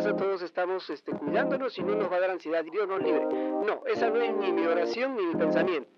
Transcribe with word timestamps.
casa 0.00 0.16
todos 0.16 0.40
estamos 0.40 0.88
este, 0.88 1.12
cuidándonos 1.12 1.76
y 1.78 1.82
no 1.82 1.94
nos 1.94 2.10
va 2.10 2.16
a 2.16 2.20
dar 2.20 2.30
ansiedad, 2.30 2.64
Dios 2.64 2.88
nos 2.88 3.02
libre. 3.02 3.26
No, 3.26 3.82
esa 3.86 4.08
no 4.08 4.18
es 4.22 4.34
ni 4.34 4.50
mi 4.50 4.64
oración 4.64 5.14
ni 5.14 5.26
mi 5.26 5.34
pensamiento. 5.34 5.90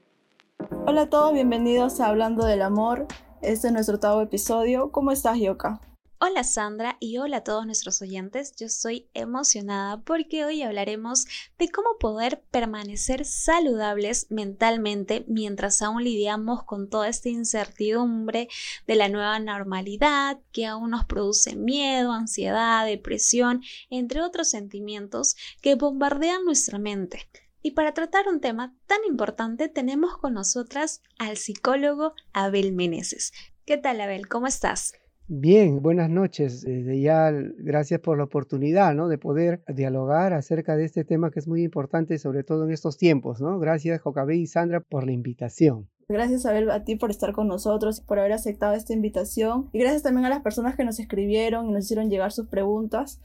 Hola 0.86 1.02
a 1.02 1.08
todos, 1.08 1.32
bienvenidos 1.32 2.00
a 2.00 2.08
Hablando 2.08 2.44
del 2.44 2.62
Amor. 2.62 3.06
Este 3.42 3.68
es 3.68 3.72
nuestro 3.72 3.94
octavo 3.94 4.20
episodio. 4.20 4.90
¿Cómo 4.90 5.12
estás, 5.12 5.38
Yoka? 5.38 5.80
Hola 6.24 6.44
Sandra 6.44 6.98
y 7.00 7.18
hola 7.18 7.38
a 7.38 7.42
todos 7.42 7.66
nuestros 7.66 8.00
oyentes. 8.00 8.54
Yo 8.54 8.66
estoy 8.66 9.08
emocionada 9.12 10.02
porque 10.02 10.44
hoy 10.44 10.62
hablaremos 10.62 11.26
de 11.58 11.68
cómo 11.68 11.98
poder 11.98 12.44
permanecer 12.52 13.24
saludables 13.24 14.28
mentalmente 14.30 15.24
mientras 15.26 15.82
aún 15.82 16.04
lidiamos 16.04 16.62
con 16.62 16.88
toda 16.88 17.08
esta 17.08 17.28
incertidumbre 17.28 18.46
de 18.86 18.94
la 18.94 19.08
nueva 19.08 19.40
normalidad 19.40 20.38
que 20.52 20.64
aún 20.64 20.90
nos 20.90 21.06
produce 21.06 21.56
miedo, 21.56 22.12
ansiedad, 22.12 22.86
depresión, 22.86 23.60
entre 23.90 24.22
otros 24.22 24.48
sentimientos 24.48 25.34
que 25.60 25.74
bombardean 25.74 26.44
nuestra 26.44 26.78
mente. 26.78 27.28
Y 27.62 27.72
para 27.72 27.94
tratar 27.94 28.28
un 28.28 28.40
tema 28.40 28.76
tan 28.86 29.00
importante 29.08 29.68
tenemos 29.68 30.18
con 30.18 30.34
nosotras 30.34 31.02
al 31.18 31.36
psicólogo 31.36 32.14
Abel 32.32 32.74
Meneses. 32.74 33.32
¿Qué 33.64 33.76
tal 33.76 34.00
Abel? 34.00 34.28
¿Cómo 34.28 34.46
estás? 34.46 35.01
Bien, 35.28 35.80
buenas 35.80 36.10
noches. 36.10 36.62
Desde 36.62 37.00
ya, 37.00 37.30
gracias 37.30 38.00
por 38.00 38.18
la 38.18 38.24
oportunidad. 38.24 38.94
De 39.08 39.18
poder 39.18 39.62
dialogar 39.68 40.32
acerca 40.32 40.76
de 40.76 40.84
este 40.84 41.04
tema 41.04 41.30
que 41.30 41.38
es 41.38 41.48
muy 41.48 41.62
importante, 41.62 42.18
sobre 42.18 42.44
todo 42.44 42.64
en 42.64 42.72
estos 42.72 42.98
tiempos, 42.98 43.40
¿no? 43.40 43.58
Gracias, 43.58 44.00
Jocabé 44.02 44.36
y 44.36 44.46
Sandra, 44.46 44.80
por 44.80 45.06
la 45.06 45.12
invitación. 45.12 45.88
Gracias, 46.08 46.44
Abel, 46.44 46.70
a 46.70 46.84
ti 46.84 46.96
por 46.96 47.10
estar 47.10 47.32
con 47.32 47.48
nosotros, 47.48 48.00
por 48.00 48.18
haber 48.18 48.32
aceptado 48.32 48.74
esta 48.74 48.92
invitación. 48.92 49.70
Y 49.72 49.78
gracias 49.78 50.02
también 50.02 50.26
a 50.26 50.28
las 50.28 50.42
personas 50.42 50.76
que 50.76 50.84
nos 50.84 50.98
escribieron 50.98 51.66
y 51.66 51.72
nos 51.72 51.84
hicieron 51.84 52.10
llegar 52.10 52.32
sus 52.32 52.48
preguntas. 52.48 53.20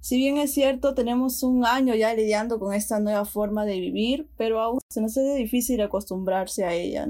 Si 0.00 0.16
bien 0.16 0.38
es 0.38 0.54
cierto, 0.54 0.94
tenemos 0.94 1.42
un 1.42 1.66
año 1.66 1.94
ya 1.94 2.14
lidiando 2.14 2.58
con 2.58 2.72
esta 2.72 3.00
nueva 3.00 3.26
forma 3.26 3.66
de 3.66 3.78
vivir, 3.78 4.30
pero 4.38 4.60
aún 4.60 4.78
se 4.88 5.02
nos 5.02 5.10
hace 5.10 5.34
difícil 5.34 5.82
acostumbrarse 5.82 6.64
a 6.64 6.72
ella. 6.72 7.06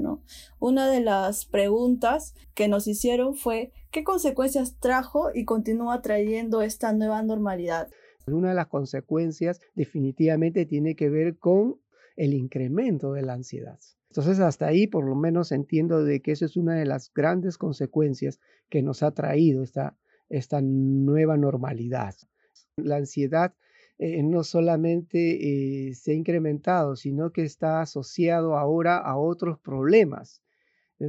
Una 0.59 0.89
de 0.89 0.99
las 0.99 1.45
preguntas 1.45 2.35
que 2.53 2.67
nos 2.67 2.87
hicieron 2.87 3.35
fue 3.35 3.71
¿qué 3.91 4.03
consecuencias 4.03 4.79
trajo 4.79 5.29
y 5.33 5.45
continúa 5.45 6.01
trayendo 6.01 6.61
esta 6.61 6.93
nueva 6.93 7.21
normalidad? 7.21 7.89
Una 8.27 8.49
de 8.49 8.55
las 8.55 8.67
consecuencias 8.67 9.59
definitivamente 9.75 10.65
tiene 10.65 10.95
que 10.95 11.09
ver 11.09 11.37
con 11.37 11.79
el 12.15 12.33
incremento 12.33 13.13
de 13.13 13.23
la 13.23 13.33
ansiedad. 13.33 13.79
Entonces, 14.09 14.39
hasta 14.39 14.67
ahí 14.67 14.87
por 14.87 15.05
lo 15.05 15.15
menos 15.15 15.51
entiendo 15.51 16.03
de 16.03 16.21
que 16.21 16.33
eso 16.33 16.45
es 16.45 16.57
una 16.57 16.75
de 16.75 16.85
las 16.85 17.11
grandes 17.13 17.57
consecuencias 17.57 18.39
que 18.69 18.81
nos 18.81 19.03
ha 19.03 19.11
traído 19.11 19.63
esta, 19.63 19.97
esta 20.29 20.61
nueva 20.61 21.37
normalidad. 21.37 22.15
La 22.75 22.97
ansiedad 22.97 23.53
eh, 23.97 24.23
no 24.23 24.43
solamente 24.43 25.89
eh, 25.89 25.93
se 25.93 26.11
ha 26.11 26.15
incrementado, 26.15 26.95
sino 26.95 27.31
que 27.31 27.43
está 27.43 27.81
asociado 27.81 28.57
ahora 28.57 28.97
a 28.97 29.17
otros 29.17 29.59
problemas. 29.59 30.41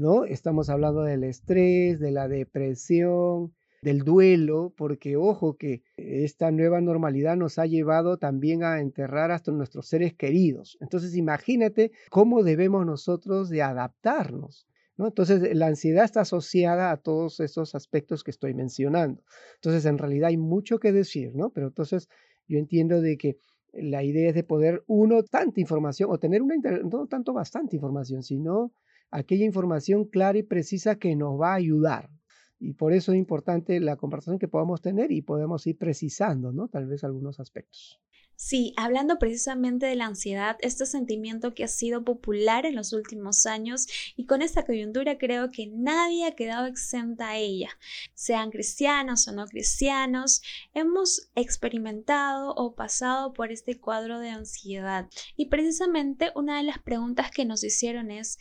¿No? 0.00 0.24
Estamos 0.24 0.68
hablando 0.68 1.02
del 1.02 1.24
estrés, 1.24 2.00
de 2.00 2.10
la 2.10 2.28
depresión, 2.28 3.52
del 3.82 4.04
duelo, 4.04 4.72
porque 4.76 5.16
ojo 5.16 5.56
que 5.56 5.82
esta 5.96 6.50
nueva 6.52 6.80
normalidad 6.80 7.36
nos 7.36 7.58
ha 7.58 7.66
llevado 7.66 8.16
también 8.16 8.62
a 8.62 8.80
enterrar 8.80 9.32
hasta 9.32 9.50
nuestros 9.50 9.88
seres 9.88 10.14
queridos. 10.14 10.78
Entonces 10.80 11.16
imagínate 11.16 11.90
cómo 12.10 12.44
debemos 12.44 12.86
nosotros 12.86 13.48
de 13.48 13.62
adaptarnos. 13.62 14.66
Entonces, 14.98 15.56
la 15.56 15.66
ansiedad 15.66 16.04
está 16.04 16.20
asociada 16.20 16.90
a 16.90 16.96
todos 16.96 17.40
esos 17.40 17.74
aspectos 17.74 18.22
que 18.22 18.30
estoy 18.30 18.54
mencionando. 18.54 19.24
Entonces, 19.56 19.84
en 19.86 19.98
realidad 19.98 20.28
hay 20.28 20.36
mucho 20.36 20.78
que 20.78 20.92
decir, 20.92 21.34
¿no? 21.34 21.50
Pero 21.50 21.68
entonces 21.68 22.08
yo 22.46 22.58
entiendo 22.58 23.00
de 23.00 23.16
que 23.16 23.38
la 23.72 24.04
idea 24.04 24.28
es 24.28 24.34
de 24.34 24.44
poder, 24.44 24.84
uno, 24.86 25.22
tanta 25.22 25.60
información, 25.60 26.10
o 26.12 26.18
tener 26.18 26.42
una, 26.42 26.54
no 26.84 27.06
tanto 27.06 27.32
bastante 27.32 27.76
información, 27.76 28.22
sino 28.22 28.72
aquella 29.12 29.44
información 29.44 30.06
clara 30.06 30.38
y 30.38 30.42
precisa 30.42 30.96
que 30.96 31.14
nos 31.14 31.40
va 31.40 31.52
a 31.52 31.56
ayudar. 31.56 32.10
Y 32.58 32.72
por 32.74 32.92
eso 32.92 33.12
es 33.12 33.18
importante 33.18 33.78
la 33.80 33.96
conversación 33.96 34.38
que 34.38 34.48
podamos 34.48 34.80
tener 34.80 35.12
y 35.12 35.22
podemos 35.22 35.66
ir 35.66 35.78
precisando, 35.78 36.52
¿no? 36.52 36.68
Tal 36.68 36.86
vez 36.86 37.04
algunos 37.04 37.38
aspectos. 37.38 38.00
Sí, 38.44 38.72
hablando 38.76 39.18
precisamente 39.18 39.86
de 39.86 39.94
la 39.94 40.06
ansiedad, 40.06 40.56
este 40.62 40.84
sentimiento 40.86 41.54
que 41.54 41.62
ha 41.62 41.68
sido 41.68 42.02
popular 42.04 42.66
en 42.66 42.74
los 42.74 42.92
últimos 42.92 43.46
años 43.46 43.86
y 44.16 44.26
con 44.26 44.42
esta 44.42 44.64
coyuntura 44.64 45.16
creo 45.16 45.50
que 45.52 45.68
nadie 45.68 46.26
ha 46.26 46.34
quedado 46.34 46.66
exenta 46.66 47.30
a 47.30 47.36
ella. 47.36 47.68
Sean 48.14 48.50
cristianos 48.50 49.28
o 49.28 49.32
no 49.32 49.46
cristianos, 49.46 50.42
hemos 50.74 51.30
experimentado 51.36 52.52
o 52.54 52.74
pasado 52.74 53.32
por 53.32 53.52
este 53.52 53.78
cuadro 53.78 54.18
de 54.18 54.30
ansiedad. 54.30 55.08
Y 55.36 55.46
precisamente 55.46 56.32
una 56.34 56.56
de 56.56 56.64
las 56.64 56.80
preguntas 56.80 57.30
que 57.30 57.44
nos 57.44 57.62
hicieron 57.62 58.10
es, 58.10 58.38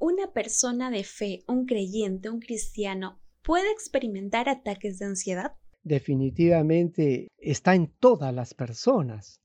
¿una 0.00 0.32
persona 0.32 0.90
de 0.90 1.04
fe, 1.04 1.44
un 1.46 1.66
creyente, 1.66 2.28
un 2.28 2.40
cristiano, 2.40 3.20
puede 3.42 3.70
experimentar 3.70 4.48
ataques 4.48 4.98
de 4.98 5.06
ansiedad? 5.06 5.52
definitivamente 5.82 7.28
está 7.38 7.74
en 7.74 7.92
todas 7.98 8.34
las 8.34 8.54
personas, 8.54 9.40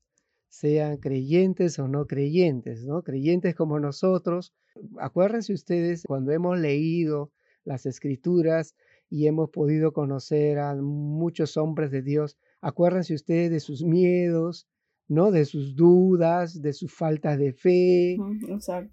sean 0.50 0.98
creyentes 0.98 1.80
o 1.80 1.88
no 1.88 2.08
creyentes, 2.08 2.86
¿no? 2.86 3.04
Creyentes 3.04 3.56
como 3.56 3.80
nosotros. 3.80 4.54
Acuérdense 5.00 5.54
ustedes 5.54 6.04
cuando 6.08 6.32
hemos 6.32 6.58
leído 6.60 7.32
las 7.64 7.86
escrituras 7.86 8.76
y 9.10 9.28
hemos 9.28 9.50
podido 9.50 9.94
conocer 9.94 10.60
a 10.60 10.76
muchos 10.76 11.58
hombres 11.58 11.92
de 11.92 12.02
Dios, 12.02 12.38
acuérdense 12.62 13.14
ustedes 13.14 13.52
de 13.52 13.60
sus 13.60 13.84
miedos, 13.84 14.68
¿no? 15.08 15.32
De 15.32 15.46
sus 15.46 15.76
dudas, 15.76 16.62
de 16.62 16.74
su 16.74 16.88
falta 16.88 17.38
de 17.38 17.54
fe, 17.54 18.18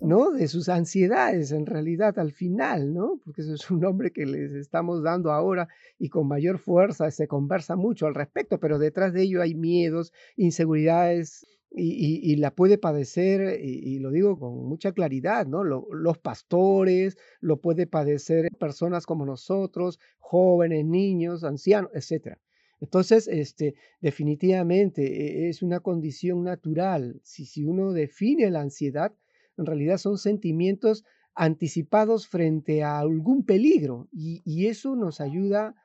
¿no? 0.00 0.30
De 0.30 0.48
sus 0.48 0.68
ansiedades 0.68 1.52
en 1.52 1.66
realidad 1.66 2.18
al 2.18 2.32
final, 2.32 2.92
¿no? 2.92 3.20
Porque 3.24 3.42
eso 3.42 3.54
es 3.54 3.70
un 3.70 3.80
nombre 3.80 4.12
que 4.12 4.26
les 4.26 4.52
estamos 4.52 5.02
dando 5.02 5.32
ahora 5.32 5.68
y 5.98 6.08
con 6.08 6.28
mayor 6.28 6.58
fuerza 6.58 7.10
se 7.10 7.26
conversa 7.26 7.76
mucho 7.76 8.06
al 8.06 8.14
respecto, 8.14 8.60
pero 8.60 8.78
detrás 8.78 9.12
de 9.12 9.22
ello 9.22 9.42
hay 9.42 9.54
miedos, 9.54 10.12
inseguridades 10.36 11.46
y, 11.74 12.36
la 12.36 12.54
puede 12.54 12.76
padecer, 12.76 13.58
y, 13.62 13.98
lo 13.98 14.10
digo 14.10 14.38
con 14.38 14.66
mucha 14.68 14.92
claridad, 14.92 15.46
¿no? 15.46 15.64
los 15.64 16.18
pastores, 16.18 17.16
lo 17.40 17.60
puede 17.60 17.86
padecer 17.86 18.50
personas 18.58 19.06
como 19.06 19.24
nosotros, 19.24 19.98
jóvenes, 20.18 20.84
niños, 20.84 21.44
ancianos, 21.44 21.90
etcétera. 21.94 22.38
Entonces, 22.82 23.28
este, 23.28 23.76
definitivamente 24.00 25.02
e, 25.46 25.48
es 25.48 25.62
una 25.62 25.78
condición 25.78 26.42
natural. 26.42 27.20
Si, 27.22 27.46
si 27.46 27.64
uno 27.64 27.92
define 27.92 28.50
la 28.50 28.60
ansiedad, 28.60 29.14
en 29.56 29.66
realidad 29.66 29.98
son 29.98 30.18
sentimientos 30.18 31.04
anticipados 31.34 32.26
frente 32.26 32.82
a 32.82 32.98
algún 32.98 33.44
peligro 33.44 34.08
y, 34.12 34.66
eso 34.66 34.96
nos 34.96 35.20
ayuda 35.20 35.76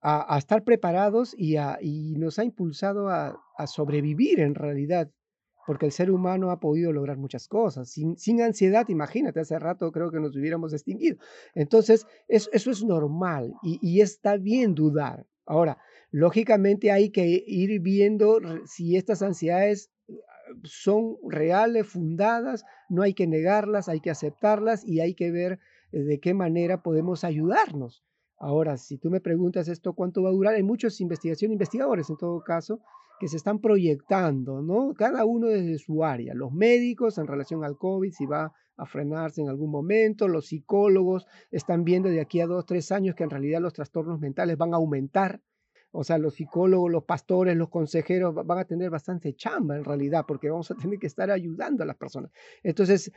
a, 0.00 0.38
estar 0.38 0.64
preparados 0.64 1.34
y, 1.36 1.56
nos 2.16 2.38
ha 2.38 2.44
impulsado 2.44 3.10
a, 3.10 3.38
sobrevivir 3.66 4.40
en 4.40 4.54
realidad, 4.54 5.10
porque 5.66 5.84
el 5.84 5.92
ser 5.92 6.10
humano 6.10 6.50
ha 6.50 6.60
podido 6.60 6.92
lograr 6.92 7.18
muchas 7.18 7.46
cosas. 7.46 7.90
Sin, 7.90 8.40
ansiedad, 8.40 8.88
imagínate, 8.88 9.40
hace 9.40 9.58
rato 9.58 9.92
creo 9.92 10.10
que 10.10 10.18
nos 10.18 10.34
hubiéramos 10.34 10.72
extinguido. 10.72 11.18
Entonces, 11.54 12.06
eso 12.26 12.70
es 12.70 12.82
normal 12.82 13.52
y, 13.62 13.78
y 13.82 14.00
está 14.00 14.38
bien 14.38 14.74
dudar. 14.74 15.26
Ahora, 15.48 15.78
Lógicamente 16.10 16.90
hay 16.90 17.10
que 17.10 17.44
ir 17.46 17.80
viendo 17.80 18.40
si 18.64 18.96
estas 18.96 19.22
ansiedades 19.22 19.90
son 20.64 21.16
reales, 21.28 21.86
fundadas, 21.86 22.64
no 22.88 23.02
hay 23.02 23.12
que 23.12 23.26
negarlas, 23.26 23.88
hay 23.88 24.00
que 24.00 24.10
aceptarlas 24.10 24.86
y 24.86 25.00
hay 25.00 25.14
que 25.14 25.30
ver 25.30 25.60
eh, 25.92 26.00
de 26.00 26.18
qué 26.18 26.32
manera 26.32 26.82
podemos 26.82 27.24
ayudarnos. 27.24 28.02
Ahora, 28.38 28.78
si 28.78 28.96
tú 28.96 29.10
me 29.10 29.20
preguntas 29.20 29.68
esto, 29.68 29.92
¿cuánto 29.92 30.22
va 30.22 30.30
a 30.30 30.32
durar? 30.32 30.54
Hay 30.54 30.62
muchas 30.62 31.00
investigaciones, 31.02 31.52
investigadores 31.52 32.08
en 32.08 32.16
todo 32.16 32.42
caso, 32.42 32.80
que 33.18 33.28
se 33.28 33.36
están 33.36 33.60
proyectando, 33.60 34.62
¿no? 34.62 34.94
Cada 34.94 35.24
uno 35.24 35.48
desde 35.48 35.78
su 35.78 36.04
área. 36.04 36.34
Los 36.34 36.52
médicos 36.52 37.18
en 37.18 37.26
relación 37.26 37.64
al 37.64 37.76
COVID, 37.76 38.12
si 38.12 38.26
va 38.26 38.52
a 38.76 38.86
frenarse 38.86 39.40
en 39.40 39.48
algún 39.48 39.70
momento. 39.70 40.28
Los 40.28 40.46
psicólogos 40.46 41.26
están 41.50 41.84
viendo 41.84 42.08
de 42.08 42.20
aquí 42.20 42.40
a 42.40 42.46
dos, 42.46 42.64
tres 42.66 42.92
años 42.92 43.14
que 43.14 43.24
en 43.24 43.30
realidad 43.30 43.60
los 43.60 43.72
trastornos 43.72 44.20
mentales 44.20 44.56
van 44.56 44.72
a 44.72 44.76
aumentar 44.76 45.40
o 45.90 46.04
sea, 46.04 46.18
los 46.18 46.34
psicólogos, 46.34 46.90
los 46.90 47.04
pastores, 47.04 47.56
los 47.56 47.70
consejeros 47.70 48.34
van 48.34 48.58
a 48.58 48.64
tener 48.64 48.90
bastante 48.90 49.34
chamba 49.34 49.76
en 49.76 49.84
realidad, 49.84 50.24
porque 50.28 50.50
vamos 50.50 50.70
a 50.70 50.74
tener 50.74 50.98
que 50.98 51.06
estar 51.06 51.30
ayudando 51.30 51.82
a 51.82 51.86
las 51.86 51.96
personas. 51.96 52.30
Entonces, 52.62 53.10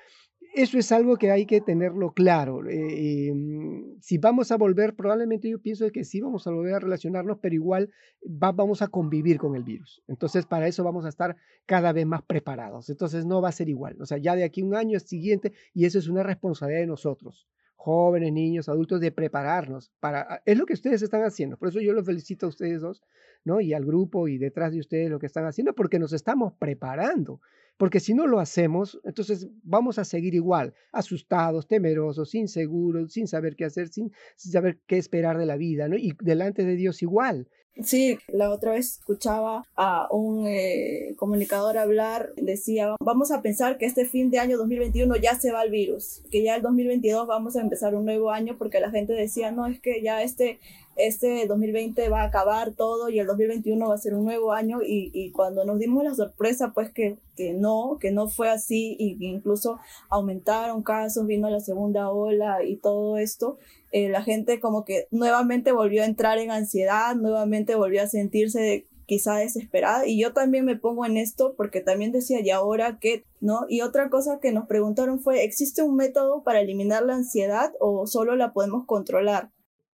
eso 0.53 0.77
es 0.77 0.91
algo 0.91 1.17
que 1.17 1.31
hay 1.31 1.45
que 1.45 1.61
tenerlo 1.61 2.13
claro. 2.13 2.67
Eh, 2.67 3.29
em, 3.29 3.99
si 4.01 4.17
vamos 4.17 4.51
a 4.51 4.57
volver, 4.57 4.95
probablemente 4.95 5.49
yo 5.49 5.61
pienso 5.61 5.89
que 5.91 6.03
sí 6.03 6.21
vamos 6.21 6.45
a 6.47 6.51
volver 6.51 6.75
a 6.75 6.79
relacionarnos, 6.79 7.39
pero 7.41 7.55
igual 7.55 7.89
vamos 8.23 8.81
a 8.81 8.87
convivir 8.87 9.37
con 9.37 9.55
el 9.55 9.63
virus. 9.63 10.03
Entonces, 10.07 10.45
para 10.45 10.67
eso 10.67 10.83
vamos 10.83 11.05
a 11.05 11.09
estar 11.09 11.35
cada 11.65 11.93
vez 11.93 12.05
más 12.05 12.21
preparados. 12.23 12.89
Entonces, 12.89 13.25
no 13.25 13.41
va 13.41 13.49
a 13.49 13.53
ser 13.53 13.69
igual. 13.69 14.01
O 14.01 14.05
sea, 14.05 14.17
ya 14.17 14.35
de 14.35 14.43
aquí 14.43 14.61
un 14.61 14.75
año 14.75 14.97
es 14.97 15.03
siguiente, 15.03 15.53
y 15.73 15.85
eso 15.85 15.99
es 15.99 16.07
una 16.07 16.23
responsabilidad 16.23 16.81
de 16.81 16.87
nosotros 16.87 17.47
jóvenes, 17.81 18.31
niños, 18.31 18.69
adultos, 18.69 19.01
de 19.01 19.11
prepararnos 19.11 19.91
para, 19.99 20.21
ah, 20.21 20.41
es 20.45 20.55
lo 20.55 20.67
que 20.67 20.73
ustedes 20.73 21.01
están 21.01 21.23
haciendo. 21.23 21.57
Por 21.57 21.69
eso 21.69 21.81
yo 21.81 21.93
los 21.93 22.05
felicito 22.05 22.45
a 22.45 22.49
ustedes 22.49 22.79
dos, 22.79 23.01
¿no? 23.43 23.59
Y 23.59 23.73
al 23.73 23.83
grupo 23.83 24.27
y 24.27 24.37
detrás 24.37 24.71
de 24.71 24.79
ustedes 24.79 25.09
lo 25.09 25.17
que 25.17 25.25
están 25.25 25.47
haciendo, 25.47 25.73
porque 25.73 25.97
nos 25.97 26.13
estamos 26.13 26.53
preparando. 26.59 27.41
Porque 27.77 27.99
si 27.99 28.13
no 28.13 28.27
lo 28.27 28.39
hacemos, 28.39 28.99
entonces 29.03 29.47
vamos 29.63 29.97
a 29.97 30.05
seguir 30.05 30.35
igual, 30.35 30.73
asustados, 30.91 31.67
temerosos, 31.67 32.35
inseguros, 32.35 33.13
sin 33.13 33.27
saber 33.27 33.55
qué 33.55 33.65
hacer, 33.65 33.89
sin, 33.89 34.11
saber 34.35 34.79
qué 34.85 34.97
esperar 34.97 35.37
de 35.37 35.45
la 35.45 35.57
vida, 35.57 35.87
¿no? 35.87 35.97
Y 35.97 36.15
delante 36.21 36.63
de 36.63 36.75
Dios 36.75 37.01
igual. 37.01 37.47
Sí, 37.83 38.19
la 38.27 38.51
otra 38.51 38.73
vez 38.73 38.97
escuchaba 38.99 39.63
a 39.75 40.07
un 40.11 40.45
eh, 40.45 41.15
comunicador 41.15 41.77
hablar, 41.77 42.33
decía, 42.35 42.95
vamos 42.99 43.31
a 43.31 43.41
pensar 43.41 43.77
que 43.77 43.85
este 43.85 44.05
fin 44.05 44.29
de 44.29 44.39
año 44.39 44.57
2021 44.57 45.15
ya 45.15 45.39
se 45.39 45.53
va 45.53 45.63
el 45.63 45.71
virus, 45.71 46.21
que 46.29 46.43
ya 46.43 46.57
el 46.57 46.61
2022 46.61 47.25
vamos 47.27 47.55
a 47.55 47.61
empezar 47.61 47.95
un 47.95 48.03
nuevo 48.05 48.29
año 48.29 48.57
porque 48.57 48.81
la 48.81 48.91
gente 48.91 49.13
decía, 49.13 49.51
no, 49.51 49.67
es 49.67 49.79
que 49.79 50.01
ya 50.03 50.21
este 50.21 50.59
este 50.95 51.45
2020 51.47 52.09
va 52.09 52.21
a 52.21 52.25
acabar 52.25 52.73
todo 52.73 53.09
y 53.09 53.19
el 53.19 53.27
2021 53.27 53.87
va 53.87 53.95
a 53.95 53.97
ser 53.97 54.13
un 54.13 54.25
nuevo 54.25 54.51
año 54.51 54.81
y, 54.81 55.11
y 55.13 55.31
cuando 55.31 55.65
nos 55.65 55.79
dimos 55.79 56.03
la 56.03 56.13
sorpresa 56.13 56.71
pues 56.73 56.91
que, 56.91 57.17
que, 57.35 57.53
no, 57.53 57.97
que 57.99 58.11
no 58.11 58.27
fue 58.27 58.49
así 58.49 58.95
y 58.99 59.17
que 59.17 59.25
incluso 59.25 59.79
aumentaron 60.09 60.83
casos, 60.83 61.25
vino 61.25 61.49
la 61.49 61.59
segunda 61.59 62.09
ola 62.09 62.63
y 62.63 62.75
todo 62.75 63.17
esto, 63.17 63.57
eh, 63.91 64.09
la 64.09 64.21
gente 64.21 64.59
como 64.59 64.85
que 64.85 65.07
nuevamente 65.11 65.71
volvió 65.71 66.03
a 66.03 66.05
entrar 66.05 66.37
en 66.37 66.51
ansiedad, 66.51 67.15
nuevamente 67.15 67.75
volvió 67.75 68.03
a 68.03 68.07
sentirse 68.07 68.87
quizá 69.05 69.35
desesperada 69.35 70.07
y 70.07 70.17
yo 70.21 70.31
también 70.31 70.63
me 70.63 70.77
pongo 70.77 71.05
en 71.05 71.17
esto 71.17 71.53
porque 71.57 71.81
también 71.81 72.13
decía 72.13 72.39
y 72.41 72.49
ahora 72.49 72.97
qué 73.01 73.25
no 73.41 73.65
y 73.67 73.81
otra 73.81 74.09
cosa 74.09 74.39
que 74.41 74.53
nos 74.53 74.67
preguntaron 74.67 75.19
fue 75.19 75.43
existe 75.43 75.81
un 75.81 75.97
método 75.97 76.43
para 76.43 76.61
eliminar 76.61 77.03
la 77.03 77.15
ansiedad 77.15 77.73
o 77.81 78.07
solo 78.07 78.37
la 78.37 78.53
podemos 78.53 78.85
controlar 78.85 79.49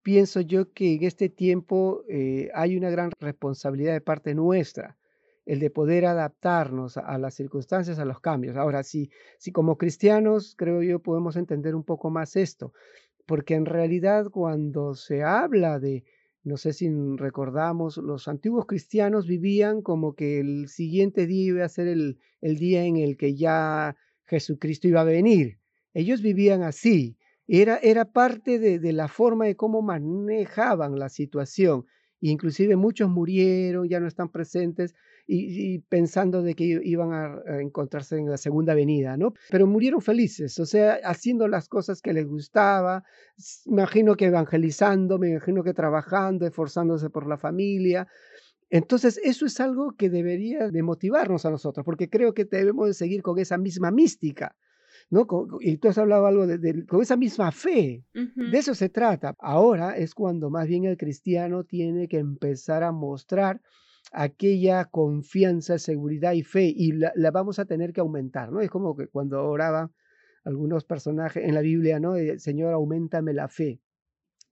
pienso 0.07 0.39
yo 0.39 0.71
que 0.71 0.93
en 0.93 1.03
este 1.03 1.27
tiempo 1.27 2.05
eh, 2.07 2.49
hay 2.53 2.77
una 2.77 2.89
gran 2.89 3.11
responsabilidad 3.19 3.91
de 3.91 3.99
parte 3.99 4.33
nuestra, 4.33 4.95
el 5.45 5.59
de 5.59 5.69
poder 5.69 6.05
adaptarnos 6.05 6.95
a, 6.95 7.17
las 7.17 7.33
circunstancias, 7.33 7.99
a 7.99 8.05
los 8.05 8.21
cambios. 8.21 8.55
Ahora, 8.55 8.83
si, 8.83 9.11
si 9.37 9.51
como 9.51 9.77
cristianos, 9.77 10.55
creo 10.57 10.81
yo, 10.81 10.99
podemos 10.99 11.35
entender 11.35 11.75
un 11.75 11.83
poco 11.83 12.09
más 12.09 12.37
esto, 12.37 12.71
porque 13.25 13.55
en 13.55 13.65
realidad 13.65 14.29
cuando 14.31 14.95
se 14.95 15.23
habla 15.23 15.77
de, 15.77 16.05
no 16.41 16.55
sé 16.55 16.71
si 16.71 16.89
recordamos, 17.17 17.97
los 17.97 18.29
antiguos 18.29 18.65
cristianos 18.65 19.27
vivían 19.27 19.81
como 19.81 20.15
que 20.15 20.39
el 20.39 20.69
siguiente 20.69 21.27
día 21.27 21.47
iba 21.47 21.65
a 21.65 21.69
ser 21.69 21.89
el, 21.89 22.17
el 22.39 22.55
día 22.55 22.85
en 22.85 22.95
el 22.95 23.17
que 23.17 23.35
ya 23.35 23.97
Jesucristo 24.25 24.87
iba 24.87 25.01
a 25.01 25.03
venir. 25.03 25.59
Ellos 25.93 26.21
vivían 26.21 26.63
así 26.63 27.16
era, 27.47 27.77
era 27.77 28.05
parte 28.05 28.59
de, 28.59 28.93
la 28.93 29.07
forma 29.07 29.45
de 29.45 29.55
cómo 29.55 29.81
manejaban 29.81 30.99
la 30.99 31.09
situación. 31.09 31.85
Inclusive 32.19 32.75
muchos 32.75 33.09
murieron, 33.09 33.87
ya 33.87 33.99
no 33.99 34.07
están 34.07 34.29
presentes 34.29 34.95
y, 35.27 35.79
pensando 35.79 36.41
de 36.41 36.55
que 36.55 36.81
iban 36.83 37.13
a, 37.13 37.61
encontrarse 37.61 38.17
en 38.17 38.29
la 38.29 38.37
segunda 38.37 38.73
venida, 38.73 39.17
¿no? 39.17 39.33
Pero 39.49 39.67
murieron 39.67 40.01
felices, 40.01 40.59
o 40.59 40.65
sea, 40.65 40.99
haciendo 41.03 41.47
las 41.47 41.69
cosas 41.69 42.01
que 42.01 42.13
les 42.13 42.27
gustaba, 42.27 43.03
imagino 43.65 44.15
que 44.15 44.25
evangelizando, 44.25 45.19
me 45.19 45.29
imagino 45.29 45.63
que 45.63 45.73
trabajando, 45.73 46.45
esforzándose 46.45 47.09
por 47.09 47.27
la 47.27 47.37
familia. 47.37 48.07
Entonces, 48.69 49.19
eso 49.23 49.45
es 49.45 49.59
algo 49.59 49.95
que 49.95 50.09
debería 50.09 50.69
de 50.69 50.83
motivarnos 50.83 51.45
a 51.45 51.51
nosotros, 51.51 51.85
porque 51.85 52.09
creo 52.09 52.33
que 52.33 52.45
debemos 52.45 52.87
de 52.87 52.93
seguir 52.93 53.21
con 53.21 53.37
esa 53.39 53.57
misma 53.57 53.91
mística 53.91 54.55
¿no? 55.09 55.25
Y 55.61 55.77
tú 55.77 55.87
has 55.87 55.97
hablado 55.97 56.25
algo 56.25 56.47
de, 56.47 56.85
con 56.85 57.01
esa 57.01 57.17
misma 57.17 57.51
fe. 57.51 58.03
De 58.13 58.57
eso 58.57 58.75
se 58.75 58.89
trata. 58.89 59.35
Ahora 59.39 59.97
es 59.97 60.13
cuando 60.13 60.49
más 60.49 60.67
bien 60.67 60.85
el 60.85 60.97
cristiano 60.97 61.63
tiene 61.63 62.07
que 62.07 62.17
empezar 62.17 62.83
a 62.83 62.91
mostrar 62.91 63.61
aquella 64.11 64.85
confianza, 64.85 65.77
seguridad 65.79 66.33
y 66.33 66.43
fe 66.43 66.71
y 66.75 66.93
la, 66.93 67.13
vamos 67.31 67.59
a 67.59 67.65
tener 67.65 67.93
que 67.93 68.01
aumentar, 68.01 68.51
¿no? 68.51 68.61
Es 68.61 68.69
como 68.69 68.95
que 68.95 69.07
cuando 69.07 69.43
oraba 69.43 69.91
algunos 70.43 70.85
personajes 70.85 71.43
en 71.43 71.53
la 71.53 71.61
Biblia, 71.61 71.99
¿no? 71.99 72.15
Señor, 72.37 72.73
aumentame 72.73 73.33
la 73.33 73.47
fe. 73.49 73.81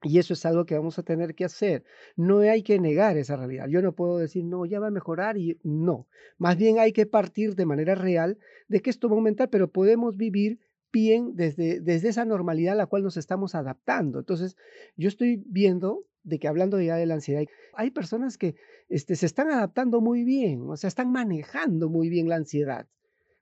Y 0.05 0.19
eso 0.19 0.33
es 0.33 0.45
algo 0.45 0.65
que 0.65 0.75
vamos 0.75 0.99
a 0.99 1.03
tener 1.03 1.33
que 1.33 1.45
hacer. 1.45 1.83
No 2.15 2.39
hay 2.39 2.61
que 2.61 2.79
negar 2.79 3.17
esa 3.17 3.35
realidad. 3.35 3.67
Yo 3.67 3.81
no 3.81 3.93
puedo 3.93 4.19
decir, 4.19 4.45
no, 4.45 4.65
ya 4.65 4.79
va 4.79 4.87
a 4.87 4.91
mejorar 4.91 5.37
y 5.37 5.59
no. 5.63 6.07
Más 6.37 6.57
bien 6.57 6.77
hay 6.77 6.93
que 6.93 7.07
partir 7.07 7.55
de 7.55 7.65
manera 7.65 7.95
real 7.95 8.37
de 8.67 8.81
que 8.81 8.91
esto 8.91 9.09
va 9.09 9.15
a 9.15 9.17
aumentar, 9.17 9.49
pero 9.49 9.71
podemos 9.71 10.15
vivir 10.15 10.59
bien 10.93 11.35
desde, 11.35 11.81
desde 11.81 12.09
esa 12.09 12.23
normalidad 12.23 12.73
a 12.73 12.77
la 12.77 12.85
cual 12.85 13.03
nos 13.03 13.17
estamos 13.17 13.55
adaptando. 13.55 14.19
Entonces, 14.19 14.55
yo 14.95 15.07
estoy 15.07 15.43
viendo 15.47 16.05
de 16.23 16.39
que 16.39 16.47
hablando 16.47 16.79
ya 16.79 16.95
de 16.95 17.05
la 17.05 17.15
ansiedad, 17.15 17.43
hay 17.73 17.91
personas 17.91 18.37
que 18.37 18.55
este, 18.89 19.15
se 19.15 19.25
están 19.25 19.49
adaptando 19.49 20.01
muy 20.01 20.23
bien, 20.23 20.69
o 20.69 20.77
sea, 20.77 20.87
están 20.87 21.11
manejando 21.11 21.89
muy 21.89 22.09
bien 22.09 22.29
la 22.29 22.35
ansiedad. 22.35 22.87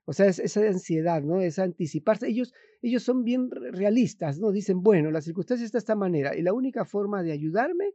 O 0.06 0.12
sea, 0.12 0.26
esa 0.26 0.60
ansiedad, 0.60 1.22
¿no? 1.22 1.40
Es 1.40 1.58
anticiparse. 1.58 2.28
Ellos, 2.28 2.52
ellos 2.82 3.02
son 3.02 3.24
bien 3.24 3.50
realistas, 3.50 4.38
¿no? 4.38 4.52
Dicen, 4.52 4.82
bueno, 4.82 5.10
la 5.10 5.22
circunstancia 5.22 5.64
está 5.64 5.78
de 5.78 5.80
esta 5.80 5.96
manera 5.96 6.36
y 6.36 6.42
la 6.42 6.52
única 6.52 6.84
forma 6.84 7.22
de 7.22 7.32
ayudarme 7.32 7.94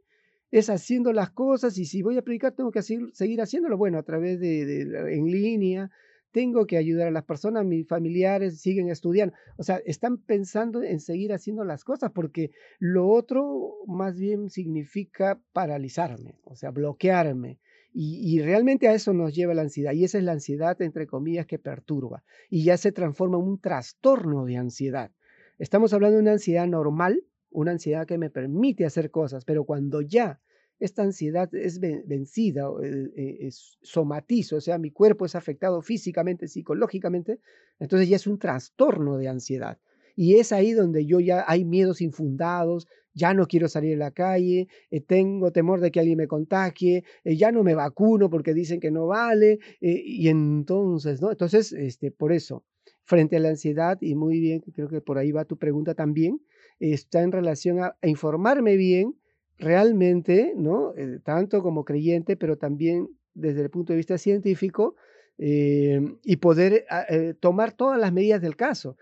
es 0.50 0.68
haciendo 0.68 1.12
las 1.12 1.30
cosas 1.30 1.78
y 1.78 1.84
si 1.84 2.02
voy 2.02 2.18
a 2.18 2.22
predicar 2.22 2.52
tengo 2.52 2.72
que 2.72 2.82
seguir 2.82 3.40
haciéndolo, 3.40 3.76
bueno, 3.76 3.98
a 3.98 4.02
través 4.02 4.40
de, 4.40 4.82
en 5.14 5.26
línea, 5.26 5.90
tengo 6.32 6.66
que 6.66 6.76
ayudar 6.76 7.08
a 7.08 7.12
las 7.12 7.24
personas, 7.24 7.64
mis 7.64 7.86
familiares 7.86 8.60
siguen 8.60 8.88
estudiando. 8.88 9.34
O 9.56 9.62
sea, 9.62 9.80
están 9.84 10.18
pensando 10.18 10.82
en 10.82 11.00
seguir 11.00 11.32
haciendo 11.32 11.64
las 11.64 11.84
cosas 11.84 12.10
porque 12.12 12.50
lo 12.78 13.08
otro 13.08 13.76
más 13.86 14.18
bien 14.18 14.50
significa 14.50 15.40
paralizarme, 15.52 16.38
o 16.44 16.56
sea, 16.56 16.70
bloquearme. 16.70 17.58
Y, 17.92 18.40
realmente 18.40 18.88
a 18.88 18.94
eso 18.94 19.12
nos 19.12 19.34
lleva 19.34 19.54
la 19.54 19.62
ansiedad. 19.62 19.92
Y 19.92 20.04
esa 20.04 20.18
es 20.18 20.24
la 20.24 20.32
ansiedad, 20.32 20.80
entre 20.80 21.06
comillas, 21.06 21.46
que 21.46 21.58
perturba. 21.58 22.22
Y 22.48 22.64
ya 22.64 22.76
se 22.76 22.92
transforma 22.92 23.38
en 23.38 23.44
un 23.44 23.60
trastorno 23.60 24.44
de 24.44 24.56
ansiedad. 24.56 25.10
Estamos 25.58 25.92
hablando 25.92 26.16
de 26.16 26.22
una 26.22 26.32
ansiedad 26.32 26.66
normal, 26.66 27.24
una 27.50 27.72
ansiedad 27.72 28.06
que 28.06 28.16
me 28.16 28.30
permite 28.30 28.86
hacer 28.86 29.10
cosas, 29.10 29.44
pero 29.44 29.64
cuando 29.64 30.00
ya 30.00 30.40
esta 30.78 31.02
ansiedad 31.02 31.54
es 31.54 31.78
vencida, 31.80 32.68
eh, 32.82 33.10
eh, 33.14 33.36
es 33.40 33.78
somatizo, 33.82 34.56
o 34.56 34.60
sea, 34.60 34.78
mi 34.78 34.90
cuerpo 34.90 35.26
es 35.26 35.34
afectado 35.34 35.82
físicamente, 35.82 36.48
psicológicamente, 36.48 37.38
entonces 37.78 38.08
ya 38.08 38.16
es 38.16 38.26
un 38.26 38.38
trastorno 38.38 39.18
de 39.18 39.28
ansiedad. 39.28 39.78
Y 40.16 40.36
es 40.36 40.52
ahí 40.52 40.72
donde 40.72 41.04
yo 41.06 41.20
ya 41.20 41.44
hay 41.46 41.64
miedos 41.64 42.00
infundados, 42.00 42.88
ya 43.14 43.34
no 43.34 43.46
quiero 43.46 43.68
salir 43.68 43.94
a 43.94 43.98
la 43.98 44.10
calle, 44.10 44.68
eh, 44.90 45.00
tengo 45.00 45.52
temor 45.52 45.80
de 45.80 45.90
que 45.90 46.00
alguien 46.00 46.18
me 46.18 46.28
contagie, 46.28 47.04
eh, 47.24 47.36
ya 47.36 47.52
no 47.52 47.62
me 47.62 47.74
vacuno 47.74 48.30
porque 48.30 48.54
dicen 48.54 48.80
que 48.80 48.90
no 48.90 49.06
vale, 49.06 49.58
eh, 49.80 50.02
y 50.04 50.28
entonces, 50.28 51.20
¿no? 51.20 51.30
Entonces, 51.30 51.72
este, 51.72 52.10
por 52.10 52.32
eso, 52.32 52.64
frente 53.04 53.36
a 53.36 53.40
la 53.40 53.50
ansiedad, 53.50 53.98
y 54.00 54.14
muy 54.14 54.40
bien, 54.40 54.60
creo 54.74 54.88
que 54.88 55.00
por 55.00 55.18
ahí 55.18 55.32
va 55.32 55.44
tu 55.44 55.56
pregunta 55.58 55.94
también, 55.94 56.40
está 56.78 57.22
en 57.22 57.32
relación 57.32 57.80
a, 57.80 57.96
informarme 58.02 58.76
bien 58.76 59.16
realmente, 59.58 60.54
¿no? 60.56 60.94
tanto 61.22 61.62
como 61.62 61.84
creyente, 61.84 62.34
pero 62.36 62.56
también 62.56 63.08
desde 63.34 63.60
el 63.60 63.68
punto 63.68 63.92
de 63.92 63.98
vista 63.98 64.16
científico, 64.16 64.94
y 65.36 66.36
poder 66.36 66.86
ah, 66.88 67.06
tomar 67.40 67.72
todas 67.72 67.98
las 67.98 68.12
medidas 68.12 68.40
del 68.40 68.56
caso 68.56 68.96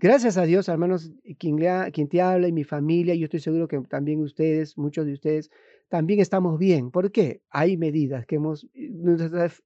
gracias 0.00 0.36
a 0.36 0.44
Dios, 0.44 0.68
hermanos, 0.68 1.12
quien, 1.38 1.58
quien 1.92 2.08
te 2.08 2.22
habla 2.22 2.48
y 2.48 2.52
mi 2.52 2.64
familia, 2.64 3.14
yo 3.14 3.24
estoy 3.24 3.40
seguro 3.40 3.68
que 3.68 3.78
también 3.80 4.20
ustedes, 4.20 4.78
muchos 4.78 5.06
de 5.06 5.12
ustedes, 5.12 5.50
también 5.88 6.20
estamos 6.20 6.58
bien. 6.58 6.90
¿Por 6.90 7.10
qué? 7.10 7.42
Hay 7.50 7.76
medidas 7.76 8.26
que 8.26 8.36
hemos, 8.36 8.66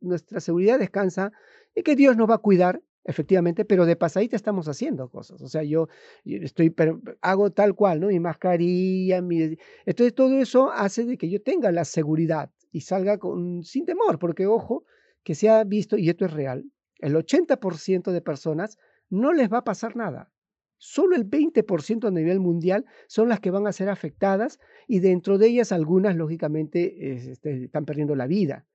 nuestra, 0.00 0.40
seguridad 0.40 0.78
descansa 0.78 1.32
y 1.74 1.82
que 1.82 1.96
Dios 1.96 2.16
nos 2.16 2.30
va 2.30 2.36
a 2.36 2.38
cuidar, 2.38 2.82
efectivamente, 3.04 3.64
pero 3.64 3.84
de 3.86 3.96
pasadita 3.96 4.36
estamos 4.36 4.68
haciendo 4.68 5.08
cosas. 5.08 5.42
O 5.42 5.48
sea, 5.48 5.62
yo, 5.62 5.88
estoy, 6.24 6.74
hago 7.20 7.50
tal 7.50 7.74
cual, 7.74 8.00
¿no? 8.00 8.08
Mi 8.08 8.20
mascarilla, 8.20 9.20
mi... 9.20 9.56
Entonces 9.84 10.14
todo 10.14 10.38
eso 10.38 10.70
hace 10.70 11.04
de 11.04 11.18
que 11.18 11.28
yo 11.28 11.42
tenga 11.42 11.72
la 11.72 11.84
seguridad 11.84 12.50
y 12.70 12.82
salga 12.82 13.18
con, 13.18 13.64
sin 13.64 13.84
temor, 13.84 14.18
porque 14.18 14.46
ojo, 14.46 14.84
que 15.24 15.34
se 15.34 15.48
ha 15.48 15.62
visto, 15.64 15.98
y 15.98 16.08
esto 16.08 16.24
es 16.24 16.32
real, 16.32 16.64
el 17.00 17.16
80% 17.16 18.12
de 18.12 18.20
personas 18.22 18.78
no 19.12 19.32
les 19.32 19.52
va 19.52 19.58
a 19.58 19.64
pasar 19.64 19.94
nada. 19.94 20.32
Solo 20.78 21.14
el 21.14 21.28
20% 21.28 22.08
a 22.08 22.10
nivel 22.10 22.40
mundial 22.40 22.86
son 23.06 23.28
las 23.28 23.40
que 23.40 23.50
van 23.50 23.66
a 23.66 23.72
ser 23.72 23.88
afectadas 23.88 24.58
y 24.88 24.98
dentro 24.98 25.38
de 25.38 25.48
ellas 25.48 25.70
algunas, 25.70 26.16
lógicamente, 26.16 27.30
este, 27.30 27.64
están 27.64 27.84
perdiendo 27.84 28.16
la 28.16 28.26
vida. 28.26 28.66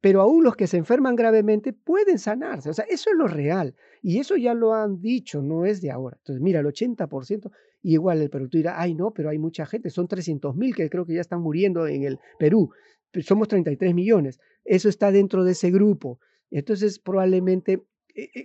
Pero 0.00 0.20
aún 0.20 0.44
los 0.44 0.54
que 0.54 0.68
se 0.68 0.76
enferman 0.76 1.16
gravemente 1.16 1.72
pueden 1.72 2.18
sanarse. 2.18 2.70
O 2.70 2.74
sea, 2.74 2.84
eso 2.84 3.10
es 3.10 3.16
lo 3.16 3.26
real. 3.26 3.74
Y 4.02 4.20
eso 4.20 4.36
ya 4.36 4.54
lo 4.54 4.74
han 4.74 5.00
dicho, 5.00 5.42
no 5.42 5.64
es 5.64 5.80
de 5.80 5.90
ahora. 5.90 6.18
Entonces, 6.18 6.40
mira, 6.40 6.60
el 6.60 6.66
80%, 6.66 7.50
y 7.82 7.94
igual 7.94 8.20
el 8.20 8.30
Perú, 8.30 8.48
tú 8.48 8.58
dirás, 8.58 8.76
ay, 8.76 8.94
no, 8.94 9.12
pero 9.12 9.30
hay 9.30 9.38
mucha 9.38 9.66
gente, 9.66 9.90
son 9.90 10.06
300 10.06 10.54
mil 10.54 10.76
que 10.76 10.88
creo 10.90 11.06
que 11.06 11.14
ya 11.14 11.20
están 11.22 11.40
muriendo 11.40 11.88
en 11.88 12.04
el 12.04 12.18
Perú. 12.38 12.70
Somos 13.22 13.48
33 13.48 13.94
millones. 13.94 14.38
Eso 14.64 14.88
está 14.88 15.10
dentro 15.10 15.44
de 15.44 15.52
ese 15.52 15.70
grupo. 15.70 16.20
Entonces, 16.50 16.98
probablemente 17.00 17.82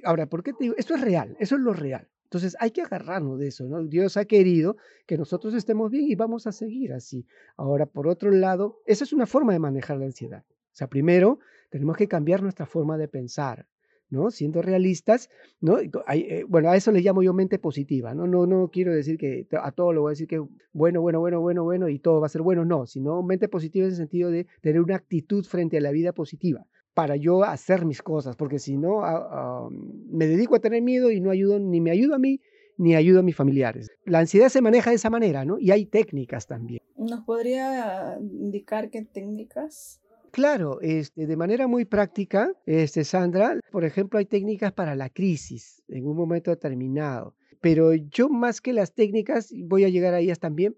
ahora, 0.03 0.27
¿por 0.27 0.43
qué 0.43 0.53
te 0.53 0.65
digo? 0.65 0.75
Esto 0.77 0.95
es 0.95 1.01
real, 1.01 1.35
eso 1.39 1.55
es 1.55 1.61
lo 1.61 1.73
real. 1.73 2.07
Entonces 2.33 2.57
hay 2.59 2.71
que 2.71 2.81
agarrarnos 2.81 3.37
de 3.39 3.47
eso, 3.47 3.65
¿no? 3.65 3.83
Dios 3.83 4.17
ha 4.17 4.25
querido 4.25 4.75
que 5.05 5.19
nosotros 5.19 5.53
estemos 5.53 5.91
bien 5.91 6.05
y 6.09 6.15
vamos 6.15 6.47
a 6.47 6.51
seguir 6.51 6.91
así. 6.91 7.27
Ahora, 7.57 7.85
por 7.85 8.07
otro 8.07 8.31
lado, 8.31 8.81
esa 8.87 9.03
es 9.03 9.13
una 9.13 9.27
forma 9.27 9.53
de 9.53 9.59
manejar 9.59 9.97
la 9.97 10.05
ansiedad. 10.05 10.43
O 10.49 10.75
sea, 10.75 10.87
primero 10.87 11.37
tenemos 11.69 11.95
que 11.95 12.07
cambiar 12.07 12.41
nuestra 12.41 12.65
forma 12.65 12.97
de 12.97 13.07
pensar. 13.07 13.67
¿no? 14.09 14.29
Siendo 14.29 14.61
realistas, 14.61 15.29
¿no? 15.59 15.79
Eh, 15.79 16.45
bueno, 16.47 16.69
a 16.69 16.75
eso 16.75 16.91
le 16.91 17.01
llamo 17.01 17.23
yo 17.23 17.33
mente 17.33 17.57
positiva, 17.57 18.13
¿no? 18.13 18.27
No, 18.27 18.45
no 18.45 18.69
quiero 18.71 18.93
decir 18.93 19.17
que 19.17 19.47
a 19.59 19.71
todo 19.71 19.91
lo 19.91 20.01
voy 20.01 20.09
a 20.09 20.13
decir 20.13 20.27
que 20.27 20.39
bueno, 20.71 21.01
bueno, 21.01 21.19
bueno, 21.19 21.41
bueno, 21.41 21.63
bueno 21.63 21.89
y 21.89 21.97
todo 21.97 22.21
va 22.21 22.27
a 22.27 22.29
ser 22.29 22.43
bueno, 22.43 22.63
no, 22.63 22.85
sino 22.85 23.23
mente 23.23 23.47
positiva 23.47 23.85
en 23.85 23.91
el 23.91 23.97
sentido 23.97 24.29
de 24.29 24.45
tener 24.61 24.81
una 24.81 24.97
actitud 24.97 25.43
frente 25.43 25.77
a 25.77 25.81
la 25.81 25.89
vida 25.89 26.13
positiva 26.13 26.67
para 26.93 27.15
yo 27.15 27.43
hacer 27.43 27.85
mis 27.85 28.01
cosas, 28.01 28.35
porque 28.35 28.59
si 28.59 28.77
no, 28.77 29.03
ah, 29.03 29.27
ah, 29.31 29.69
me 29.71 30.27
dedico 30.27 30.55
a 30.55 30.59
tener 30.59 30.81
miedo 30.81 31.11
y 31.11 31.21
no 31.21 31.31
ayudo, 31.31 31.59
ni 31.59 31.81
me 31.81 31.91
ayudo 31.91 32.15
a 32.15 32.19
mí, 32.19 32.39
ni 32.77 32.95
ayudo 32.95 33.19
a 33.19 33.23
mis 33.23 33.35
familiares. 33.35 33.91
La 34.05 34.19
ansiedad 34.19 34.49
se 34.49 34.61
maneja 34.61 34.89
de 34.89 34.97
esa 34.97 35.09
manera, 35.09 35.45
¿no? 35.45 35.59
Y 35.59 35.71
hay 35.71 35.85
técnicas 35.85 36.47
también. 36.47 36.81
¿Nos 36.97 37.21
podría 37.21 38.17
indicar 38.19 38.89
qué 38.89 39.03
técnicas? 39.03 39.99
Claro, 40.31 40.81
este, 40.81 41.27
de 41.27 41.37
manera 41.37 41.67
muy 41.67 41.85
práctica, 41.85 42.51
este, 42.65 43.03
Sandra, 43.03 43.59
por 43.71 43.85
ejemplo, 43.85 44.17
hay 44.17 44.25
técnicas 44.25 44.71
para 44.73 44.95
la 44.95 45.09
crisis 45.09 45.83
en 45.87 46.07
un 46.07 46.15
momento 46.15 46.49
determinado. 46.49 47.35
Pero 47.61 47.93
yo 47.93 48.29
más 48.29 48.59
que 48.59 48.73
las 48.73 48.93
técnicas, 48.93 49.53
voy 49.55 49.83
a 49.83 49.89
llegar 49.89 50.13
a 50.13 50.19
ellas 50.19 50.39
también, 50.39 50.75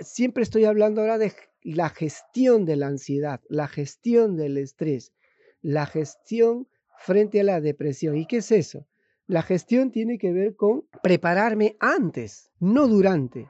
siempre 0.00 0.42
estoy 0.42 0.64
hablando 0.64 1.00
ahora 1.00 1.18
de 1.18 1.32
la 1.62 1.88
gestión 1.88 2.64
de 2.64 2.76
la 2.76 2.88
ansiedad, 2.88 3.40
la 3.48 3.68
gestión 3.68 4.36
del 4.36 4.58
estrés, 4.58 5.12
la 5.62 5.86
gestión 5.86 6.68
frente 6.98 7.40
a 7.40 7.44
la 7.44 7.60
depresión. 7.60 8.16
¿Y 8.16 8.26
qué 8.26 8.38
es 8.38 8.52
eso? 8.52 8.86
La 9.26 9.42
gestión 9.42 9.90
tiene 9.90 10.18
que 10.18 10.32
ver 10.32 10.56
con 10.56 10.84
prepararme 11.02 11.76
antes, 11.80 12.50
no 12.60 12.88
durante. 12.88 13.48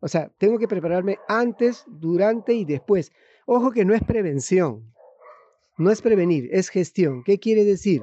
O 0.00 0.08
sea, 0.08 0.30
tengo 0.38 0.58
que 0.58 0.68
prepararme 0.68 1.18
antes, 1.26 1.84
durante 1.88 2.54
y 2.54 2.64
después. 2.64 3.10
Ojo 3.46 3.72
que 3.72 3.84
no 3.84 3.94
es 3.94 4.04
prevención, 4.04 4.94
no 5.78 5.90
es 5.90 6.02
prevenir, 6.02 6.48
es 6.52 6.68
gestión. 6.68 7.24
¿Qué 7.24 7.38
quiere 7.38 7.64
decir? 7.64 8.02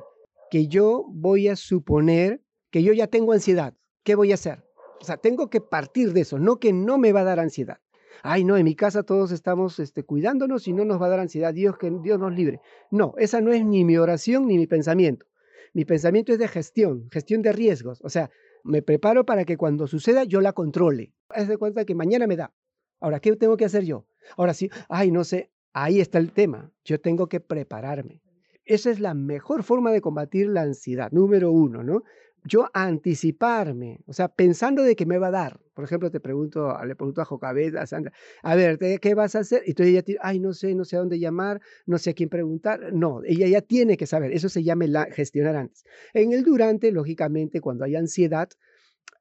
Que 0.49 0.67
yo 0.67 1.05
voy 1.07 1.47
a 1.47 1.55
suponer 1.55 2.41
que 2.71 2.83
yo 2.83 2.91
ya 2.91 3.07
tengo 3.07 3.31
ansiedad. 3.31 3.73
¿Qué 4.03 4.15
voy 4.15 4.31
a 4.31 4.35
hacer? 4.35 4.63
O 4.99 5.05
sea, 5.05 5.17
tengo 5.17 5.49
que 5.49 5.61
partir 5.61 6.13
de 6.13 6.21
eso, 6.21 6.39
no 6.39 6.59
que 6.59 6.73
no 6.73 6.97
me 6.97 7.13
va 7.13 7.21
a 7.21 7.25
dar 7.25 7.39
ansiedad. 7.39 7.79
Ay, 8.23 8.43
no, 8.43 8.57
en 8.57 8.65
mi 8.65 8.75
casa 8.75 9.03
todos 9.03 9.31
estamos 9.31 9.79
este, 9.79 10.03
cuidándonos 10.03 10.67
y 10.67 10.73
no 10.73 10.85
nos 10.85 11.01
va 11.01 11.07
a 11.07 11.09
dar 11.09 11.19
ansiedad. 11.19 11.53
Dios, 11.53 11.77
que 11.77 11.91
Dios 12.01 12.19
nos 12.19 12.33
libre. 12.33 12.61
No, 12.91 13.13
esa 13.17 13.41
no 13.41 13.51
es 13.51 13.65
ni 13.65 13.85
mi 13.85 13.97
oración 13.97 14.47
ni 14.47 14.57
mi 14.57 14.67
pensamiento. 14.67 15.25
Mi 15.73 15.85
pensamiento 15.85 16.31
es 16.31 16.39
de 16.39 16.47
gestión, 16.47 17.09
gestión 17.11 17.41
de 17.41 17.51
riesgos. 17.51 17.99
O 18.03 18.09
sea, 18.09 18.29
me 18.63 18.81
preparo 18.81 19.25
para 19.25 19.45
que 19.45 19.57
cuando 19.57 19.87
suceda 19.87 20.23
yo 20.23 20.41
la 20.41 20.53
controle. 20.53 21.13
Haz 21.29 21.47
de 21.47 21.57
cuenta 21.57 21.85
que 21.85 21.95
mañana 21.95 22.27
me 22.27 22.35
da. 22.35 22.53
Ahora, 22.99 23.19
¿qué 23.19 23.35
tengo 23.35 23.57
que 23.57 23.65
hacer 23.65 23.83
yo? 23.83 24.05
Ahora 24.37 24.53
sí, 24.53 24.69
ay, 24.89 25.11
no 25.11 25.23
sé, 25.23 25.51
ahí 25.73 25.99
está 25.99 26.17
el 26.17 26.31
tema. 26.31 26.71
Yo 26.83 26.99
tengo 26.99 27.27
que 27.27 27.39
prepararme. 27.39 28.21
Esa 28.63 28.89
es 28.89 28.99
la 28.99 29.13
mejor 29.13 29.63
forma 29.63 29.91
de 29.91 30.01
combatir 30.01 30.47
la 30.47 30.61
ansiedad, 30.61 31.11
número 31.11 31.51
uno, 31.51 31.83
¿no? 31.83 32.03
Yo 32.47 32.69
anticiparme, 32.73 34.01
o 34.05 34.13
sea, 34.13 34.27
pensando 34.27 34.83
de 34.83 34.95
que 34.95 35.07
me 35.07 35.17
va 35.17 35.27
a 35.27 35.31
dar. 35.31 35.59
Por 35.73 35.83
ejemplo, 35.83 36.11
te 36.11 36.19
pregunto, 36.19 36.77
le 36.85 36.95
pregunto 36.95 37.21
a 37.21 37.25
Jocabet, 37.25 37.75
a 37.75 37.87
Sandra, 37.87 38.13
a 38.43 38.55
ver, 38.55 38.77
¿qué 38.77 39.15
vas 39.15 39.35
a 39.35 39.39
hacer? 39.39 39.63
Y 39.65 39.73
tú 39.73 39.83
ella 39.83 40.03
te 40.03 40.17
ay, 40.21 40.39
no 40.39 40.53
sé, 40.53 40.75
no 40.75 40.85
sé 40.85 40.95
a 40.95 40.99
dónde 40.99 41.19
llamar, 41.19 41.59
no 41.87 41.97
sé 41.97 42.11
a 42.11 42.13
quién 42.13 42.29
preguntar. 42.29 42.93
No, 42.93 43.21
ella 43.25 43.47
ya 43.47 43.61
tiene 43.61 43.97
que 43.97 44.05
saber. 44.05 44.31
Eso 44.31 44.47
se 44.47 44.63
llama 44.63 44.85
la, 44.85 45.05
gestionar 45.05 45.55
antes. 45.55 45.83
En 46.13 46.33
el 46.33 46.43
durante, 46.43 46.91
lógicamente, 46.91 47.61
cuando 47.61 47.83
hay 47.83 47.95
ansiedad, 47.95 48.47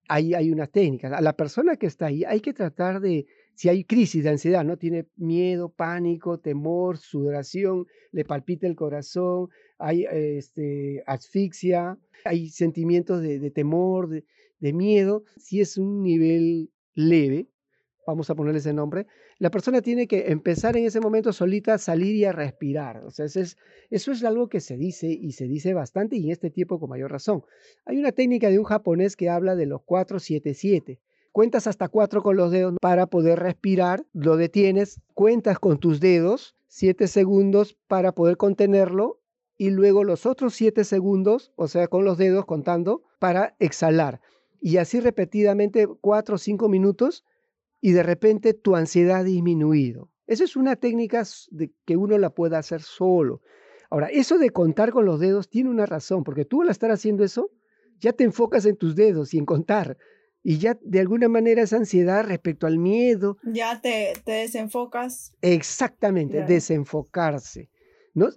ahí 0.09 0.35
hay 0.35 0.51
una 0.51 0.67
técnica. 0.67 1.17
A 1.17 1.21
la 1.21 1.33
persona 1.33 1.77
que 1.77 1.87
está 1.87 2.07
ahí 2.07 2.25
hay 2.25 2.41
que 2.41 2.53
tratar 2.53 3.01
de, 3.01 3.27
si 3.55 3.69
hay 3.69 3.85
crisis 3.85 4.25
de 4.25 4.31
ansiedad, 4.31 4.65
¿no? 4.65 4.77
Tiene 4.77 5.07
miedo, 5.17 5.71
pánico, 5.71 6.39
temor, 6.39 6.99
sudoración, 6.99 7.87
le 8.13 8.25
palpita 8.25 8.67
el 8.67 8.77
corazón, 8.77 9.49
hay 9.79 10.07
este, 10.11 11.03
asfixia, 11.07 11.99
hay 12.25 12.49
sentimientos 12.51 13.23
de, 13.23 13.51
temor, 13.51 14.09
de, 14.09 14.73
miedo. 14.73 15.25
Si 15.37 15.61
es 15.61 15.77
un 15.77 16.03
nivel 16.03 16.71
leve, 16.95 17.49
vamos 18.07 18.31
a 18.31 18.35
ponerle 18.35 18.61
ese 18.61 18.73
nombre, 18.73 19.07
la 19.39 19.51
persona 19.51 19.83
tiene 19.83 20.07
que 20.07 20.31
empezar 20.31 20.77
en 20.77 20.85
ese 20.85 21.01
momento 21.01 21.33
solita 21.33 21.75
a 21.75 21.79
salir 21.79 22.15
y 22.15 22.25
a 22.25 22.33
respirar. 22.33 23.05
O 23.05 23.11
sea, 23.11 23.27
eso 23.27 23.41
es, 23.41 23.57
eso 23.91 24.13
es 24.13 24.25
algo 24.25 24.49
que 24.49 24.61
se 24.61 24.77
dice 24.77 25.09
y 25.09 25.33
se 25.33 25.47
dice 25.47 25.75
bastante 25.75 26.17
y 26.17 26.27
en 26.27 26.33
este 26.33 26.51
tiempo 26.51 26.79
con 26.79 26.89
mayor 26.89 27.11
razón. 27.11 27.43
Hay 27.85 27.99
una 27.99 28.13
técnica 28.13 28.49
de 28.49 28.59
un 28.59 28.65
japonés 28.65 29.17
que 29.17 29.29
habla 29.29 29.57
de 29.57 29.67
los 29.67 29.83
477 29.83 31.01
cuentas 31.33 31.67
hasta 31.67 31.89
cuatro 31.89 32.23
con 32.23 32.37
los 32.37 32.53
dedos 32.53 32.77
para 32.81 33.09
poder 33.09 33.41
respirar, 33.41 34.07
lo 34.13 34.37
detienes, 34.37 35.01
cuentas 35.15 35.59
con 35.59 35.79
tus 35.79 35.99
dedos 35.99 36.55
siete 36.75 37.07
segundos 37.07 37.77
para 37.87 38.11
poder 38.11 38.37
contenerlo 38.37 39.21
y 39.57 39.71
luego 39.71 40.05
los 40.05 40.27
otros 40.27 40.55
siete 40.55 40.85
segundos, 40.85 41.53
o 41.57 41.69
sea, 41.69 41.89
con 41.89 42.05
los 42.05 42.19
dedos 42.19 42.45
contando, 42.45 43.03
para 43.19 43.55
exhalar. 43.59 44.21
Y 44.61 44.79
así 44.79 45.01
repetidamente 45.01 45.87
cuatro 46.01 46.37
o 46.37 46.39
cinco 46.39 46.69
minutos 46.69 47.25
y 47.81 47.93
de 47.93 48.03
repente 48.03 48.55
tu 48.55 48.77
ansiedad 48.77 49.21
ha 49.21 49.25
disminuido. 49.25 50.11
Esa 50.27 50.45
es 50.45 50.57
una 50.57 50.77
técnica 50.77 51.25
de 51.51 51.73
que 51.85 51.97
uno 51.97 52.17
la 52.19 52.31
pueda 52.31 52.59
hacer 52.59 52.81
solo. 52.81 53.43
Ahora, 53.91 54.09
eso 54.09 54.39
de 54.39 54.51
contar 54.51 54.91
con 54.91 55.05
los 55.05 55.21
dedos 55.21 55.51
tiene 55.51 55.71
una 55.71 55.87
razón, 55.87 56.25
porque 56.25 56.45
tú 56.45 56.63
al 56.63 56.71
estar 56.71 56.91
haciendo 56.91 57.25
eso, 57.25 57.51
ya 58.01 58.13
te 58.13 58.25
enfocas 58.25 58.65
en 58.67 58.77
tus 58.77 58.97
dedos 58.97 59.35
y 59.35 59.39
en 59.39 59.45
contar 59.45 59.97
y 60.47 60.59
ya 60.59 60.79
de 60.83 61.01
alguna 61.01 61.29
manera 61.29 61.63
esa 61.63 61.79
ansiedad 61.79 62.23
respecto 62.25 62.67
al 62.67 62.79
miedo. 62.79 63.39
Ya 63.45 63.81
te, 63.81 64.13
te 64.25 64.33
desenfocas. 64.33 65.33
Exactamente, 65.41 66.43
desenfocarse. 66.43 67.71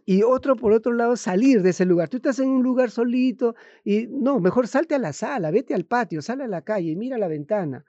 Y 0.05 0.24
otro, 0.24 0.55
por 0.55 0.74
otro 0.74 0.93
lado, 0.93 1.15
salir 1.15 1.62
de 1.62 1.69
ese 1.69 1.86
lugar. 1.86 2.10
Tú 2.10 2.17
estás 2.17 2.39
en 2.39 2.50
un 2.50 2.63
lugar 2.63 2.89
solito 2.89 3.55
y 3.84 4.07
no, 4.07 4.39
mejor 4.39 4.67
salte 4.67 4.96
a 4.96 5.00
la 5.00 5.13
sala, 5.13 5.51
vete 5.51 5.74
al 5.74 5.86
patio, 5.86 6.22
sale 6.22 6.43
a 6.46 6.48
la 6.48 6.62
calle, 6.62 6.96
mira 6.96 7.17
la 7.17 7.27
ventana, 7.27 7.86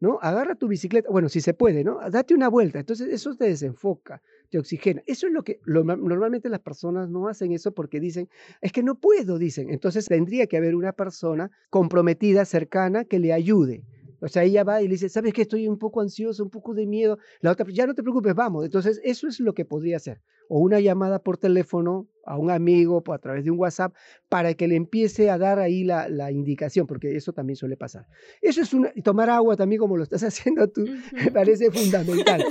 ¿no? 0.00 0.18
Agarra 0.20 0.54
tu 0.54 0.68
bicicleta, 0.68 1.08
bueno, 1.10 1.28
si 1.28 1.40
se 1.40 1.54
puede, 1.54 1.82
¿no? 1.82 1.98
Date 2.10 2.34
una 2.34 2.48
vuelta. 2.48 2.78
Entonces 2.80 3.08
eso 3.08 3.34
te 3.34 3.46
desenfoca 3.46 4.20
te 4.50 4.58
oxigena. 4.58 5.02
Eso 5.06 5.26
es 5.26 5.32
lo 5.32 5.42
que 5.42 5.60
normalmente 5.66 6.48
las 6.48 6.60
personas 6.60 7.08
no 7.08 7.28
hacen 7.28 7.52
eso 7.52 7.72
porque 7.72 8.00
dicen, 8.00 8.28
es 8.60 8.72
que 8.72 8.82
no 8.82 8.96
puedo, 8.96 9.38
dicen. 9.38 9.70
Entonces 9.70 10.06
tendría 10.06 10.46
que 10.46 10.56
haber 10.56 10.74
una 10.74 10.92
persona 10.92 11.50
comprometida, 11.70 12.44
cercana, 12.44 13.04
que 13.04 13.20
le 13.20 13.32
ayude. 13.32 13.84
O 14.20 14.28
sea, 14.28 14.44
ella 14.44 14.64
va 14.64 14.82
y 14.82 14.86
le 14.86 14.92
dice, 14.92 15.08
¿sabes 15.08 15.32
que 15.32 15.42
estoy 15.42 15.66
un 15.66 15.78
poco 15.78 16.00
ansioso, 16.00 16.42
un 16.42 16.50
poco 16.50 16.74
de 16.74 16.86
miedo? 16.86 17.18
La 17.40 17.52
otra, 17.52 17.66
ya 17.70 17.86
no 17.86 17.94
te 17.94 18.02
preocupes, 18.02 18.34
vamos. 18.34 18.64
Entonces, 18.64 19.00
eso 19.04 19.26
es 19.28 19.40
lo 19.40 19.54
que 19.54 19.64
podría 19.64 19.96
hacer. 19.96 20.20
O 20.48 20.58
una 20.58 20.80
llamada 20.80 21.22
por 21.22 21.38
teléfono 21.38 22.08
a 22.24 22.36
un 22.36 22.50
amigo 22.50 23.02
a 23.12 23.18
través 23.18 23.44
de 23.44 23.50
un 23.50 23.58
WhatsApp 23.58 23.94
para 24.28 24.54
que 24.54 24.68
le 24.68 24.76
empiece 24.76 25.30
a 25.30 25.38
dar 25.38 25.58
ahí 25.58 25.84
la, 25.84 26.08
la 26.08 26.30
indicación, 26.32 26.86
porque 26.86 27.16
eso 27.16 27.32
también 27.32 27.56
suele 27.56 27.76
pasar. 27.76 28.06
Eso 28.42 28.60
es 28.60 28.74
una, 28.74 28.92
tomar 29.02 29.30
agua 29.30 29.56
también 29.56 29.80
como 29.80 29.96
lo 29.96 30.02
estás 30.02 30.22
haciendo 30.24 30.68
tú, 30.68 30.84
me 31.12 31.30
parece 31.30 31.70
fundamental. 31.70 32.44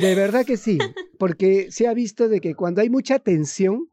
De 0.00 0.14
verdad 0.14 0.44
que 0.44 0.56
sí, 0.56 0.78
porque 1.18 1.70
se 1.70 1.86
ha 1.86 1.94
visto 1.94 2.28
de 2.28 2.40
que 2.40 2.54
cuando 2.54 2.80
hay 2.80 2.90
mucha 2.90 3.18
tensión, 3.18 3.88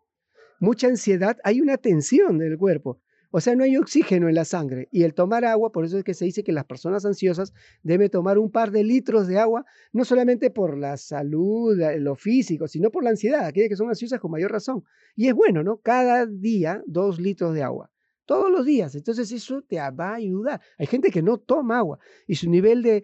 mucha 0.60 0.88
ansiedad, 0.88 1.38
hay 1.44 1.62
una 1.62 1.78
tensión 1.78 2.38
del 2.38 2.58
cuerpo. 2.58 3.02
O 3.38 3.40
sea, 3.40 3.56
no 3.56 3.64
hay 3.64 3.78
oxígeno 3.78 4.30
en 4.30 4.34
la 4.34 4.46
sangre. 4.46 4.90
Y 4.92 5.04
el 5.04 5.14
tomar 5.14 5.46
agua, 5.46 5.72
por 5.72 5.86
eso 5.86 6.00
es 6.00 6.04
que 6.04 6.16
se 6.16 6.26
dice 6.26 6.44
que 6.44 6.52
las 6.52 6.66
personas 6.66 7.06
ansiosas 7.06 7.54
deben 7.84 8.10
tomar 8.10 8.40
un 8.40 8.50
par 8.50 8.72
de 8.72 8.84
litros 8.84 9.28
de 9.28 9.38
agua, 9.38 9.64
no 9.94 10.06
solamente 10.06 10.50
por 10.50 10.76
la 10.76 10.98
salud, 10.98 11.80
lo 12.00 12.16
físico, 12.16 12.68
sino 12.68 12.90
por 12.90 13.04
la 13.04 13.12
ansiedad, 13.12 13.46
aquellas 13.46 13.70
que 13.70 13.76
son 13.76 13.90
ansiosas 13.90 14.20
con 14.20 14.32
mayor 14.32 14.52
razón. 14.52 14.84
Y 15.16 15.28
es 15.28 15.36
bueno, 15.36 15.62
¿no? 15.62 15.78
Cada 15.78 16.26
día 16.26 16.82
dos 16.88 17.20
litros 17.20 17.54
de 17.54 17.62
agua. 17.62 17.92
Todos 18.26 18.50
los 18.50 18.66
días. 18.66 18.96
Entonces 18.96 19.32
eso 19.32 19.62
te 19.62 19.76
va 19.76 20.10
a 20.10 20.16
ayudar. 20.16 20.60
Hay 20.80 20.88
gente 20.88 21.12
que 21.12 21.22
no 21.22 21.38
toma 21.38 21.78
agua 21.78 22.00
y 22.26 22.34
su 22.34 22.50
nivel 22.50 22.82
de 22.82 23.04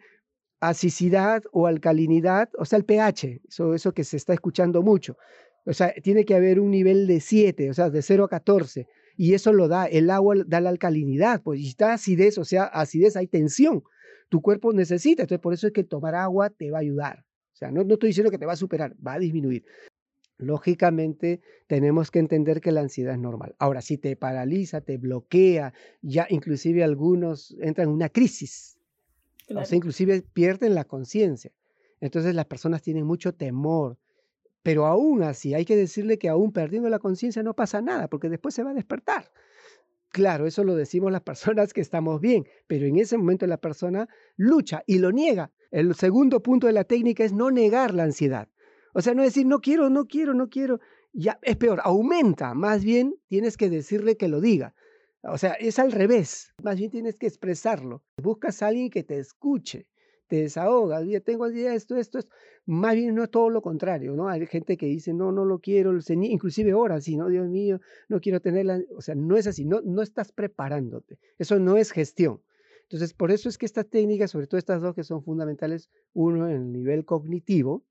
asicidad 0.60 1.44
o 1.52 1.68
alcalinidad, 1.68 2.50
o 2.58 2.66
sea, 2.66 2.78
el 2.78 2.86
pH, 2.86 3.44
eso, 3.48 3.76
eso 3.76 3.94
que 3.94 4.04
se 4.04 4.18
está 4.18 4.34
escuchando 4.34 4.82
mucho. 4.82 5.16
O 5.64 5.74
sea, 5.74 5.94
tiene 6.02 6.26
que 6.26 6.34
haber 6.34 6.60
un 6.60 6.72
nivel 6.72 7.06
de 7.06 7.20
7, 7.20 7.70
o 7.70 7.74
sea, 7.76 7.92
de 7.92 8.02
0 8.02 8.24
a 8.24 8.30
14 8.30 8.88
y 9.16 9.34
eso 9.34 9.54
lo 9.54 9.68
da, 9.68 9.86
el 9.86 10.10
agua 10.10 10.36
da 10.46 10.62
la 10.62 10.70
alcalinidad, 10.70 11.42
pues 11.42 11.60
y 11.60 11.68
está 11.70 11.94
acidez, 11.94 12.38
o 12.38 12.46
sea, 12.46 12.64
acidez, 12.64 13.16
hay 13.16 13.28
tensión, 13.28 13.84
tu 14.30 14.42
cuerpo 14.42 14.74
necesita, 14.74 15.24
entonces 15.24 15.42
por 15.42 15.54
eso 15.54 15.68
es 15.68 15.74
que 15.74 15.84
tomar 15.84 16.16
agua 16.16 16.50
te 16.50 16.72
va 16.72 16.80
a 16.80 16.82
ayudar, 16.82 17.26
o 17.54 17.56
sea, 17.56 17.72
no, 17.72 17.84
no 17.84 17.94
estoy 17.94 18.10
diciendo 18.10 18.32
que 18.32 18.38
te 18.38 18.46
va 18.46 18.54
a 18.54 18.58
superar, 18.58 18.96
va 19.06 19.14
a 19.14 19.20
disminuir. 19.20 19.66
Lógicamente 20.40 21.42
tenemos 21.68 22.12
que 22.12 22.20
entender 22.20 22.60
que 22.60 22.72
la 22.72 22.82
ansiedad 22.82 23.14
es 23.14 23.20
normal. 23.20 23.56
Ahora, 23.60 23.82
si 23.82 23.98
te 23.98 24.16
paraliza, 24.16 24.82
te 24.82 24.98
bloquea, 24.98 25.74
ya 26.02 26.26
inclusive 26.30 26.84
algunos 26.84 27.56
entran 27.62 27.88
en 27.88 27.94
una 27.94 28.10
crisis, 28.10 28.78
o 29.50 29.64
sea, 29.64 29.76
inclusive 29.76 30.24
pierden 30.34 30.74
la 30.76 30.86
conciencia. 30.86 31.52
Entonces 32.02 32.36
las 32.36 32.46
personas 32.46 32.82
tienen 32.82 33.06
mucho 33.06 33.34
temor, 33.34 33.98
pero 34.64 34.86
aún 34.86 35.24
así, 35.24 35.54
hay 35.54 35.66
que 35.66 35.76
decirle 35.76 36.18
que 36.18 36.30
aún 36.30 36.54
perdiendo 36.54 36.90
la 36.90 37.00
conciencia 37.00 37.44
no 37.44 37.54
pasa 37.54 37.82
nada, 37.82 38.08
porque 38.08 38.30
después 38.30 38.56
se 38.56 38.64
va 38.64 38.72
a 38.72 38.74
despertar. 38.74 39.32
Claro, 40.10 40.46
eso 40.48 40.64
lo 40.64 40.76
decimos 40.76 41.12
las 41.12 41.22
personas 41.24 41.74
que 41.74 41.82
estamos 41.82 42.22
bien, 42.22 42.46
pero 42.68 42.86
en 42.86 42.98
ese 42.98 43.18
momento 43.18 43.46
la 43.46 43.58
persona 43.58 44.08
lucha 44.38 44.84
y 44.88 45.00
lo 45.00 45.12
niega. 45.12 45.52
El 45.72 45.94
segundo 45.96 46.42
punto 46.42 46.68
de 46.68 46.74
la 46.74 46.84
técnica 46.86 47.24
es 47.24 47.34
no 47.34 47.52
negar 47.52 47.94
la 47.94 48.04
ansiedad. 48.04 48.48
O 48.94 49.02
sea, 49.02 49.16
no 49.16 49.24
decir 49.24 49.46
no 49.46 49.60
quiero, 49.60 49.90
no 49.90 50.06
quiero, 50.06 50.34
no 50.36 50.50
quiero. 50.50 50.80
Ya 51.14 51.40
es 51.42 51.58
peor, 51.58 51.82
aumenta. 51.84 52.54
Más 52.54 52.84
bien 52.84 53.16
tienes 53.28 53.58
que 53.58 53.70
decirle 53.70 54.16
que 54.16 54.28
lo 54.28 54.40
diga. 54.40 54.76
O 55.24 55.38
sea, 55.38 55.54
es 55.54 55.80
al 55.80 55.92
revés. 55.92 56.54
Más 56.64 56.78
bien 56.78 56.92
tienes 56.92 57.18
que 57.18 57.26
expresarlo. 57.26 58.04
Buscas 58.22 58.62
a 58.62 58.68
alguien 58.68 58.92
que 58.92 59.04
te 59.04 59.18
escuche, 59.18 59.88
te 60.34 60.42
desahoga. 60.42 60.98
Oye, 60.98 61.22
tengo 61.22 61.48
idea 61.48 61.76
esto, 61.76 61.96
esto, 61.96 62.18
esto. 62.18 62.32
Más 62.66 62.96
bien 62.96 63.14
no 63.14 63.24
es 63.24 63.30
todo 63.30 63.52
lo 63.52 63.62
contrario, 63.62 64.16
¿no? 64.16 64.30
Hay 64.30 64.48
gente 64.48 64.78
que 64.78 64.88
dice, 64.88 65.14
no, 65.14 65.32
no 65.32 65.46
lo 65.46 65.60
quiero, 65.60 65.94
inclusive 65.94 66.72
ahora 66.72 67.00
sí, 67.02 67.16
¿no? 67.16 67.30
Dios 67.30 67.48
mío, 67.48 67.80
no 68.10 68.20
quiero 68.20 68.40
tenerla. 68.40 68.82
O 68.98 69.02
sea, 69.02 69.14
no 69.14 69.38
es 69.38 69.46
así, 69.46 69.64
no, 69.64 69.82
no 69.82 70.02
estás 70.02 70.32
preparándote. 70.32 71.20
Eso 71.38 71.60
no 71.60 71.78
es 71.78 71.92
gestión. 71.92 72.42
Entonces, 72.82 73.14
por 73.14 73.30
eso 73.30 73.48
es 73.48 73.60
que 73.60 73.68
estas 73.68 73.88
técnicas, 73.88 74.32
sobre 74.32 74.48
todo 74.48 74.58
estas 74.58 74.82
dos 74.82 74.96
que 74.96 75.04
son 75.04 75.22
fundamentales, 75.22 75.92
uno 76.14 76.50
en 76.50 76.56
el 76.56 76.72
nivel 76.72 77.06
cognitivo, 77.06 77.84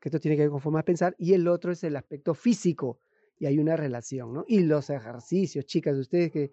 que 0.00 0.08
esto 0.08 0.18
tiene 0.18 0.38
que 0.38 0.44
ver 0.44 0.50
con 0.50 0.62
forma 0.62 0.78
de 0.78 0.84
pensar, 0.84 1.14
y 1.18 1.34
el 1.34 1.46
otro 1.46 1.72
es 1.72 1.84
el 1.84 1.96
aspecto 1.96 2.32
físico, 2.32 3.00
y 3.38 3.44
hay 3.44 3.58
una 3.58 3.76
relación, 3.76 4.32
¿no? 4.32 4.46
Y 4.48 4.60
los 4.60 4.88
ejercicios, 4.88 5.66
chicas, 5.66 5.98
ustedes 5.98 6.32
que 6.32 6.52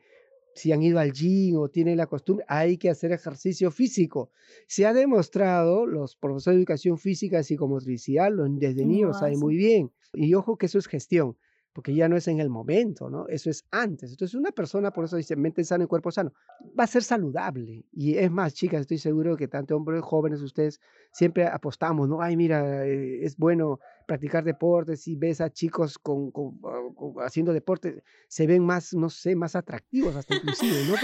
si 0.56 0.72
han 0.72 0.82
ido 0.82 1.00
al 1.00 1.12
gym 1.12 1.58
o 1.58 1.70
tienen 1.70 1.98
la 1.98 2.08
costumbre, 2.08 2.46
hay 2.48 2.78
que 2.78 2.90
hacer 2.90 3.12
ejercicio 3.12 3.72
físico. 3.72 4.32
Se 4.68 4.86
ha 4.86 4.94
demostrado, 4.94 5.86
los 5.86 6.16
profesores 6.16 6.58
de 6.58 6.62
educación 6.62 6.98
física 6.98 7.40
y 7.40 7.44
psicomotricidad 7.44 8.32
desde 8.32 8.86
niños 8.86 9.20
saben 9.20 9.40
muy 9.40 9.56
bien. 9.56 9.92
Y 10.14 10.34
ojo 10.34 10.58
que 10.58 10.66
eso 10.66 10.80
es 10.80 10.88
gestión 10.88 11.38
porque 11.74 11.94
ya 11.94 12.10
no 12.10 12.18
es 12.18 12.28
en 12.28 12.40
el 12.40 12.50
momento, 12.50 13.10
¿no? 13.10 13.28
Eso 13.28 13.50
es 13.50 13.66
antes. 13.72 14.12
Entonces, 14.12 14.36
una 14.36 14.52
persona, 14.52 14.92
por 14.92 15.06
eso 15.06 15.16
dice 15.16 15.36
mente 15.36 15.64
sana 15.64 15.84
y 15.84 15.88
cuerpo 15.88 16.12
sano, 16.12 16.34
va 16.78 16.86
a 16.86 16.88
ser 16.88 17.04
saludable. 17.04 17.86
Y 17.92 18.16
es 18.16 18.32
más, 18.32 18.54
chicas, 18.54 18.82
estoy 18.82 18.98
seguro 18.98 19.38
que 19.38 19.48
tanto 19.48 19.76
hombres 19.76 20.02
jóvenes, 20.02 20.42
ustedes 20.42 20.80
siempre 21.12 21.46
apostamos, 21.46 22.10
¿no? 22.10 22.22
Ay, 22.22 22.36
mira, 22.36 22.86
eh, 22.86 23.24
es 23.24 23.38
bueno 23.38 23.80
practicar 24.08 24.44
deportes 24.44 25.08
y 25.08 25.16
ves 25.16 25.42
a 25.42 25.52
chicos 25.52 26.00
con, 26.00 26.32
ah, 26.66 27.26
haciendo 27.26 27.54
deporte, 27.54 28.04
se 28.28 28.48
ven 28.48 28.66
más, 28.66 28.94
no 28.94 29.10
sé, 29.10 29.36
más 29.36 29.56
atractivos 29.56 30.16
hasta 30.16 30.36
inclusive, 30.36 30.86
¿no? 30.88 30.96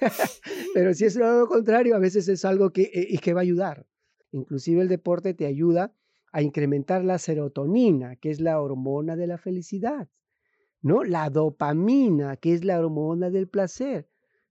Pero, 0.74 0.94
si 0.94 1.04
es 1.04 1.16
lo 1.16 1.46
contrario, 1.46 1.94
a 1.94 1.98
veces 1.98 2.28
es 2.28 2.44
algo 2.44 2.70
que, 2.70 2.82
eh, 2.82 3.06
y 3.08 3.18
que 3.18 3.32
va 3.32 3.40
a 3.40 3.42
ayudar. 3.42 3.86
Inclusive 4.32 4.82
el 4.82 4.88
deporte 4.88 5.34
te 5.34 5.46
ayuda 5.46 5.92
a 6.32 6.42
incrementar 6.42 7.04
la 7.04 7.18
serotonina, 7.18 8.16
que 8.16 8.30
es 8.30 8.40
la 8.40 8.60
hormona 8.60 9.16
de 9.16 9.26
la 9.26 9.38
felicidad, 9.38 10.08
¿no? 10.82 11.04
La 11.04 11.30
dopamina, 11.30 12.36
que 12.36 12.54
es 12.54 12.64
la 12.64 12.78
hormona 12.78 13.30
del 13.30 13.48
placer. 13.48 14.08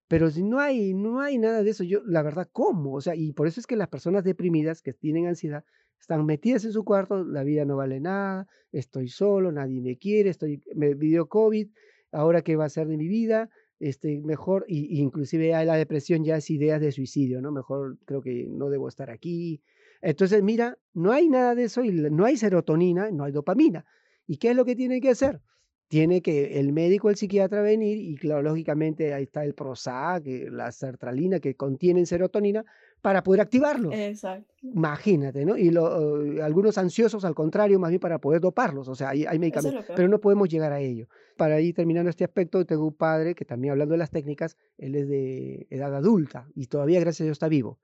Pero 0.07 0.31
si 0.31 0.43
no 0.43 0.59
hay, 0.59 0.93
no 0.93 1.21
hay 1.21 1.37
nada 1.37 1.63
de 1.63 1.69
eso, 1.69 1.83
yo, 1.83 2.01
la 2.05 2.23
verdad, 2.23 2.49
¿cómo? 2.51 2.95
O 2.95 3.01
sea, 3.01 3.15
y 3.15 3.31
por 3.31 3.47
eso 3.47 3.59
es 3.59 3.67
que 3.67 3.75
las 3.75 3.89
personas 3.89 4.23
deprimidas 4.23 4.81
que 4.81 4.93
tienen 4.93 5.27
ansiedad 5.27 5.63
están 5.99 6.25
metidas 6.25 6.65
en 6.65 6.71
su 6.71 6.83
cuarto, 6.83 7.23
la 7.23 7.43
vida 7.43 7.65
no 7.65 7.77
vale 7.77 7.99
nada, 7.99 8.47
estoy 8.71 9.09
solo, 9.09 9.51
nadie 9.51 9.81
me 9.81 9.97
quiere, 9.97 10.29
estoy, 10.31 10.63
me 10.75 10.95
dio 10.95 11.29
COVID, 11.29 11.69
ahora 12.11 12.41
qué 12.41 12.55
va 12.55 12.65
a 12.65 12.69
ser 12.69 12.87
de 12.87 12.97
mi 12.97 13.07
vida, 13.07 13.49
este, 13.79 14.19
mejor, 14.21 14.65
y, 14.67 14.99
inclusive 14.99 15.49
la 15.63 15.75
depresión 15.75 16.23
ya 16.23 16.37
es 16.37 16.49
ideas 16.49 16.81
de 16.81 16.91
suicidio, 16.91 17.41
¿no? 17.41 17.51
Mejor 17.51 17.97
creo 18.05 18.21
que 18.21 18.47
no 18.49 18.69
debo 18.69 18.87
estar 18.87 19.09
aquí, 19.09 19.61
entonces, 20.01 20.41
mira, 20.43 20.77
no 20.93 21.11
hay 21.11 21.29
nada 21.29 21.55
de 21.55 21.65
eso 21.65 21.83
y 21.83 21.91
no 21.91 22.25
hay 22.25 22.37
serotonina, 22.37 23.11
no 23.11 23.23
hay 23.25 23.31
dopamina. 23.31 23.85
¿Y 24.25 24.37
qué 24.37 24.51
es 24.51 24.55
lo 24.55 24.65
que 24.65 24.75
tiene 24.75 25.01
que 25.01 25.09
hacer? 25.09 25.41
Tiene 25.87 26.21
que 26.21 26.59
el 26.59 26.71
médico, 26.71 27.09
el 27.09 27.15
psiquiatra 27.15 27.63
venir 27.63 27.97
y 27.97 28.15
claro, 28.15 28.43
lógicamente 28.43 29.11
ahí 29.13 29.23
está 29.23 29.43
el 29.43 29.55
Prozac, 29.55 30.23
la 30.51 30.71
sertralina 30.71 31.39
que 31.39 31.55
contienen 31.55 32.05
serotonina 32.05 32.63
para 33.01 33.23
poder 33.23 33.41
activarlo. 33.41 33.91
Exacto. 33.91 34.53
Imagínate, 34.61 35.45
¿no? 35.45 35.57
Y 35.57 35.69
eh, 35.69 36.41
algunos 36.43 36.77
ansiosos, 36.77 37.25
al 37.25 37.33
contrario, 37.33 37.79
más 37.79 37.89
bien 37.89 37.99
para 37.99 38.19
poder 38.19 38.39
doparlos. 38.39 38.87
O 38.87 38.93
sea, 38.93 39.09
hay, 39.09 39.25
hay 39.25 39.39
medicamentos, 39.39 39.85
pero 39.95 40.07
no 40.07 40.21
podemos 40.21 40.47
llegar 40.47 40.71
a 40.71 40.79
ello. 40.79 41.07
Para 41.37 41.59
ir 41.59 41.73
terminando 41.73 42.11
este 42.11 42.23
aspecto, 42.23 42.63
tengo 42.65 42.85
un 42.85 42.93
padre 42.93 43.33
que 43.33 43.45
también 43.45 43.71
hablando 43.71 43.93
de 43.93 43.99
las 43.99 44.11
técnicas, 44.11 44.57
él 44.77 44.93
es 44.93 45.07
de 45.07 45.65
edad 45.71 45.95
adulta 45.95 46.47
y 46.53 46.67
todavía, 46.67 46.99
gracias 46.99 47.21
a 47.21 47.23
Dios, 47.23 47.35
está 47.35 47.47
vivo 47.47 47.79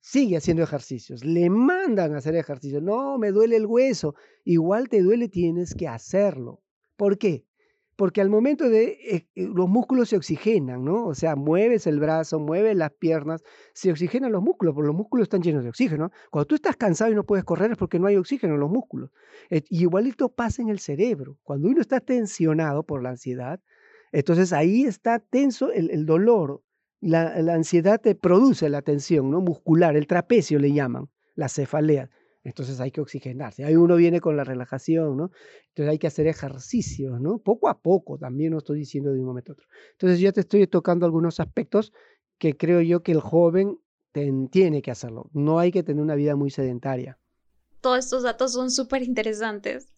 sigue 0.00 0.36
haciendo 0.36 0.62
ejercicios, 0.62 1.24
le 1.24 1.50
mandan 1.50 2.14
a 2.14 2.18
hacer 2.18 2.34
ejercicio, 2.36 2.80
no, 2.80 3.18
me 3.18 3.30
duele 3.30 3.56
el 3.56 3.66
hueso, 3.66 4.14
igual 4.44 4.88
te 4.88 5.02
duele, 5.02 5.28
tienes 5.28 5.74
que 5.74 5.88
hacerlo. 5.88 6.62
¿Por 6.96 7.18
qué? 7.18 7.44
Porque 7.96 8.20
al 8.20 8.30
momento 8.30 8.68
de 8.68 8.84
eh, 8.84 9.28
eh, 9.34 9.48
los 9.52 9.68
músculos 9.68 10.08
se 10.10 10.16
oxigenan, 10.16 10.84
¿no? 10.84 11.06
O 11.06 11.14
sea, 11.14 11.34
mueves 11.34 11.86
el 11.88 11.98
brazo, 11.98 12.38
mueves 12.38 12.76
las 12.76 12.92
piernas, 12.92 13.42
se 13.74 13.90
oxigenan 13.90 14.30
los 14.30 14.40
músculos, 14.40 14.72
porque 14.72 14.86
los 14.86 14.96
músculos 14.96 15.24
están 15.24 15.42
llenos 15.42 15.64
de 15.64 15.70
oxígeno. 15.70 16.12
Cuando 16.30 16.46
tú 16.46 16.54
estás 16.54 16.76
cansado 16.76 17.10
y 17.10 17.16
no 17.16 17.24
puedes 17.24 17.44
correr 17.44 17.72
es 17.72 17.76
porque 17.76 17.98
no 17.98 18.06
hay 18.06 18.16
oxígeno 18.16 18.54
en 18.54 18.60
los 18.60 18.70
músculos. 18.70 19.10
Eh, 19.50 19.62
y 19.68 19.82
igualito 19.82 20.28
pasa 20.28 20.62
en 20.62 20.68
el 20.68 20.78
cerebro. 20.78 21.38
Cuando 21.42 21.68
uno 21.68 21.80
está 21.80 21.98
tensionado 21.98 22.84
por 22.84 23.02
la 23.02 23.10
ansiedad, 23.10 23.60
entonces 24.12 24.52
ahí 24.52 24.84
está 24.84 25.18
tenso 25.18 25.72
el, 25.72 25.90
el 25.90 26.06
dolor, 26.06 26.62
la, 27.00 27.32
ansiedad 27.54 28.00
te 28.00 28.14
produce 28.14 28.68
la 28.68 28.82
tensión 28.82 29.30
¿no? 29.30 29.40
muscular, 29.40 29.96
el 29.96 30.06
trapecio 30.06 30.58
le 30.58 30.72
llaman, 30.72 31.08
la 31.34 31.48
cefalea. 31.48 32.10
Entonces 32.44 32.80
hay 32.80 32.90
que 32.90 33.00
oxigenarse. 33.00 33.64
Ahí 33.64 33.76
uno 33.76 33.96
viene 33.96 34.20
con 34.20 34.36
la 34.36 34.44
relajación, 34.44 35.16
¿no? 35.16 35.30
Entonces 35.68 35.90
hay 35.90 35.98
que 35.98 36.06
hacer 36.06 36.26
ejercicios, 36.26 37.20
¿no? 37.20 37.38
Poco 37.40 37.68
a 37.68 37.80
poco, 37.80 38.16
también 38.16 38.52
no 38.52 38.58
estoy 38.58 38.78
diciendo 38.78 39.12
de 39.12 39.20
un 39.20 39.26
momento 39.26 39.52
a 39.52 39.54
otro. 39.54 39.66
Entonces 39.92 40.20
ya 40.20 40.32
te 40.32 40.40
estoy 40.40 40.66
tocando 40.66 41.04
algunos 41.04 41.40
aspectos 41.40 41.92
que 42.38 42.56
creo 42.56 42.80
yo 42.80 43.02
que 43.02 43.12
el 43.12 43.20
joven 43.20 43.78
tiene 44.50 44.82
que 44.82 44.90
hacerlo. 44.90 45.30
No 45.32 45.58
hay 45.58 45.70
que 45.70 45.82
tener 45.82 46.02
una 46.02 46.14
vida 46.14 46.36
muy 46.36 46.50
sedentaria. 46.50 47.18
Todos 47.80 48.04
estos 48.04 48.22
datos 48.22 48.52
son 48.52 48.70
súper 48.70 49.02
interesantes. 49.02 49.88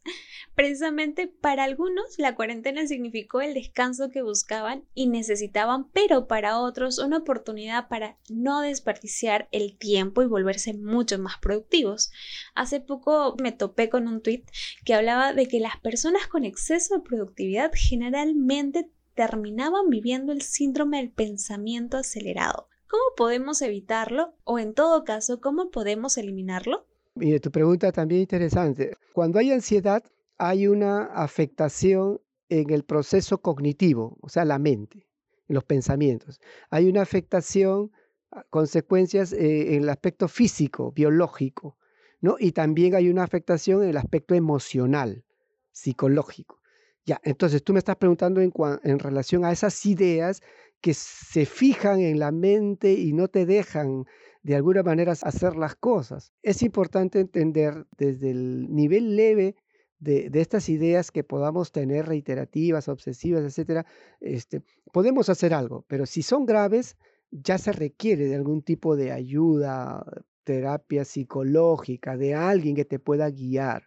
Precisamente 0.54 1.26
para 1.26 1.64
algunos 1.64 2.18
la 2.18 2.34
cuarentena 2.34 2.86
significó 2.86 3.40
el 3.40 3.54
descanso 3.54 4.10
que 4.10 4.20
buscaban 4.20 4.84
y 4.94 5.06
necesitaban, 5.06 5.88
pero 5.90 6.26
para 6.26 6.58
otros 6.58 6.98
una 6.98 7.18
oportunidad 7.18 7.88
para 7.88 8.18
no 8.28 8.60
desperdiciar 8.60 9.48
el 9.52 9.78
tiempo 9.78 10.22
y 10.22 10.26
volverse 10.26 10.74
mucho 10.74 11.18
más 11.18 11.38
productivos. 11.38 12.10
Hace 12.54 12.80
poco 12.80 13.36
me 13.40 13.52
topé 13.52 13.88
con 13.88 14.08
un 14.08 14.20
tweet 14.20 14.44
que 14.84 14.94
hablaba 14.94 15.32
de 15.32 15.46
que 15.46 15.60
las 15.60 15.78
personas 15.78 16.26
con 16.26 16.44
exceso 16.44 16.96
de 16.96 17.02
productividad 17.02 17.70
generalmente 17.74 18.90
terminaban 19.14 19.88
viviendo 19.88 20.32
el 20.32 20.42
síndrome 20.42 20.98
del 20.98 21.10
pensamiento 21.10 21.96
acelerado. 21.96 22.68
¿Cómo 22.88 23.02
podemos 23.16 23.62
evitarlo? 23.62 24.34
O 24.44 24.58
en 24.58 24.74
todo 24.74 25.04
caso, 25.04 25.40
¿cómo 25.40 25.70
podemos 25.70 26.18
eliminarlo? 26.18 26.89
Tu 27.14 27.50
pregunta 27.50 27.92
también 27.92 28.22
interesante. 28.22 28.96
Cuando 29.12 29.38
hay 29.38 29.50
ansiedad, 29.50 30.02
hay 30.38 30.66
una 30.66 31.04
afectación 31.04 32.20
en 32.48 32.70
el 32.70 32.84
proceso 32.84 33.38
cognitivo, 33.38 34.16
o 34.20 34.28
sea, 34.28 34.44
la 34.44 34.58
mente, 34.58 35.06
en 35.48 35.54
los 35.54 35.64
pensamientos. 35.64 36.40
Hay 36.70 36.88
una 36.88 37.02
afectación, 37.02 37.92
ah, 38.30 38.44
consecuencias 38.50 39.32
eh, 39.32 39.74
en 39.74 39.82
el 39.82 39.88
aspecto 39.88 40.28
físico, 40.28 40.92
biológico, 40.92 41.76
¿no? 42.20 42.36
Y 42.38 42.52
también 42.52 42.94
hay 42.94 43.08
una 43.08 43.24
afectación 43.24 43.82
en 43.82 43.90
el 43.90 43.96
aspecto 43.96 44.34
emocional, 44.34 45.24
psicológico. 45.72 46.60
Ya, 47.04 47.20
entonces 47.24 47.62
tú 47.62 47.72
me 47.72 47.78
estás 47.78 47.96
preguntando 47.96 48.40
en 48.40 48.98
relación 48.98 49.44
a 49.44 49.52
esas 49.52 49.84
ideas 49.86 50.42
que 50.80 50.94
se 50.94 51.46
fijan 51.46 52.00
en 52.00 52.18
la 52.18 52.30
mente 52.30 52.92
y 52.92 53.12
no 53.12 53.28
te 53.28 53.46
dejan 53.46 54.06
de 54.42 54.56
alguna 54.56 54.82
manera 54.82 55.12
hacer 55.12 55.56
las 55.56 55.76
cosas. 55.76 56.32
Es 56.42 56.62
importante 56.62 57.20
entender 57.20 57.86
desde 57.96 58.30
el 58.30 58.74
nivel 58.74 59.16
leve 59.16 59.56
de, 59.98 60.30
estas 60.34 60.68
ideas 60.68 61.10
que 61.10 61.24
podamos 61.24 61.72
tener 61.72 62.06
reiterativas, 62.06 62.88
obsesivas, 62.88 63.44
etcétera, 63.44 63.86
este, 64.20 64.62
podemos 64.92 65.28
hacer 65.28 65.52
algo, 65.52 65.84
pero 65.88 66.06
si 66.06 66.22
son 66.22 66.46
graves, 66.46 66.96
ya 67.30 67.58
se 67.58 67.72
requiere 67.72 68.26
de 68.26 68.34
algún 68.34 68.62
tipo 68.62 68.96
de 68.96 69.12
ayuda, 69.12 70.04
terapia 70.44 71.04
psicológica, 71.04 72.16
de 72.16 72.34
alguien 72.34 72.74
que 72.74 72.86
te 72.86 72.98
pueda 72.98 73.30
guiar. 73.30 73.84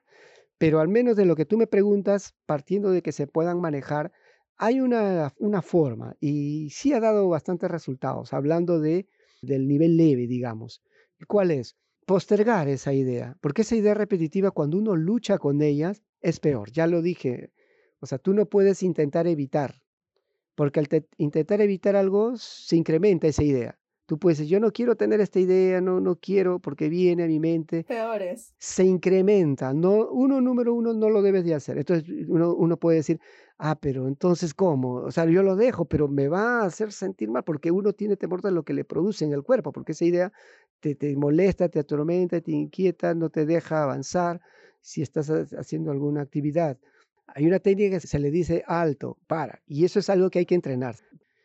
Pero 0.59 0.79
al 0.79 0.87
menos 0.87 1.17
de 1.17 1.25
lo 1.25 1.35
que 1.35 1.45
tú 1.45 1.57
me 1.57 1.67
preguntas, 1.67 2.35
partiendo 2.45 2.91
de 2.91 3.01
que 3.01 3.11
se 3.11 3.27
puedan 3.27 3.59
manejar, 3.59 4.11
hay 4.55 4.79
una, 4.79 5.33
una 5.39 5.61
forma 5.63 6.15
y 6.19 6.69
sí 6.69 6.93
ha 6.93 6.99
dado 6.99 7.27
bastantes 7.27 7.69
resultados, 7.69 8.33
hablando 8.33 8.79
de, 8.79 9.07
del 9.45 9.67
nivel 9.67 9.97
leve, 9.97 10.27
digamos. 10.27 10.81
¿Cuál 11.27 11.51
es? 11.51 11.75
postergar 12.05 12.67
esa 12.67 12.93
idea, 12.93 13.37
porque 13.41 13.61
esa 13.61 13.75
idea 13.75 13.93
repetitiva, 13.93 14.51
cuando 14.51 14.77
uno 14.77 14.95
lucha 14.95 15.37
con 15.37 15.61
ellas, 15.61 16.03
es 16.21 16.39
peor. 16.39 16.71
Ya 16.71 16.87
lo 16.87 17.01
dije. 17.01 17.51
O 17.99 18.05
sea, 18.05 18.17
tú 18.17 18.33
no 18.33 18.45
puedes 18.47 18.83
intentar 18.83 19.27
evitar, 19.27 19.81
porque 20.55 20.79
al 20.79 20.87
intentar 21.17 21.61
evitar 21.61 21.95
algo 21.95 22.35
se 22.37 22.75
incrementa 22.75 23.27
esa 23.27 23.43
idea. 23.43 23.79
Tú 24.05 24.19
puedes 24.19 24.37
decir, 24.37 24.51
yo 24.51 24.59
no 24.59 24.73
quiero 24.73 24.97
tener 24.97 25.21
esta 25.21 25.39
idea, 25.39 25.79
no, 25.79 26.01
no 26.01 26.17
quiero 26.17 26.59
porque 26.59 26.89
viene 26.89 27.23
a 27.23 27.27
mi 27.27 27.39
mente. 27.39 27.85
Peores. 27.85 28.53
Se 28.57 28.83
incrementa. 28.83 29.73
No, 29.73 30.09
uno, 30.09 30.41
número 30.41 30.73
uno, 30.73 30.93
no 30.93 31.09
lo 31.09 31.21
debes 31.21 31.45
de 31.45 31.53
hacer. 31.53 31.77
Entonces 31.77 32.09
uno, 32.27 32.53
uno 32.53 32.75
puede 32.75 32.97
decir, 32.97 33.21
ah, 33.65 33.75
pero 33.79 34.07
entonces 34.09 34.53
¿cómo? 34.53 34.95
O 34.95 35.11
sea, 35.11 35.25
yo 35.25 35.41
lo 35.41 35.55
dejo, 35.55 35.85
pero 35.85 36.09
me 36.09 36.27
va 36.27 36.61
a 36.61 36.65
hacer 36.65 36.91
sentir 36.91 37.29
mal 37.29 37.43
porque 37.45 37.71
uno 37.71 37.93
tiene 37.93 38.17
temor 38.17 38.41
de 38.41 38.51
lo 38.51 38.63
que 38.63 38.73
le 38.73 38.83
produce 38.83 39.23
en 39.23 39.31
el 39.31 39.41
cuerpo, 39.41 39.71
porque 39.71 39.93
esa 39.93 40.03
idea 40.03 40.33
te, 40.81 40.95
te 40.95 41.15
molesta, 41.15 41.69
te 41.69 41.79
atormenta, 41.79 42.41
te 42.41 42.51
inquieta, 42.51 43.15
no 43.15 43.29
te 43.29 43.45
deja 43.45 43.83
avanzar 43.83 44.41
si 44.81 45.01
estás 45.01 45.29
haciendo 45.29 45.91
alguna 45.91 46.21
actividad. 46.21 46.77
Hay 47.27 47.47
una 47.47 47.59
técnica 47.59 48.01
que 48.01 48.07
se 48.07 48.19
le 48.19 48.31
dice 48.31 48.65
alto, 48.67 49.17
para, 49.27 49.61
y 49.65 49.85
eso 49.85 49.99
es 49.99 50.09
algo 50.09 50.29
que 50.29 50.39
hay 50.39 50.45
que 50.45 50.55
entrenar. 50.55 50.95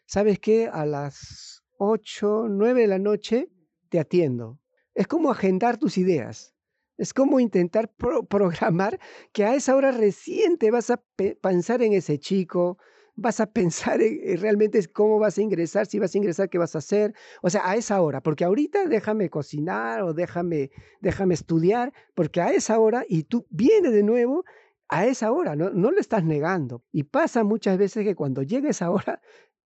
¿Sabes 0.05 0.41
qué? 0.41 0.69
A 0.73 0.85
las 0.87 1.63
8, 1.77 2.47
9 2.51 2.81
de 2.81 2.87
la 2.89 2.99
noche 2.99 3.49
te 3.91 4.01
atiendo. 4.01 4.59
Es 4.93 5.07
como 5.07 5.31
agendar 5.31 5.79
tus 5.79 5.99
ideas. 5.99 6.53
Es 6.99 7.15
como 7.15 7.39
intentar 7.39 7.91
programar 8.29 8.99
que 9.33 9.45
a 9.45 9.55
esa 9.55 9.77
hora 9.77 9.93
reciente 9.93 10.73
vas 10.73 10.91
a 10.91 11.01
pensar 11.41 11.81
en 11.83 11.93
ese 11.93 12.19
chico, 12.19 12.77
vas 13.15 13.39
a 13.39 13.47
pensar 13.53 14.03
en, 14.03 14.41
realmente 14.41 14.85
cómo 14.89 15.21
vas 15.21 15.39
a 15.39 15.43
ingresar, 15.43 15.87
si 15.87 16.01
vas 16.01 16.15
a 16.15 16.19
ingresar, 16.19 16.51
qué 16.51 16.59
vas 16.59 16.75
a 16.75 16.79
hacer. 16.79 17.15
O 17.41 17.51
sea, 17.51 17.69
a 17.71 17.77
esa 17.77 18.01
hora, 18.01 18.21
porque 18.21 18.45
ahorita 18.45 18.87
déjame 18.87 19.31
cocinar 19.31 20.03
o 20.03 20.13
déjame, 20.13 20.71
déjame 21.01 21.35
estudiar, 21.35 21.93
porque 22.15 22.41
a 22.41 22.53
esa 22.53 22.79
hora, 22.81 23.05
y 23.09 23.23
tú 23.23 23.47
vienes 23.51 23.93
de 23.93 24.03
nuevo 24.03 24.45
a 24.89 25.07
esa 25.07 25.31
hora, 25.31 25.55
no, 25.55 25.71
no 25.71 25.93
lo 25.93 26.01
estás 26.01 26.25
negando. 26.25 26.83
Y 26.91 27.05
pasa 27.05 27.45
muchas 27.45 27.79
veces 27.79 28.05
que 28.05 28.17
cuando 28.17 28.43
llega 28.43 28.71
esa 28.71 28.91
hora, 28.91 29.21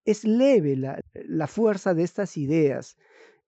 es 0.04 0.24
leve 0.24 0.76
la, 0.76 1.00
la 1.14 1.46
fuerza 1.46 1.94
de 1.94 2.02
estas 2.02 2.36
ideas 2.36 2.96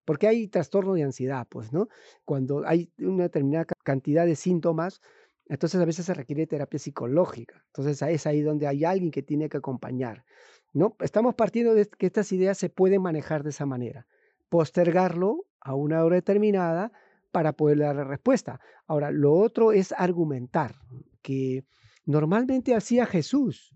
porque 0.05 0.29
hay 0.29 0.49
trastorno 0.49 0.95
de 0.95 1.03
ansiedad, 1.03 1.47
pues, 1.49 1.73
¿no? 1.73 1.89
Cuando 2.25 2.67
hay 2.67 2.93
una 2.99 3.25
determinada 3.25 3.67
cantidad 3.83 4.27
de 4.27 4.37
síntomas, 4.37 5.01
entonces 5.47 5.81
a 5.81 5.85
veces 5.85 6.07
se 6.07 6.15
requiere 6.15 6.47
terapia 6.47 6.79
psicológica. 6.79 7.63
Entonces 7.67 8.01
es 8.03 8.27
ahí 8.27 8.41
donde 8.43 8.67
hay 8.67 8.85
alguien 8.85 9.11
que 9.11 9.23
tiene 9.23 9.49
que 9.49 9.59
acompañar, 9.59 10.25
¿no? 10.73 10.97
Estamos 11.01 11.35
partiendo 11.35 11.75
de 11.75 11.87
que 11.87 12.07
estas 12.07 12.33
ideas 12.33 12.59
se 12.59 12.71
pueden 12.71 13.03
manejar 13.03 13.43
de 13.43 13.51
esa 13.51 13.67
manera. 13.67 14.07
Postergarlo 14.49 15.47
a 15.61 15.75
una 15.75 16.05
hora 16.05 16.17
determinada 16.17 16.93
para 17.33 17.53
poder 17.53 17.79
dar 17.79 17.97
la 17.97 18.05
respuesta. 18.05 18.61
Ahora, 18.87 19.11
lo 19.11 19.35
otro 19.35 19.73
es 19.73 19.93
argumentar, 19.93 20.77
que 21.21 21.65
normalmente 22.07 22.75
hacía 22.75 23.07
Jesús 23.07 23.75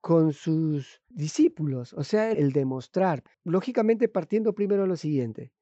con 0.00 0.32
sus 0.32 1.00
discípulos, 1.08 1.92
o 1.94 2.04
sea, 2.04 2.30
el 2.30 2.52
demostrar. 2.52 3.22
Lógicamente 3.44 4.08
partiendo 4.08 4.52
primero 4.54 4.86
lo 4.86 4.96
siguiente, 4.96 5.52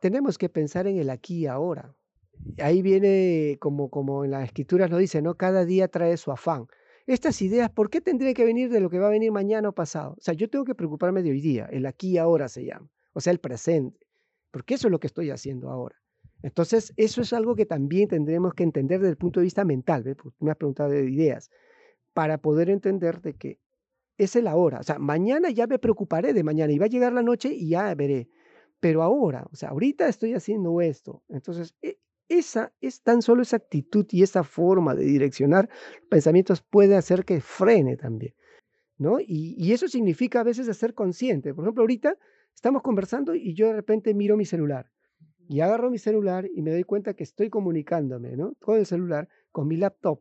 tenemos 0.00 0.38
que 0.38 0.48
pensar 0.48 0.86
en 0.86 0.98
el 0.98 1.10
aquí 1.10 1.40
y 1.40 1.46
ahora. 1.46 1.94
Ahí 2.58 2.80
viene, 2.82 3.58
como, 3.60 3.90
como 3.90 4.24
en 4.24 4.30
las 4.32 4.44
escrituras 4.44 4.90
lo 4.90 4.96
dice, 4.96 5.20
¿no? 5.22 5.34
Cada 5.34 5.64
día 5.66 5.88
trae 5.88 6.16
su 6.16 6.32
afán. 6.32 6.66
Estas 7.06 7.40
ideas, 7.42 7.70
¿por 7.70 7.90
qué 7.90 8.00
tendría 8.00 8.32
que 8.34 8.44
venir 8.44 8.70
de 8.70 8.80
lo 8.80 8.88
que 8.88 8.98
va 8.98 9.08
a 9.08 9.10
venir 9.10 9.30
mañana 9.30 9.68
o 9.68 9.72
pasado? 9.72 10.12
O 10.12 10.20
sea, 10.20 10.34
yo 10.34 10.48
tengo 10.48 10.64
que 10.64 10.74
preocuparme 10.74 11.22
de 11.22 11.30
hoy 11.30 11.40
día, 11.40 11.66
el 11.70 11.84
aquí 11.86 12.12
y 12.12 12.18
ahora 12.18 12.48
se 12.48 12.64
llama, 12.64 12.88
o 13.12 13.20
sea, 13.20 13.32
el 13.32 13.40
presente, 13.40 14.06
porque 14.50 14.74
eso 14.74 14.88
es 14.88 14.92
lo 14.92 15.00
que 15.00 15.06
estoy 15.06 15.30
haciendo 15.30 15.70
ahora. 15.70 15.96
Entonces, 16.42 16.92
eso 16.96 17.20
es 17.20 17.32
algo 17.32 17.54
que 17.54 17.66
también 17.66 18.08
tendremos 18.08 18.54
que 18.54 18.62
entender 18.62 19.00
desde 19.00 19.10
el 19.10 19.16
punto 19.18 19.40
de 19.40 19.44
vista 19.44 19.64
mental, 19.64 20.02
¿ves? 20.02 20.16
me 20.38 20.50
has 20.50 20.56
preguntado 20.56 20.90
de 20.90 21.04
ideas, 21.10 21.50
para 22.14 22.38
poder 22.38 22.70
entender 22.70 23.20
de 23.20 23.34
que 23.34 23.58
es 24.16 24.36
el 24.36 24.46
ahora. 24.46 24.80
O 24.80 24.82
sea, 24.82 24.98
mañana 24.98 25.50
ya 25.50 25.66
me 25.66 25.78
preocuparé 25.78 26.32
de 26.32 26.42
mañana 26.42 26.72
y 26.72 26.78
va 26.78 26.86
a 26.86 26.88
llegar 26.88 27.12
la 27.12 27.22
noche 27.22 27.52
y 27.52 27.70
ya 27.70 27.94
veré 27.94 28.28
pero 28.80 29.02
ahora, 29.02 29.46
o 29.52 29.56
sea, 29.56 29.68
ahorita 29.68 30.08
estoy 30.08 30.34
haciendo 30.34 30.80
esto. 30.80 31.22
Entonces, 31.28 31.74
e, 31.82 31.98
esa 32.28 32.72
es 32.80 33.02
tan 33.02 33.22
solo 33.22 33.42
esa 33.42 33.56
actitud 33.56 34.06
y 34.10 34.22
esa 34.22 34.42
forma 34.42 34.94
de 34.94 35.04
direccionar 35.04 35.68
pensamientos 36.08 36.62
puede 36.62 36.96
hacer 36.96 37.24
que 37.24 37.40
frene 37.40 37.96
también, 37.96 38.34
¿no? 38.98 39.18
Y, 39.20 39.72
eso 39.72 39.88
significa 39.88 40.40
a 40.40 40.44
veces 40.44 40.74
ser 40.76 40.94
consciente. 40.94 41.52
Por 41.52 41.64
ejemplo, 41.64 41.82
ahorita 41.82 42.16
estamos 42.54 42.82
conversando 42.82 43.34
y 43.34 43.54
yo 43.54 43.66
de 43.66 43.74
repente 43.74 44.14
miro 44.14 44.36
mi 44.36 44.44
celular 44.44 44.90
y 45.48 45.60
agarro 45.60 45.90
mi 45.90 45.98
celular 45.98 46.48
y 46.54 46.62
me 46.62 46.70
doy 46.70 46.84
cuenta 46.84 47.14
que 47.14 47.24
estoy 47.24 47.50
comunicándome, 47.50 48.36
¿no? 48.36 48.54
Con 48.60 48.78
el 48.78 48.86
celular, 48.86 49.28
con 49.50 49.66
mi 49.66 49.76
laptop. 49.76 50.20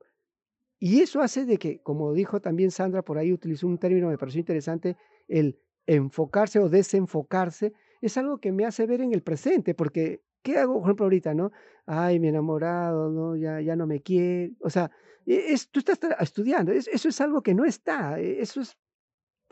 Y 0.79 1.01
eso 1.01 1.21
hace 1.21 1.45
de 1.45 1.57
que, 1.57 1.81
como 1.81 2.13
dijo 2.13 2.41
también 2.41 2.71
Sandra, 2.71 3.03
por 3.03 3.19
ahí 3.19 3.31
utilizó 3.31 3.67
un 3.67 3.77
término, 3.77 4.07
me 4.07 4.17
pareció 4.17 4.39
interesante, 4.39 4.97
el 5.27 5.59
enfocarse 5.85 6.59
o 6.59 6.69
desenfocarse 6.69 7.73
es 8.01 8.17
algo 8.17 8.39
que 8.39 8.51
me 8.51 8.65
hace 8.65 8.85
ver 8.85 9.01
en 9.01 9.13
el 9.13 9.21
presente, 9.21 9.73
porque 9.73 10.21
¿qué 10.41 10.57
hago, 10.57 10.75
por 10.75 10.83
ejemplo, 10.83 11.05
ahorita, 11.05 11.33
no? 11.33 11.51
Ay, 11.85 12.19
mi 12.19 12.29
enamorado, 12.29 13.09
no, 13.09 13.35
ya, 13.35 13.61
ya 13.61 13.75
no 13.75 13.87
me 13.87 14.01
quiere. 14.01 14.53
O 14.61 14.69
sea, 14.69 14.91
e, 15.25 15.53
es, 15.53 15.69
tú 15.69 15.79
estás 15.79 15.99
estudiando, 16.19 16.71
eso 16.71 17.09
es 17.09 17.21
algo 17.21 17.41
que 17.41 17.53
no 17.53 17.65
está, 17.65 18.19
e, 18.19 18.41
eso 18.41 18.61
es 18.61 18.77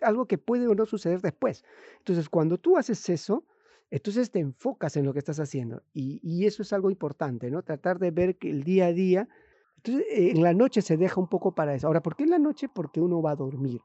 algo 0.02 0.28
que 0.28 0.38
puede 0.38 0.68
o 0.68 0.76
no 0.76 0.86
suceder 0.86 1.22
después. 1.22 1.64
Entonces, 2.00 2.30
cuando 2.30 2.58
tú 2.58 2.78
haces 2.78 3.10
eso, 3.10 3.46
entonces 3.90 4.32
te 4.32 4.40
enfocas 4.40 4.98
en 4.98 5.06
lo 5.06 5.14
que 5.14 5.20
estás 5.20 5.40
haciendo 5.40 5.84
y, 5.94 6.20
y 6.22 6.46
eso 6.46 6.62
es 6.62 6.74
algo 6.74 6.92
importante, 6.92 7.50
¿no? 7.50 7.64
Tratar 7.64 8.00
de 8.00 8.12
ver 8.12 8.38
que 8.38 8.50
el 8.50 8.64
día 8.64 8.88
a 8.88 8.94
día, 8.94 9.30
entonces 9.78 10.06
en 10.10 10.44
la 10.44 10.54
noche 10.54 10.82
se 10.82 10.98
deja 10.98 11.22
un 11.22 11.30
poco 11.30 11.56
para 11.56 11.74
eso. 11.74 11.88
Ahora, 11.88 12.02
¿por 12.02 12.16
qué 12.16 12.24
en 12.24 12.32
la 12.32 12.40
noche? 12.40 12.68
Porque 12.70 13.00
uno 13.00 13.22
va 13.22 13.32
a 13.32 13.36
dormir. 13.36 13.82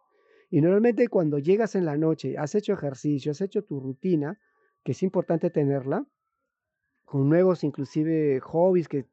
Y 0.50 0.60
normalmente 0.60 1.08
cuando 1.08 1.38
llegas 1.38 1.76
en 1.76 1.86
la 1.86 1.96
noche, 1.96 2.36
has 2.36 2.54
hecho 2.54 2.74
ejercicio, 2.74 3.32
has 3.32 3.40
hecho 3.40 3.62
tu 3.64 3.80
rutina, 3.80 4.38
que 4.82 4.92
es 4.92 5.02
importante 5.02 5.50
tenerla, 5.50 6.04
con 7.04 7.28
nuevos 7.28 7.62
inclusive 7.62 8.40
hobbies 8.40 8.88
que 8.88 9.06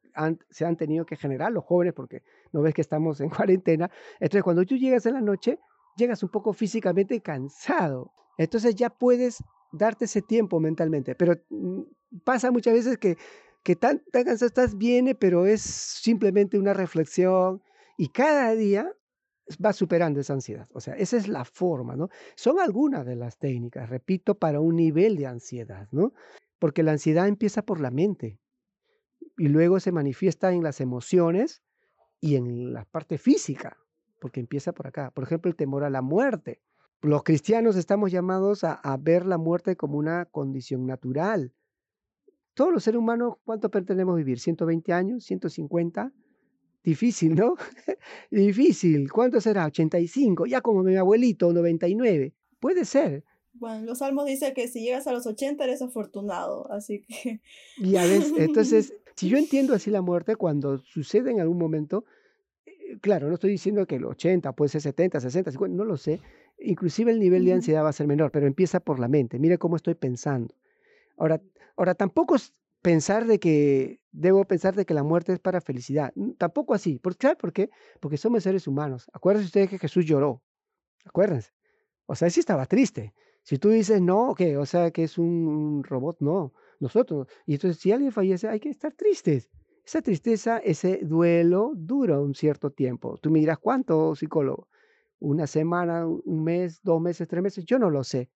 se 0.50 0.66
han 0.66 0.78
tenido 0.78 1.06
que 1.06 1.16
generar 1.16 1.52
los 1.52 1.66
jóvenes, 1.66 1.94
porque 1.94 2.24
no 2.52 2.62
ves 2.62 2.74
que 2.74 2.82
estamos 2.82 3.20
en 3.22 3.30
cuarentena. 3.30 3.92
Entonces, 4.20 4.44
cuando 4.44 4.66
tú 4.66 4.76
llegas 4.76 5.06
en 5.06 5.16
la 5.16 5.22
noche, 5.22 5.60
llegas 5.98 6.24
un 6.24 6.30
poco 6.30 6.54
físicamente 6.54 7.22
cansado. 7.22 8.14
Entonces 8.38 8.76
ya 8.76 8.90
puedes 8.90 9.44
darte 9.72 10.06
ese 10.06 10.22
tiempo 10.22 10.60
mentalmente. 10.60 11.14
Pero 11.16 11.36
mm, 11.50 11.82
pasa 12.24 12.52
muchas 12.52 12.74
veces 12.74 12.98
que, 12.98 13.18
que 13.64 13.76
tan, 13.76 14.02
tan 14.12 14.24
cansado 14.24 14.48
estás, 14.48 14.78
viene, 14.78 15.14
pero 15.14 15.46
es 15.46 15.62
simplemente 15.62 16.58
una 16.58 16.74
reflexión. 16.74 17.62
Y 17.98 18.10
cada 18.10 18.56
día 18.56 18.92
va 19.64 19.74
superando 19.74 20.20
esa 20.20 20.34
ansiedad. 20.34 20.68
O 20.74 20.80
sea, 20.80 20.94
esa 20.96 21.18
es 21.18 21.28
la 21.28 21.46
forma, 21.46 21.96
¿no? 21.96 22.10
Son 22.36 22.60
algunas 22.60 23.06
de 23.06 23.16
las 23.16 23.38
técnicas, 23.38 23.90
repito, 23.90 24.36
para 24.36 24.60
un 24.60 24.76
nivel 24.76 25.18
de 25.18 25.28
ansiedad, 25.28 25.88
¿no? 25.92 26.14
Porque 26.60 26.84
la 26.84 26.92
ansiedad 26.92 27.28
empieza 27.28 27.64
por 27.64 27.80
la 27.80 27.92
mente 27.92 28.40
y 29.38 29.48
luego 29.48 29.80
se 29.80 29.92
manifiesta 29.92 30.52
en 30.52 30.64
las 30.64 30.82
emociones 30.82 31.64
y 32.20 32.36
en 32.36 32.74
la 32.74 32.86
parte 32.86 33.18
física, 33.18 33.78
porque 34.20 34.40
empieza 34.40 34.74
por 34.74 34.88
acá. 34.88 35.12
Por 35.12 35.24
ejemplo, 35.24 35.50
el 35.50 35.56
temor 35.56 35.84
a 35.84 35.90
la 35.90 36.02
muerte. 36.02 36.62
Los 37.02 37.24
cristianos 37.24 37.78
estamos 37.78 38.12
llamados 38.12 38.66
a, 38.66 38.74
a 38.74 38.98
ver 38.98 39.26
la 39.26 39.38
muerte 39.38 39.78
como 39.78 39.98
una 39.98 40.26
condición 40.26 40.86
natural. 40.86 41.54
Todos 42.54 42.74
los 42.74 42.84
seres 42.84 43.00
humanos, 43.00 43.36
¿cuánto 43.46 43.72
pretendemos 43.72 44.18
vivir? 44.18 44.38
¿120 44.38 44.92
años? 44.92 45.26
¿150? 45.26 46.12
Difícil, 46.84 47.36
¿no? 47.36 47.56
Difícil. 48.32 49.12
¿Cuánto 49.12 49.42
será? 49.42 49.66
85. 49.66 50.46
Ya 50.46 50.62
como 50.62 50.84
mi 50.84 50.96
abuelito, 50.96 51.52
99. 51.52 52.34
Puede 52.60 52.86
ser. 52.86 53.24
Bueno, 53.54 53.86
los 53.86 54.00
salmos 54.00 54.26
dicen 54.26 54.54
que 54.54 54.68
si 54.68 54.82
llegas 54.82 55.08
a 55.08 55.12
los 55.12 55.26
80 55.26 55.64
eres 55.64 55.82
afortunado, 55.82 56.72
así 56.72 57.02
que... 57.02 57.42
Ya 57.82 58.06
ves, 58.06 58.32
entonces, 58.38 58.94
si 59.16 59.28
yo 59.28 59.38
entiendo 59.38 59.74
así 59.74 59.92
la 59.92 60.02
muerte, 60.02 60.38
cuando 60.38 60.78
sucede 60.78 61.32
en 61.32 61.42
algún 61.42 61.58
momento, 61.58 62.06
eh, 62.66 62.98
claro, 63.02 63.28
no 63.28 63.34
estoy 63.34 63.52
diciendo 63.52 63.86
que 63.86 63.96
el 63.96 64.06
80, 64.06 64.54
puede 64.54 64.70
ser 64.70 64.82
70, 64.82 65.20
60, 65.20 65.52
50, 65.52 65.76
no 65.76 65.84
lo 65.84 65.98
sé, 65.98 66.22
inclusive 66.60 67.12
el 67.12 67.20
nivel 67.20 67.44
de 67.44 67.54
ansiedad 67.54 67.84
va 67.84 67.90
a 67.90 67.94
ser 67.94 68.08
menor, 68.08 68.32
pero 68.32 68.48
empieza 68.48 68.80
por 68.80 69.00
la 69.00 69.10
mente, 69.10 69.40
mire 69.40 69.58
cómo 69.58 69.76
estoy 69.76 69.96
pensando. 69.96 70.56
Ahora, 71.18 71.42
ahora 71.76 71.96
tampoco 71.96 72.38
pensar 72.82 73.26
de 73.26 73.40
que, 73.40 74.02
debo 74.12 74.46
pensar 74.46 74.76
de 74.76 74.86
que 74.86 74.94
la 74.94 75.04
muerte 75.04 75.34
es 75.34 75.40
para 75.40 75.62
felicidad. 75.62 76.12
Mm, 76.16 76.32
tampoco 76.34 76.74
así. 76.74 77.00
¿Por 77.00 77.18
qué? 77.18 77.36
¿Por 77.36 77.54
qué? 77.54 77.70
Porque 78.00 78.18
somos 78.18 78.44
seres 78.44 78.68
humanos. 78.68 79.10
Acuérdense 79.14 79.48
ustedes 79.48 79.70
que 79.70 79.80
Jesús 79.80 80.06
lloró. 80.06 80.44
Acuérdense. 81.06 81.52
O 82.06 82.16
sea, 82.16 82.28
él 82.28 82.32
sí 82.32 82.40
estaba 82.40 82.66
triste. 82.66 83.14
Si 83.44 83.58
tú 83.58 83.70
dices 83.70 84.02
no, 84.02 84.36
que, 84.36 84.58
o 84.58 84.66
sea, 84.66 84.92
que 84.92 85.04
es 85.04 85.18
un 85.18 85.84
robot, 85.84 86.18
no. 86.20 86.54
Nosotros. 86.80 87.28
Y 87.46 87.54
entonces, 87.56 87.82
si 87.82 87.92
alguien 87.92 88.12
fallece, 88.12 88.48
hay 88.48 88.60
que 88.60 88.70
estar 88.70 88.94
tristes. 88.94 89.50
Esa 89.86 90.02
tristeza, 90.02 90.60
ese 90.60 91.00
duelo 91.04 91.74
dura 91.76 92.20
un 92.20 92.36
cierto 92.36 92.72
tiempo. 92.72 93.18
Tú 93.22 93.32
me 93.32 93.40
dirás, 93.40 93.58
¿cuánto, 93.60 94.16
psicólogo? 94.16 94.68
¿Una 95.20 95.48
semana, 95.48 96.08
un 96.08 96.44
mes, 96.44 96.80
dos 96.84 97.02
meses, 97.02 97.28
tres 97.28 97.44
meses? 97.44 97.66
Yo 97.66 97.80
no 97.80 97.90
lo 97.90 98.04
sé. 98.04 98.30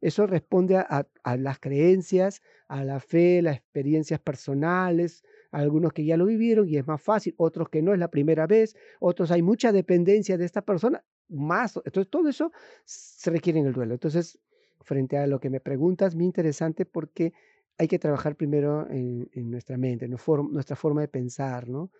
Eso 0.00 0.26
responde 0.26 0.76
a, 0.76 1.06
las 1.36 1.58
creencias, 1.58 2.40
a 2.68 2.84
la 2.84 3.00
fe, 3.00 3.42
las 3.42 3.56
experiencias 3.56 4.18
personales, 4.20 5.24
algunos 5.50 5.92
que 5.92 6.04
ya 6.04 6.16
lo 6.16 6.26
vivieron 6.26 6.68
y 6.68 6.76
es 6.76 6.86
más 6.86 7.02
fácil, 7.02 7.34
otros 7.36 7.68
que 7.68 7.82
no 7.82 7.92
es 7.92 7.98
la 7.98 8.08
primera 8.08 8.46
vez, 8.46 8.76
otros 8.98 9.30
hay 9.30 9.42
mucha 9.42 9.72
dependencia 9.72 10.38
de 10.38 10.44
esta 10.44 10.62
persona, 10.62 11.04
más, 11.28 11.76
entonces 11.84 12.10
todo 12.10 12.28
eso 12.28 12.52
se 12.84 13.30
requiere 13.30 13.60
en 13.60 13.66
el 13.66 13.72
duelo. 13.72 13.94
Entonces, 13.94 14.38
frente 14.80 15.18
a 15.18 15.26
lo 15.26 15.38
que 15.38 15.50
me 15.50 15.60
preguntas, 15.60 16.14
muy 16.14 16.24
interesante 16.24 16.86
porque 16.86 17.32
hay 17.78 17.88
que 17.88 17.98
trabajar 17.98 18.36
primero 18.36 18.88
en, 18.90 19.28
nuestra 19.50 19.76
mente, 19.76 20.06
en 20.06 20.16
nuestra 20.50 20.76
forma 20.76 21.00
de 21.00 21.08
pensar, 21.08 21.68
¿no? 21.68 21.90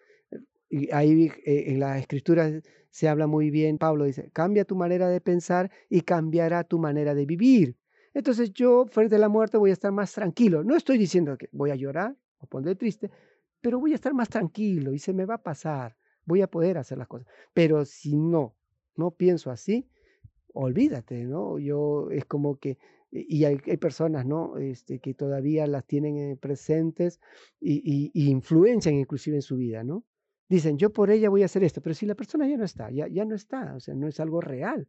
Y 0.68 0.92
ahí 0.92 1.32
eh, 1.44 1.64
en 1.66 1.80
la 1.80 1.98
escritura 1.98 2.48
se 2.90 3.08
habla 3.08 3.26
muy 3.26 3.50
bien, 3.50 3.78
Pablo 3.78 4.04
dice, 4.04 4.30
cambia 4.32 4.64
tu 4.64 4.76
manera 4.76 5.08
de 5.08 5.20
pensar 5.20 5.70
y 5.88 6.02
cambiará 6.02 6.64
tu 6.64 6.78
manera 6.78 7.14
de 7.14 7.26
vivir. 7.26 7.76
Entonces 8.12 8.53
yo, 8.53 8.87
frente 8.87 9.16
a 9.16 9.18
la 9.18 9.29
muerte, 9.29 9.57
voy 9.57 9.70
a 9.70 9.75
estar 9.75 9.92
más 9.92 10.12
tranquilo. 10.12 10.64
No 10.64 10.77
estoy 10.77 10.99
diciendo 10.99 11.37
que 11.38 11.49
voy 11.53 11.70
a 11.70 11.77
llorar 11.77 12.16
o 12.38 12.46
poner 12.46 12.77
triste, 12.77 13.11
pero 13.61 13.79
voy 13.79 13.92
a 13.92 13.94
estar 13.94 14.14
más 14.14 14.29
tranquilo 14.29 14.92
y 14.92 14.99
se 14.99 15.12
me 15.12 15.27
va 15.27 15.35
a 15.35 15.42
pasar. 15.42 15.96
Voy 16.25 16.42
a 16.42 16.49
poder 16.49 16.79
hacer 16.79 16.99
las 16.99 17.09
cosas. 17.09 17.27
Pero 17.55 17.85
si 17.85 18.16
no, 18.16 18.57
no 18.96 19.12
pienso 19.12 19.51
así, 19.51 19.88
olvídate, 20.53 21.25
¿no? 21.25 21.59
Yo 21.59 22.11
es 22.11 22.25
como 22.25 22.59
que, 22.59 22.79
y 23.11 23.44
hay, 23.44 23.57
personas, 23.59 24.27
¿no? 24.27 24.57
Este, 24.59 25.01
que 25.01 25.14
todavía 25.14 25.66
las 25.66 25.85
tienen 25.87 26.16
eh, 26.16 26.37
presentes 26.37 27.20
y, 27.61 28.11
y, 28.14 28.31
influencian 28.31 28.94
inclusive 28.94 29.37
en 29.37 29.42
su 29.42 29.57
vida, 29.57 29.83
¿no? 29.83 30.05
Dicen, 30.49 30.79
yo 30.79 30.92
por 30.92 31.11
ella 31.11 31.29
voy 31.29 31.42
a 31.42 31.46
hacer 31.46 31.64
esto, 31.64 31.81
pero 31.81 31.94
si 31.94 32.07
la 32.07 32.14
persona 32.14 32.49
ya 32.49 32.57
no 32.57 32.64
está, 32.64 32.90
ya, 32.90 33.07
ya 33.09 33.25
no 33.25 33.35
está, 33.35 33.75
o 33.75 33.81
sea, 33.81 33.94
no 33.94 34.09
es 34.09 34.20
algo 34.20 34.40
real. 34.40 34.88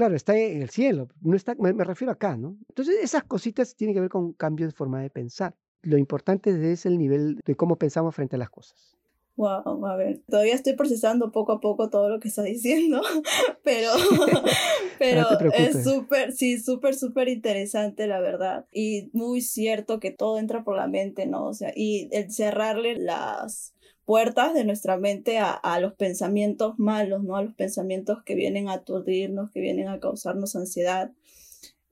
Claro, 0.00 0.16
está 0.16 0.34
en 0.34 0.62
el 0.62 0.70
cielo, 0.70 1.08
no 1.20 1.36
está, 1.36 1.54
me, 1.56 1.72
refiero 1.84 2.10
acá, 2.10 2.34
¿no? 2.34 2.56
Entonces, 2.70 2.96
esas 3.02 3.22
cositas 3.24 3.76
tienen 3.76 3.92
que 3.92 4.00
ver 4.00 4.08
con 4.08 4.32
cambio 4.32 4.64
de 4.64 4.72
forma 4.72 5.02
de 5.02 5.10
pensar. 5.10 5.54
Lo 5.82 5.98
importante 5.98 6.72
es 6.72 6.86
el 6.86 6.96
nivel 6.96 7.38
de 7.44 7.54
cómo 7.54 7.76
pensamos 7.76 8.14
frente 8.14 8.36
a 8.36 8.38
las 8.38 8.48
cosas. 8.48 8.96
Wow, 9.36 9.84
a 9.84 9.96
ver, 9.96 10.22
todavía 10.26 10.54
estoy 10.54 10.72
procesando 10.72 11.32
poco 11.32 11.52
a 11.52 11.60
poco 11.60 11.90
todo 11.90 12.08
lo 12.08 12.18
que 12.18 12.28
está 12.28 12.42
diciendo, 12.42 13.02
pero, 13.62 13.90
pero 14.98 15.26
es 15.52 15.84
súper, 15.84 16.32
sí, 16.32 16.58
súper, 16.58 16.94
súper 16.94 17.28
interesante, 17.28 18.06
la 18.06 18.20
verdad. 18.20 18.64
Y 18.72 19.10
muy 19.12 19.42
cierto 19.42 20.00
que 20.00 20.12
todo 20.12 20.38
entra 20.38 20.64
por 20.64 20.76
la 20.76 20.86
mente, 20.86 21.26
¿no? 21.26 21.44
O 21.44 21.52
sea, 21.52 21.72
y 21.76 22.08
el 22.12 22.32
cerrarle 22.32 22.96
las, 22.96 23.74
puertas 24.10 24.54
de 24.54 24.64
nuestra 24.64 24.96
mente 24.96 25.38
a, 25.38 25.78
los 25.78 25.94
pensamientos 25.94 26.76
malos, 26.80 27.22
¿no? 27.22 27.36
A 27.36 27.44
los 27.44 27.54
pensamientos 27.54 28.24
que 28.24 28.34
vienen 28.34 28.68
a 28.68 28.72
aturdirnos, 28.72 29.52
que 29.52 29.60
vienen 29.60 29.86
a 29.86 30.00
causarnos 30.00 30.56
ansiedad. 30.56 31.12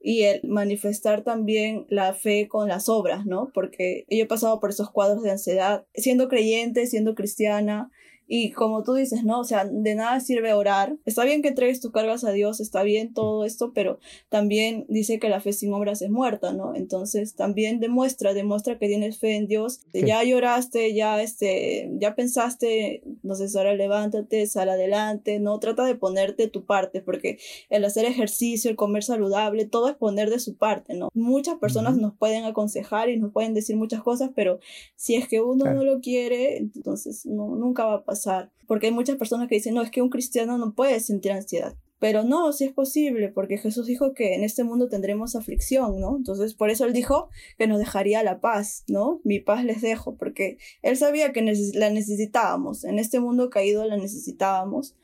Y 0.01 0.23
el 0.23 0.41
manifestar 0.43 1.23
también 1.23 1.85
la 1.87 2.13
fe 2.13 2.49
con 2.49 2.67
las 2.67 2.89
obras, 2.89 3.25
¿no? 3.25 3.51
Porque 3.53 4.05
yo 4.09 4.23
he 4.23 4.25
pasado 4.25 4.59
por 4.59 4.71
esos 4.71 4.91
cuadros 4.91 5.23
de 5.23 5.31
ansiedad, 5.31 5.85
siendo 5.93 6.27
creyente, 6.27 6.87
siendo 6.87 7.15
cristiana, 7.15 7.89
y 8.31 8.51
como 8.51 8.83
tú 8.83 8.93
dices, 8.93 9.23
¿no? 9.23 9.39
O 9.39 9.43
sea, 9.43 9.65
de 9.65 9.95
nada 9.95 10.19
sirve 10.19 10.53
orar. 10.53 10.95
Está 11.03 11.23
bien 11.23 11.41
que 11.41 11.47
entregues 11.47 11.81
tus 11.81 11.91
cargas 11.91 12.23
a 12.23 12.31
Dios, 12.31 12.59
está 12.59 12.83
bien 12.83 13.11
todo 13.15 13.43
esto, 13.43 13.73
pero 13.73 13.97
también 14.29 14.85
dice 14.87 15.17
que 15.17 15.29
la 15.29 15.41
fe 15.41 15.51
sin 15.51 15.73
obras 15.73 16.03
es 16.03 16.11
muerta, 16.11 16.53
¿no? 16.53 16.75
Entonces 16.75 17.33
también 17.33 17.79
demuestra, 17.79 18.35
demuestra 18.35 18.77
que 18.77 18.87
tienes 18.87 19.17
fe 19.17 19.35
en 19.35 19.47
Dios. 19.47 19.81
Ya 19.93 20.23
lloraste, 20.23 20.93
ya, 20.93 21.19
este, 21.23 21.89
ya 21.99 22.13
pensaste, 22.13 23.01
no 23.23 23.33
sé, 23.33 23.47
ahora 23.57 23.73
levántate, 23.73 24.45
sal 24.45 24.69
adelante, 24.69 25.39
¿no? 25.39 25.57
Trata 25.57 25.83
de 25.83 25.95
ponerte 25.95 26.47
tu 26.47 26.65
parte, 26.65 27.01
porque 27.01 27.39
el 27.71 27.83
hacer 27.83 28.05
ejercicio, 28.05 28.69
el 28.69 28.77
comer 28.77 29.03
saludable, 29.03 29.65
todo 29.65 29.89
es 29.89 29.95
poner 29.95 30.29
de 30.29 30.37
su 30.37 30.55
parte, 30.55 30.93
¿no? 30.93 31.09
Muchas 31.15 31.57
personas 31.57 31.97
nos 31.97 32.15
pueden 32.15 32.43
aconsejar 32.43 33.09
y 33.09 33.17
nos 33.17 33.31
pueden 33.31 33.55
decir 33.55 33.75
muchas 33.75 34.03
cosas, 34.03 34.29
pero 34.35 34.59
si 34.95 35.15
es 35.15 35.27
que 35.27 35.41
uno 35.41 35.65
no 35.73 35.83
lo 35.83 35.99
quiere, 35.99 36.57
entonces 36.57 37.25
no, 37.25 37.55
nunca 37.55 37.85
va 37.85 37.95
a 37.95 38.03
pasar 38.03 38.18
porque 38.67 38.87
hay 38.87 38.93
muchas 38.93 39.17
personas 39.17 39.47
que 39.47 39.55
dicen, 39.55 39.73
no, 39.73 39.81
es 39.81 39.91
que 39.91 40.01
un 40.01 40.09
cristiano 40.09 40.57
no 40.57 40.73
puede 40.73 40.99
sentir 40.99 41.31
ansiedad. 41.31 41.75
Pero 41.99 42.23
no, 42.23 42.53
sí 42.53 42.63
es 42.63 42.71
posible, 42.71 43.27
porque 43.29 43.57
Jesús 43.57 43.85
dijo 43.85 44.13
que 44.13 44.33
en 44.33 44.43
este 44.43 44.63
mundo 44.63 44.87
tendremos 44.87 45.35
aflicción, 45.35 45.99
¿no? 45.99 46.15
Entonces, 46.15 46.53
por 46.53 46.69
eso 46.69 46.85
Él 46.85 46.93
dijo 46.93 47.29
que 47.57 47.67
nos 47.67 47.77
dejaría 47.77 48.23
la 48.23 48.39
paz, 48.39 48.85
¿no? 48.87 49.19
Mi 49.25 49.39
paz 49.39 49.65
les 49.65 49.81
dejo, 49.81 50.15
porque 50.15 50.57
Él 50.81 50.95
sabía 50.95 51.33
que 51.33 51.41
la 51.73 51.89
necesitábamos, 51.89 52.85
en 52.85 52.99
este 52.99 53.19
mundo 53.19 53.49
caído 53.49 53.83
la 53.85 53.97
necesitábamos. 53.97 54.95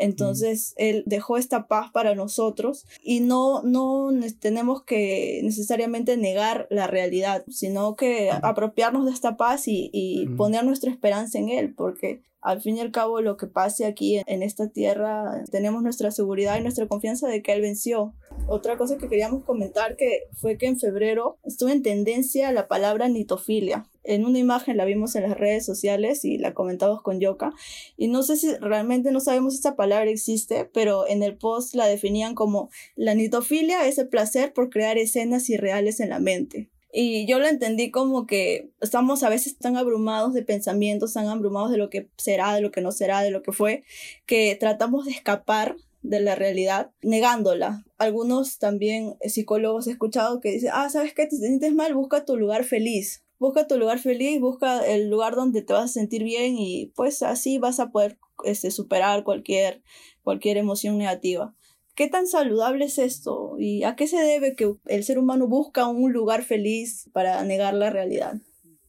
Entonces, 0.00 0.74
Él 0.76 1.02
dejó 1.06 1.36
esta 1.36 1.68
paz 1.68 1.90
para 1.92 2.14
nosotros 2.14 2.86
y 3.02 3.20
no, 3.20 3.62
no 3.62 4.10
tenemos 4.40 4.82
que 4.82 5.40
necesariamente 5.44 6.16
negar 6.16 6.66
la 6.70 6.86
realidad, 6.86 7.44
sino 7.48 7.94
que 7.96 8.30
apropiarnos 8.30 9.04
de 9.06 9.12
esta 9.12 9.36
paz 9.36 9.68
y, 9.68 9.90
y 9.92 10.26
poner 10.36 10.64
nuestra 10.64 10.90
esperanza 10.90 11.38
en 11.38 11.50
Él, 11.50 11.74
porque 11.74 12.22
al 12.40 12.60
fin 12.62 12.76
y 12.76 12.80
al 12.80 12.90
cabo 12.90 13.20
lo 13.20 13.36
que 13.36 13.46
pase 13.46 13.84
aquí 13.84 14.20
en 14.26 14.42
esta 14.42 14.68
tierra, 14.68 15.44
tenemos 15.50 15.82
nuestra 15.82 16.10
seguridad 16.10 16.58
y 16.58 16.62
nuestra 16.62 16.86
confianza 16.86 17.28
de 17.28 17.42
que 17.42 17.52
Él 17.52 17.60
venció. 17.60 18.14
Otra 18.46 18.76
cosa 18.76 18.96
que 18.96 19.08
queríamos 19.08 19.44
comentar 19.44 19.96
que 19.96 20.24
fue 20.34 20.56
que 20.56 20.66
en 20.66 20.78
febrero 20.78 21.38
estuvo 21.44 21.68
en 21.68 21.82
tendencia 21.82 22.52
la 22.52 22.68
palabra 22.68 23.08
nitofilia. 23.08 23.86
En 24.10 24.26
una 24.26 24.40
imagen 24.40 24.76
la 24.76 24.84
vimos 24.84 25.14
en 25.14 25.22
las 25.22 25.38
redes 25.38 25.64
sociales 25.64 26.24
y 26.24 26.36
la 26.36 26.52
comentamos 26.52 27.00
con 27.00 27.20
Yoka. 27.20 27.52
Y 27.96 28.08
no 28.08 28.24
sé 28.24 28.36
si 28.36 28.52
realmente 28.56 29.12
no 29.12 29.20
sabemos 29.20 29.52
si 29.52 29.58
esta 29.58 29.76
palabra 29.76 30.10
existe, 30.10 30.64
pero 30.64 31.06
en 31.06 31.22
el 31.22 31.36
post 31.36 31.76
la 31.76 31.86
definían 31.86 32.34
como 32.34 32.70
la 32.96 33.14
nitofilia 33.14 33.86
es 33.86 33.98
el 33.98 34.08
placer 34.08 34.52
por 34.52 34.68
crear 34.68 34.98
escenas 34.98 35.48
irreales 35.48 36.00
en 36.00 36.08
la 36.08 36.18
mente. 36.18 36.70
Y 36.92 37.24
yo 37.28 37.38
lo 37.38 37.46
entendí 37.46 37.92
como 37.92 38.26
que 38.26 38.72
estamos 38.80 39.22
a 39.22 39.28
veces 39.28 39.56
tan 39.58 39.76
abrumados 39.76 40.34
de 40.34 40.42
pensamientos, 40.42 41.12
tan 41.12 41.28
abrumados 41.28 41.70
de 41.70 41.76
lo 41.76 41.88
que 41.88 42.08
será, 42.16 42.52
de 42.52 42.62
lo 42.62 42.72
que 42.72 42.80
no 42.80 42.90
será, 42.90 43.22
de 43.22 43.30
lo 43.30 43.42
que 43.42 43.52
fue, 43.52 43.84
que 44.26 44.56
tratamos 44.58 45.04
de 45.04 45.12
escapar 45.12 45.76
de 46.02 46.18
la 46.18 46.34
realidad 46.34 46.90
negándola. 47.00 47.84
Algunos 47.96 48.58
también 48.58 49.14
psicólogos 49.20 49.86
he 49.86 49.92
escuchado 49.92 50.40
que 50.40 50.50
dicen, 50.50 50.70
ah, 50.72 50.90
¿sabes 50.90 51.14
qué? 51.14 51.26
Te 51.26 51.36
sientes 51.36 51.72
mal, 51.72 51.94
busca 51.94 52.24
tu 52.24 52.36
lugar 52.36 52.64
feliz. 52.64 53.22
Busca 53.40 53.66
tu 53.66 53.78
lugar 53.78 53.98
feliz, 53.98 54.38
busca 54.38 54.86
el 54.86 55.08
lugar 55.08 55.34
donde 55.34 55.62
te 55.62 55.72
vas 55.72 55.84
a 55.84 55.88
sentir 55.88 56.22
bien 56.22 56.56
y 56.58 56.92
pues 56.94 57.22
así 57.22 57.58
vas 57.58 57.80
a 57.80 57.90
poder 57.90 58.18
este, 58.44 58.70
superar 58.70 59.24
cualquier, 59.24 59.82
cualquier 60.22 60.58
emoción 60.58 60.98
negativa. 60.98 61.54
¿Qué 61.94 62.06
tan 62.08 62.26
saludable 62.26 62.84
es 62.84 62.98
esto? 62.98 63.56
¿Y 63.58 63.82
a 63.84 63.96
qué 63.96 64.06
se 64.06 64.18
debe 64.18 64.54
que 64.54 64.74
el 64.86 65.04
ser 65.04 65.18
humano 65.18 65.48
busca 65.48 65.88
un 65.88 66.12
lugar 66.12 66.42
feliz 66.42 67.08
para 67.14 67.42
negar 67.42 67.72
la 67.72 67.88
realidad? 67.88 68.34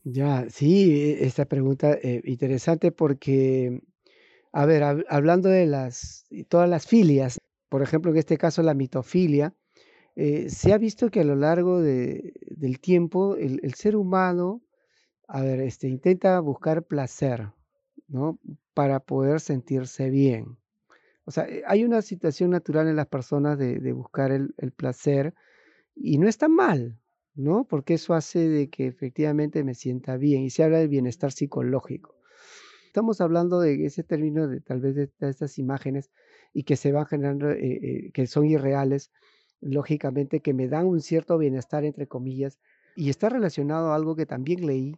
Ya, 0.03 0.45
sí, 0.49 0.99
e, 0.99 1.25
esta 1.25 1.45
pregunta 1.45 1.93
eh, 1.93 2.21
interesante 2.25 2.91
porque, 2.91 3.81
a 4.51 4.65
ver, 4.65 4.83
hablando 5.07 5.47
de 5.47 5.65
las, 5.65 6.25
todas 6.49 6.69
las 6.69 6.87
filias, 6.87 7.37
por 7.69 7.81
ejemplo, 7.81 8.11
en 8.11 8.17
este 8.17 8.37
caso 8.37 8.61
la 8.63 8.73
mitofilia, 8.73 9.55
eh, 10.15 10.49
se 10.49 10.73
ha 10.73 10.77
visto 10.77 11.09
que 11.09 11.21
a 11.21 11.23
lo 11.23 11.35
largo 11.35 11.81
de, 11.81 12.33
del 12.47 12.79
tiempo 12.79 13.35
el, 13.35 13.59
el, 13.63 13.73
ser 13.75 13.95
humano, 13.95 14.61
a 15.27 15.41
ver, 15.41 15.61
este, 15.61 15.87
intenta 15.87 16.39
buscar 16.39 16.83
placer, 16.83 17.51
¿no? 18.07 18.39
Para 18.73 18.99
poder 18.99 19.39
sentirse 19.39 20.09
bien. 20.09 20.57
O 21.25 21.31
sea, 21.31 21.47
eh, 21.47 21.63
hay 21.67 21.83
una 21.83 22.01
situación 22.01 22.49
natural 22.49 22.87
en 22.87 22.95
las 22.95 23.07
personas 23.07 23.57
de, 23.57 23.93
buscar 23.93 24.31
el, 24.31 24.53
placer 24.75 25.33
y 25.95 26.17
no 26.17 26.27
está 26.27 26.47
mal, 26.47 26.99
¿no? 27.35 27.65
Porque 27.65 27.95
eso 27.95 28.13
hace 28.13 28.49
de 28.49 28.69
que 28.69 28.87
efectivamente 28.87 29.63
me 29.63 29.75
sienta 29.75 30.17
bien 30.17 30.43
y 30.43 30.49
se 30.49 30.63
habla 30.63 30.79
del 30.79 30.89
bienestar 30.89 31.31
psicológico. 31.31 32.15
Estamos 32.87 33.21
hablando 33.21 33.61
de 33.61 33.85
ese 33.85 34.03
término 34.03 34.47
de 34.47 34.59
tal 34.59 34.81
vez 34.81 34.95
de, 34.95 35.09
estas 35.21 35.57
imágenes 35.57 36.11
y 36.53 36.63
que 36.63 36.75
se 36.75 36.91
van 36.91 37.05
generando, 37.05 37.49
eh, 37.51 38.11
que 38.13 38.27
son 38.27 38.45
irreales, 38.45 39.11
lógicamente, 39.61 40.41
que 40.41 40.53
me 40.53 40.67
dan 40.67 40.87
un 40.87 41.01
cierto 41.01 41.37
bienestar, 41.37 41.85
entre 41.85 42.07
comillas, 42.07 42.59
y 42.95 43.09
está 43.09 43.29
relacionado 43.29 43.91
a 43.91 43.95
algo 43.95 44.15
que 44.15 44.25
también 44.25 44.65
leí 44.65 44.95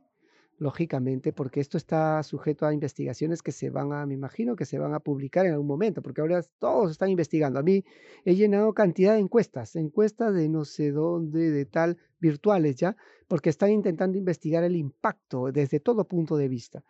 lógicamente, 0.58 1.34
porque 1.34 1.60
esto 1.60 1.78
está 1.78 2.22
sujeto 2.24 2.66
a 2.66 2.74
investigaciones 2.74 3.42
que 3.42 3.52
se 3.52 3.70
van 3.70 3.92
a, 3.92 4.06
me 4.06 4.14
imagino 4.14 4.56
que 4.56 4.66
se 4.66 4.80
van 4.80 4.94
a 4.94 5.00
publicar 5.00 5.46
en 5.46 5.54
algún 5.54 5.68
momento, 5.68 6.02
porque 6.02 6.22
ahora 6.22 6.42
todos 6.60 6.92
están 6.92 7.10
investigando. 7.10 7.60
A 7.60 7.64
mí 7.64 7.84
he 8.24 8.36
llenado 8.36 8.74
cantidad 8.74 9.14
de 9.14 9.20
encuestas, 9.20 9.76
encuestas 9.76 10.34
de 10.34 10.48
no 10.50 10.64
sé 10.66 10.92
dónde, 10.92 11.52
de 11.52 11.66
tal, 11.66 11.98
virtuales 12.20 12.78
ya, 12.78 12.96
porque 13.28 13.50
están 13.50 13.72
intentando 13.72 14.18
investigar 14.18 14.64
el 14.64 14.76
impacto 14.76 15.52
desde 15.52 15.80
todo 15.80 16.08
punto 16.08 16.38
de 16.38 16.48
vista. 16.48 16.84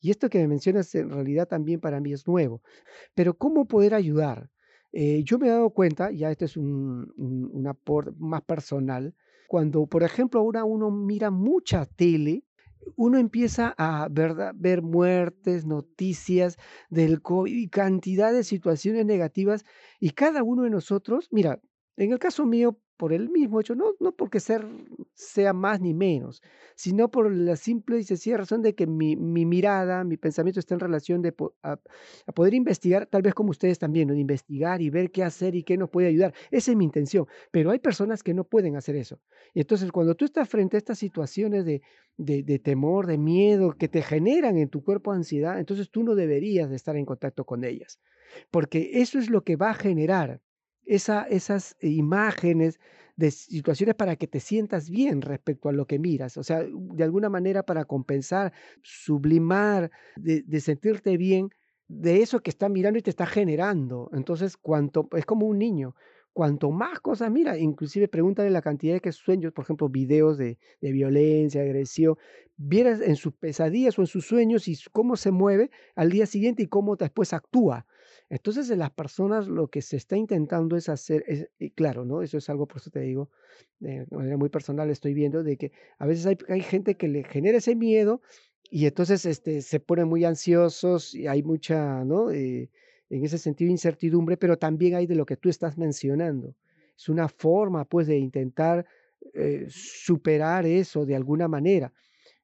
Y 0.00 0.10
esto 0.10 0.30
que 0.30 0.38
me 0.38 0.48
mencionas 0.48 0.94
en 0.94 1.10
realidad 1.10 1.48
también 1.48 1.80
para 1.80 2.00
mí 2.00 2.12
es 2.12 2.26
nuevo. 2.26 2.62
Pero 3.14 3.34
¿cómo 3.34 3.66
poder 3.66 3.94
ayudar? 3.94 4.48
Eh, 4.92 5.22
yo 5.24 5.38
me 5.38 5.48
he 5.48 5.50
dado 5.50 5.70
cuenta, 5.70 6.10
ya 6.10 6.30
esto 6.30 6.44
es 6.44 6.56
un, 6.56 7.12
un, 7.16 7.66
aporte 7.66 8.12
más 8.18 8.42
personal, 8.42 9.14
cuando 9.46 9.86
por 9.86 10.02
ejemplo 10.02 10.40
ahora 10.40 10.64
uno 10.64 10.90
mira 10.90 11.30
mucha 11.30 11.84
tele, 11.84 12.44
uno 12.96 13.18
empieza 13.18 13.74
a 13.76 14.08
ver, 14.10 14.82
muertes, 14.82 15.66
noticias 15.66 16.56
del 16.88 17.20
COVID 17.20 17.54
y 17.54 17.68
cantidad 17.68 18.32
de 18.32 18.44
situaciones 18.44 19.04
negativas 19.04 19.64
y 20.00 20.10
cada 20.10 20.42
uno 20.42 20.62
de 20.62 20.70
nosotros, 20.70 21.28
mira, 21.30 21.60
en 21.96 22.12
el 22.12 22.18
caso 22.18 22.46
mío 22.46 22.78
por 22.98 23.12
el 23.12 23.30
mismo 23.30 23.60
hecho, 23.60 23.76
no, 23.76 23.94
no 24.00 24.12
porque 24.12 24.40
ser 24.40 24.66
sea 25.14 25.52
más 25.52 25.80
ni 25.80 25.94
menos, 25.94 26.42
sino 26.74 27.10
por 27.10 27.32
la 27.32 27.54
simple 27.56 27.98
y 27.98 28.02
sencilla 28.02 28.38
razón 28.38 28.60
de 28.60 28.74
que 28.74 28.86
mi, 28.86 29.16
mi 29.16 29.46
mirada, 29.46 30.02
mi 30.02 30.16
pensamiento 30.16 30.58
está 30.58 30.74
en 30.74 30.80
relación 30.80 31.22
de 31.22 31.32
a, 31.62 31.78
poder 32.34 32.54
investigar, 32.54 33.06
tal 33.06 33.22
vez 33.22 33.34
como 33.34 33.50
ustedes 33.50 33.78
también, 33.78 34.08
de 34.08 34.18
investigar 34.18 34.82
y 34.82 34.90
ver 34.90 35.12
qué 35.12 35.22
hacer 35.22 35.54
y 35.54 35.62
qué 35.62 35.78
nos 35.78 35.90
puede 35.90 36.08
ayudar. 36.08 36.34
Esa 36.50 36.72
es 36.72 36.76
mi 36.76 36.84
intención, 36.84 37.26
pero 37.52 37.70
hay 37.70 37.78
personas 37.78 38.22
que 38.22 38.34
no 38.34 38.42
pueden 38.44 38.76
hacer 38.76 38.96
eso. 38.96 39.20
Y 39.54 39.60
entonces 39.60 39.90
cuando 39.92 40.16
tú 40.16 40.24
estás 40.24 40.48
frente 40.48 40.76
a 40.76 40.78
estas 40.78 40.98
situaciones 40.98 41.64
de, 41.64 41.80
de, 42.16 42.42
de 42.42 42.58
temor, 42.58 43.06
de 43.06 43.16
miedo, 43.16 43.76
que 43.78 43.88
te 43.88 44.02
generan 44.02 44.58
en 44.58 44.68
tu 44.68 44.82
cuerpo 44.82 45.12
ansiedad, 45.12 45.60
entonces 45.60 45.88
tú 45.90 46.02
no 46.02 46.16
deberías 46.16 46.68
de 46.68 46.76
estar 46.76 46.96
en 46.96 47.06
contacto 47.06 47.44
con 47.44 47.62
ellas, 47.62 48.00
porque 48.50 48.90
eso 48.94 49.20
es 49.20 49.30
lo 49.30 49.44
que 49.44 49.54
va 49.54 49.70
a 49.70 49.74
generar 49.74 50.40
esa, 50.88 51.22
esas 51.24 51.76
imágenes 51.80 52.80
de 53.16 53.30
situaciones 53.30 53.94
para 53.96 54.16
que 54.16 54.26
te 54.28 54.40
sientas 54.40 54.90
bien 54.90 55.22
respecto 55.22 55.68
a 55.68 55.72
lo 55.72 55.86
que 55.86 55.98
miras, 55.98 56.36
o 56.36 56.42
sea, 56.44 56.64
de 56.64 57.04
alguna 57.04 57.28
manera 57.28 57.64
para 57.64 57.84
compensar, 57.84 58.52
sublimar, 58.82 59.90
de, 60.14 60.42
de 60.42 60.60
sentirte 60.60 61.16
bien 61.16 61.50
de 61.88 62.22
eso 62.22 62.40
que 62.40 62.50
está 62.50 62.68
mirando 62.68 62.98
y 62.98 63.02
te 63.02 63.10
está 63.10 63.26
generando. 63.26 64.10
Entonces, 64.12 64.56
cuanto, 64.56 65.08
es 65.16 65.24
como 65.24 65.46
un 65.46 65.58
niño, 65.58 65.94
cuanto 66.32 66.70
más 66.70 67.00
cosas 67.00 67.30
mira, 67.30 67.58
inclusive 67.58 68.08
pregúntale 68.08 68.50
la 68.50 68.62
cantidad 68.62 68.94
de 68.94 69.00
que 69.00 69.12
sueños, 69.12 69.52
por 69.52 69.64
ejemplo, 69.64 69.88
videos 69.88 70.38
de, 70.38 70.58
de 70.80 70.92
violencia, 70.92 71.62
agresión, 71.62 72.16
vieras 72.56 73.00
en 73.00 73.16
sus 73.16 73.34
pesadillas 73.34 73.98
o 73.98 74.02
en 74.02 74.06
sus 74.06 74.26
sueños 74.26 74.68
y 74.68 74.76
cómo 74.92 75.16
se 75.16 75.30
mueve 75.32 75.70
al 75.96 76.10
día 76.10 76.26
siguiente 76.26 76.62
y 76.62 76.66
cómo 76.68 76.96
después 76.96 77.32
actúa. 77.32 77.86
Entonces, 78.30 78.68
en 78.70 78.80
las 78.80 78.90
personas 78.90 79.48
lo 79.48 79.68
que 79.68 79.80
se 79.82 79.96
está 79.96 80.16
intentando 80.16 80.76
es 80.76 80.88
hacer, 80.88 81.50
y 81.58 81.70
claro, 81.70 82.04
¿no? 82.04 82.22
Eso 82.22 82.38
es 82.38 82.48
algo, 82.50 82.66
por 82.66 82.78
eso 82.78 82.90
te 82.90 83.00
digo, 83.00 83.30
de 83.80 84.06
manera 84.10 84.36
muy 84.36 84.50
personal, 84.50 84.90
estoy 84.90 85.14
viendo 85.14 85.42
de 85.42 85.56
que 85.56 85.72
a 85.98 86.06
veces 86.06 86.26
hay, 86.26 86.36
hay 86.48 86.60
gente 86.60 86.96
que 86.96 87.08
le 87.08 87.24
genera 87.24 87.58
ese 87.58 87.74
miedo 87.74 88.20
y 88.70 88.86
entonces 88.86 89.24
este, 89.24 89.62
se 89.62 89.80
ponen 89.80 90.08
muy 90.08 90.24
ansiosos 90.24 91.14
y 91.14 91.26
hay 91.26 91.42
mucha, 91.42 92.04
¿no? 92.04 92.30
Eh, 92.30 92.70
en 93.10 93.24
ese 93.24 93.38
sentido, 93.38 93.70
incertidumbre, 93.70 94.36
pero 94.36 94.58
también 94.58 94.94
hay 94.94 95.06
de 95.06 95.14
lo 95.14 95.24
que 95.24 95.36
tú 95.36 95.48
estás 95.48 95.78
mencionando. 95.78 96.54
Es 96.96 97.08
una 97.08 97.28
forma, 97.28 97.86
pues, 97.86 98.06
de 98.06 98.18
intentar 98.18 98.84
eh, 99.34 99.66
superar 99.68 100.66
eso 100.66 101.06
de 101.06 101.16
alguna 101.16 101.48
manera. 101.48 101.92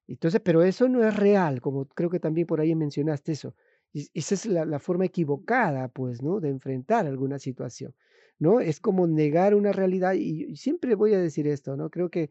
Entonces, 0.07 0.41
pero 0.45 0.63
eso 0.63 0.89
no 0.89 1.07
es 1.07 1.17
real, 1.17 1.61
como 1.61 1.87
creo 1.87 2.11
que 2.11 2.21
también 2.21 2.47
por 2.47 2.61
ahí 2.61 2.75
mencionaste 2.75 3.33
eso. 3.33 3.55
Y 3.95 4.11
esa 4.13 4.35
es 4.35 4.45
la, 4.45 4.79
forma 4.79 5.07
equivocada, 5.07 5.89
pues, 5.89 6.23
¿no? 6.23 6.41
De 6.41 6.51
enfrentar 6.51 7.07
alguna 7.07 7.39
situación, 7.39 7.95
¿no? 8.39 8.61
Es 8.61 8.81
como 8.81 9.07
negar 9.07 9.55
una 9.55 9.73
realidad, 9.73 10.13
y, 10.15 10.45
y 10.51 10.57
siempre 10.57 10.95
voy 10.95 11.15
a 11.15 11.19
decir 11.19 11.47
esto, 11.47 11.77
¿no? 11.77 11.89
Creo 11.89 12.11
que 12.11 12.31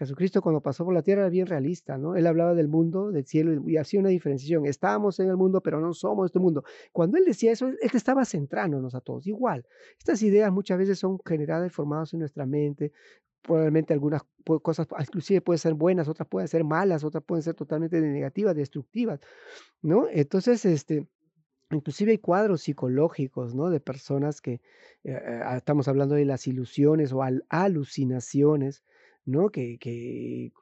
Jesucristo 0.00 0.40
cuando 0.40 0.62
pasó 0.62 0.82
por 0.86 0.94
la 0.94 1.02
tierra 1.02 1.22
era 1.22 1.28
bien 1.28 1.46
realista, 1.46 1.98
¿no? 1.98 2.16
Él 2.16 2.26
hablaba 2.26 2.54
del 2.54 2.68
mundo, 2.68 3.10
del 3.10 3.26
cielo 3.26 3.68
y 3.68 3.76
hacía 3.76 4.00
una 4.00 4.08
diferenciación. 4.08 4.64
Estábamos 4.64 5.20
en 5.20 5.28
el 5.28 5.36
mundo, 5.36 5.60
pero 5.60 5.78
no 5.78 5.92
somos 5.92 6.24
este 6.24 6.38
mundo. 6.38 6.64
Cuando 6.90 7.18
él 7.18 7.26
decía 7.26 7.52
eso, 7.52 7.66
él 7.66 7.76
estaba 7.92 8.24
centrándonos 8.24 8.94
a 8.94 9.02
todos. 9.02 9.26
Igual, 9.26 9.66
estas 9.98 10.22
ideas 10.22 10.50
muchas 10.52 10.78
veces 10.78 10.98
son 10.98 11.18
generadas 11.22 11.66
y 11.66 11.74
formadas 11.74 12.14
en 12.14 12.20
nuestra 12.20 12.46
mente. 12.46 12.92
Probablemente 13.42 13.92
algunas 13.94 14.22
cosas, 14.62 14.86
inclusive 15.00 15.40
pueden 15.40 15.58
ser 15.58 15.74
buenas, 15.74 16.08
otras 16.08 16.28
pueden 16.28 16.48
ser 16.48 16.64
malas, 16.64 17.04
otras 17.04 17.24
pueden 17.24 17.42
ser 17.42 17.54
totalmente 17.54 18.00
negativas, 18.00 18.54
destructivas, 18.54 19.20
¿no? 19.82 20.08
Entonces, 20.10 20.64
este, 20.66 21.08
inclusive 21.70 22.12
hay 22.12 22.18
cuadros 22.18 22.62
psicológicos, 22.62 23.54
¿no? 23.54 23.70
De 23.70 23.80
personas 23.80 24.40
que, 24.40 24.54
eh, 24.54 24.60
eh, 25.04 25.40
estamos 25.56 25.88
hablando 25.88 26.14
de 26.14 26.24
las 26.26 26.46
ilusiones 26.46 27.12
o 27.12 27.22
al, 27.22 27.44
alucinaciones, 27.48 28.84
¿no? 29.24 29.50
Que, 29.50 29.78
que 29.78 30.52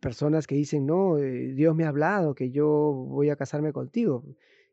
personas 0.00 0.46
que 0.46 0.54
dicen, 0.54 0.86
no, 0.86 1.18
eh, 1.18 1.52
Dios 1.54 1.74
me 1.74 1.84
ha 1.84 1.88
hablado, 1.88 2.34
que 2.34 2.50
yo 2.50 2.66
voy 2.68 3.30
a 3.30 3.36
casarme 3.36 3.72
contigo. 3.72 4.24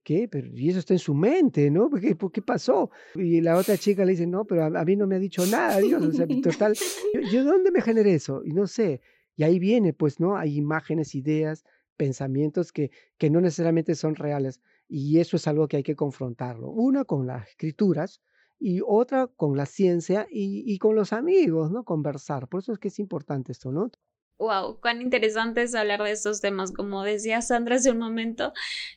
¿Qué? 0.05 0.27
Pero 0.27 0.47
y 0.53 0.69
eso 0.69 0.77
está 0.77 0.93
en 0.93 0.99
su 0.99 1.15
mente, 1.15 1.71
¿no? 1.71 1.89
¿Por 1.89 1.99
qué, 1.99 2.15
por 2.15 2.31
qué 2.31 2.43
pasó? 2.43 2.91
Y 3.15 3.41
la 3.41 3.57
otra 3.57 3.75
chica 3.75 4.05
le 4.05 4.11
dice, 4.11 4.27
no, 4.27 4.45
pero 4.45 4.63
a, 4.63 4.67
a 4.67 4.85
mí 4.85 4.95
no 4.95 5.07
me 5.07 5.15
ha 5.15 5.19
dicho 5.19 5.43
nada, 5.47 5.79
Dios. 5.79 6.05
O 6.05 6.11
sea, 6.11 6.27
total, 6.43 6.75
yo, 7.11 7.21
yo 7.21 7.43
dónde 7.43 7.71
me 7.71 7.81
generé 7.81 8.13
eso? 8.13 8.43
Y 8.45 8.53
no 8.53 8.67
sé. 8.67 9.01
Y 9.35 9.43
ahí 9.43 9.57
viene, 9.57 9.93
pues, 9.93 10.19
¿no? 10.19 10.37
Hay 10.37 10.57
imágenes, 10.57 11.15
ideas, 11.15 11.65
pensamientos 11.97 12.71
que, 12.71 12.91
que 13.17 13.31
no 13.31 13.41
necesariamente 13.41 13.95
son 13.95 14.13
reales. 14.13 14.61
Y 14.87 15.17
eso 15.17 15.37
es 15.37 15.47
algo 15.47 15.67
que 15.67 15.77
hay 15.77 15.83
que 15.83 15.95
confrontarlo. 15.95 16.69
Una 16.69 17.03
con 17.03 17.25
las 17.25 17.49
escrituras, 17.49 18.21
y 18.59 18.81
otra 18.85 19.27
con 19.27 19.57
la 19.57 19.65
ciencia 19.65 20.27
y, 20.29 20.63
y, 20.71 20.77
con 20.77 20.95
los 20.95 21.13
amigos, 21.13 21.71
¿no? 21.71 21.83
Conversar. 21.83 22.47
Por 22.47 22.61
eso 22.61 22.73
es 22.73 22.79
que 22.79 22.89
es 22.89 22.99
importante 22.99 23.51
esto, 23.51 23.71
¿no? 23.71 23.89
Wow, 24.37 24.81
cuán 24.81 25.01
interesante 25.01 25.63
es 25.63 25.75
hablar 25.75 26.03
de 26.03 26.11
estos 26.11 26.41
temas. 26.41 26.71
Como 26.71 27.03
decía 27.03 27.41
Sandra 27.41 27.77
hace 27.77 27.91
un 27.91 27.99
momento, 27.99 28.51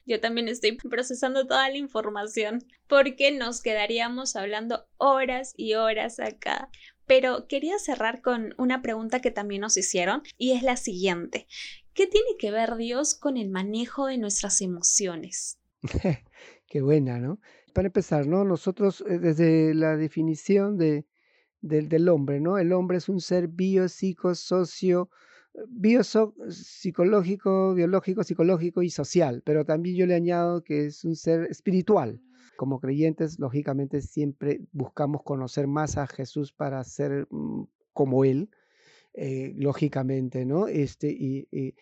yo 0.04 0.20
también 0.20 0.48
estoy 0.48 0.72
procesando 0.76 1.46
toda 1.46 1.68
la 1.70 1.76
información 1.76 2.64
porque 2.88 3.30
nos 3.30 3.62
quedaríamos 3.62 4.34
hablando 4.34 4.88
horas 4.96 5.54
y 5.56 5.74
horas 5.74 6.18
acá. 6.18 6.70
Pero 7.06 7.46
quería 7.46 7.78
cerrar 7.78 8.20
con 8.20 8.54
una 8.58 8.82
pregunta 8.82 9.20
que 9.20 9.30
también 9.30 9.60
nos 9.60 9.76
hicieron 9.76 10.22
y 10.36 10.52
es 10.52 10.62
la 10.62 10.76
siguiente. 10.76 11.46
¿Qué 11.94 12.06
tiene 12.06 12.36
que 12.38 12.50
ver 12.50 12.76
Dios 12.76 13.14
con 13.14 13.36
el 13.36 13.48
manejo 13.48 14.06
de 14.06 14.18
nuestras 14.18 14.60
emociones? 14.60 15.58
Qué 16.66 16.82
buena, 16.82 17.18
¿no? 17.18 17.40
Para 17.74 17.86
empezar, 17.86 18.26
¿no? 18.26 18.44
Nosotros, 18.44 19.04
eh, 19.08 19.18
desde 19.18 19.72
la 19.72 19.96
definición 19.96 20.76
de, 20.78 21.06
del, 21.60 21.88
del 21.88 22.08
hombre, 22.08 22.40
¿no? 22.40 22.58
El 22.58 22.72
hombre 22.72 22.98
es 22.98 23.08
un 23.08 23.20
ser 23.20 23.48
biopsicológico, 25.68 27.74
biológico, 27.74 28.24
psicológico 28.24 28.82
y 28.82 28.90
social, 28.90 29.42
pero 29.44 29.64
también 29.64 29.96
yo 29.96 30.06
le 30.06 30.14
añado 30.14 30.62
que 30.62 30.86
es 30.86 31.04
un 31.04 31.16
ser 31.16 31.46
espiritual. 31.50 32.20
Como 32.56 32.80
creyentes, 32.80 33.38
lógicamente, 33.38 34.00
siempre 34.00 34.60
buscamos 34.72 35.22
conocer 35.22 35.68
más 35.68 35.96
a 35.96 36.06
Jesús 36.06 36.52
para 36.52 36.82
ser 36.84 37.26
mm, 37.30 37.64
como 37.92 38.24
Él, 38.24 38.50
eh, 39.14 39.52
lógicamente, 39.56 40.44
¿no? 40.44 40.68
Este, 40.68 41.10
y 41.10 41.74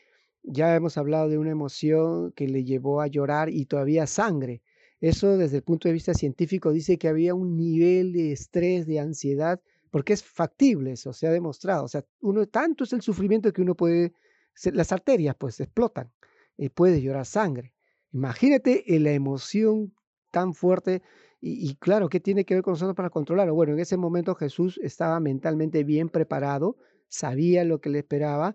ya 0.42 0.74
hemos 0.74 0.96
hablado 0.96 1.28
de 1.28 1.38
una 1.38 1.50
emoción 1.50 2.32
que 2.32 2.48
le 2.48 2.64
llevó 2.64 3.00
a 3.00 3.08
llorar 3.08 3.50
y 3.50 3.66
todavía 3.66 4.06
sangre. 4.06 4.62
Eso 5.00 5.36
desde 5.36 5.58
el 5.58 5.62
punto 5.62 5.88
de 5.88 5.94
vista 5.94 6.14
científico 6.14 6.72
dice 6.72 6.98
que 6.98 7.08
había 7.08 7.34
un 7.34 7.56
nivel 7.56 8.12
de 8.12 8.32
estrés, 8.32 8.86
de 8.86 9.00
ansiedad, 9.00 9.60
porque 9.96 10.12
es 10.12 10.22
factible 10.22 10.92
eso, 10.92 11.14
se 11.14 11.26
ha 11.26 11.30
demostrado. 11.30 11.84
O 11.84 11.88
sea, 11.88 12.04
uno, 12.20 12.46
tanto 12.46 12.84
es 12.84 12.92
el 12.92 13.00
sufrimiento 13.00 13.50
que 13.50 13.62
uno 13.62 13.74
puede, 13.74 14.12
las 14.64 14.92
arterias 14.92 15.34
pues 15.38 15.58
explotan 15.58 16.12
y 16.58 16.68
puede 16.68 17.00
llorar 17.00 17.24
sangre. 17.24 17.72
Imagínate 18.12 18.84
la 19.00 19.12
emoción 19.12 19.94
tan 20.30 20.52
fuerte 20.52 21.00
y, 21.40 21.66
y, 21.66 21.76
claro, 21.76 22.10
¿qué 22.10 22.20
tiene 22.20 22.44
que 22.44 22.52
ver 22.52 22.62
con 22.62 22.72
nosotros 22.72 22.94
para 22.94 23.08
controlarlo? 23.08 23.54
Bueno, 23.54 23.72
en 23.72 23.78
ese 23.78 23.96
momento 23.96 24.34
Jesús 24.34 24.78
estaba 24.82 25.18
mentalmente 25.18 25.82
bien 25.82 26.10
preparado, 26.10 26.76
sabía 27.08 27.64
lo 27.64 27.80
que 27.80 27.88
le 27.88 28.00
esperaba, 28.00 28.54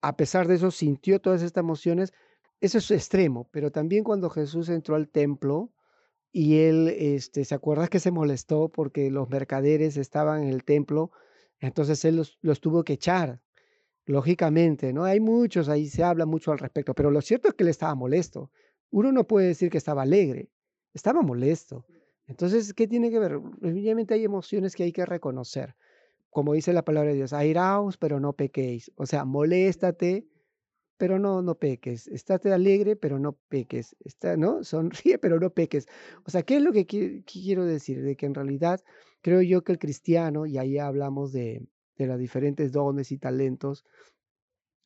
a 0.00 0.16
pesar 0.16 0.48
de 0.48 0.56
eso 0.56 0.72
sintió 0.72 1.20
todas 1.20 1.42
estas 1.42 1.62
emociones, 1.62 2.12
eso 2.60 2.78
es 2.78 2.90
extremo, 2.90 3.48
pero 3.52 3.70
también 3.70 4.02
cuando 4.02 4.28
Jesús 4.28 4.68
entró 4.70 4.96
al 4.96 5.08
templo 5.08 5.70
y 6.32 6.60
él, 6.60 6.88
este, 6.88 7.44
¿se 7.44 7.54
acuerdas 7.54 7.90
que 7.90 8.00
se 8.00 8.10
molestó 8.10 8.70
porque 8.70 9.10
los 9.10 9.28
mercaderes 9.28 9.98
estaban 9.98 10.42
en 10.42 10.48
el 10.48 10.64
templo? 10.64 11.12
Entonces 11.60 12.04
él 12.06 12.16
los, 12.16 12.38
los 12.40 12.60
tuvo 12.60 12.84
que 12.84 12.94
echar, 12.94 13.40
lógicamente, 14.06 14.92
¿no? 14.94 15.04
Hay 15.04 15.20
muchos, 15.20 15.68
ahí 15.68 15.86
se 15.86 16.02
habla 16.02 16.24
mucho 16.24 16.50
al 16.50 16.58
respecto, 16.58 16.94
pero 16.94 17.10
lo 17.10 17.20
cierto 17.20 17.48
es 17.48 17.54
que 17.54 17.64
él 17.64 17.68
estaba 17.68 17.94
molesto. 17.94 18.50
Uno 18.90 19.12
no 19.12 19.26
puede 19.26 19.48
decir 19.48 19.70
que 19.70 19.78
estaba 19.78 20.02
alegre, 20.02 20.48
estaba 20.94 21.20
molesto. 21.20 21.84
Entonces, 22.26 22.72
¿qué 22.72 22.88
tiene 22.88 23.10
que 23.10 23.18
ver? 23.18 23.38
Evidentemente 23.60 24.14
hay 24.14 24.24
emociones 24.24 24.74
que 24.74 24.84
hay 24.84 24.92
que 24.92 25.04
reconocer. 25.04 25.76
Como 26.30 26.54
dice 26.54 26.72
la 26.72 26.82
palabra 26.82 27.10
de 27.10 27.16
Dios, 27.16 27.34
airaos, 27.34 27.98
pero 27.98 28.20
no 28.20 28.32
pequéis. 28.32 28.90
O 28.96 29.04
sea, 29.04 29.26
moléstate, 29.26 30.26
pero 30.96 31.18
no, 31.18 31.42
no 31.42 31.58
peques. 31.58 32.06
Estate 32.08 32.52
alegre, 32.52 32.96
pero 32.96 33.18
no 33.18 33.34
peques. 33.48 33.96
Está, 34.00 34.36
¿no? 34.36 34.64
Sonríe, 34.64 35.18
pero 35.20 35.40
no 35.40 35.50
peques. 35.54 35.86
O 36.24 36.30
sea, 36.30 36.42
¿qué 36.42 36.56
es 36.56 36.62
lo 36.62 36.72
que, 36.72 36.86
qui- 36.86 37.24
quiero 37.24 37.64
decir? 37.64 38.02
De 38.02 38.16
que 38.16 38.26
en 38.26 38.34
realidad 38.34 38.80
creo 39.22 39.42
yo 39.42 39.62
que 39.64 39.72
el 39.72 39.78
cristiano, 39.78 40.46
y 40.46 40.58
ahí 40.58 40.78
hablamos 40.78 41.32
de, 41.32 41.66
de 41.96 42.06
los 42.06 42.18
diferentes 42.18 42.72
dones 42.72 43.12
y 43.12 43.18
talentos, 43.18 43.84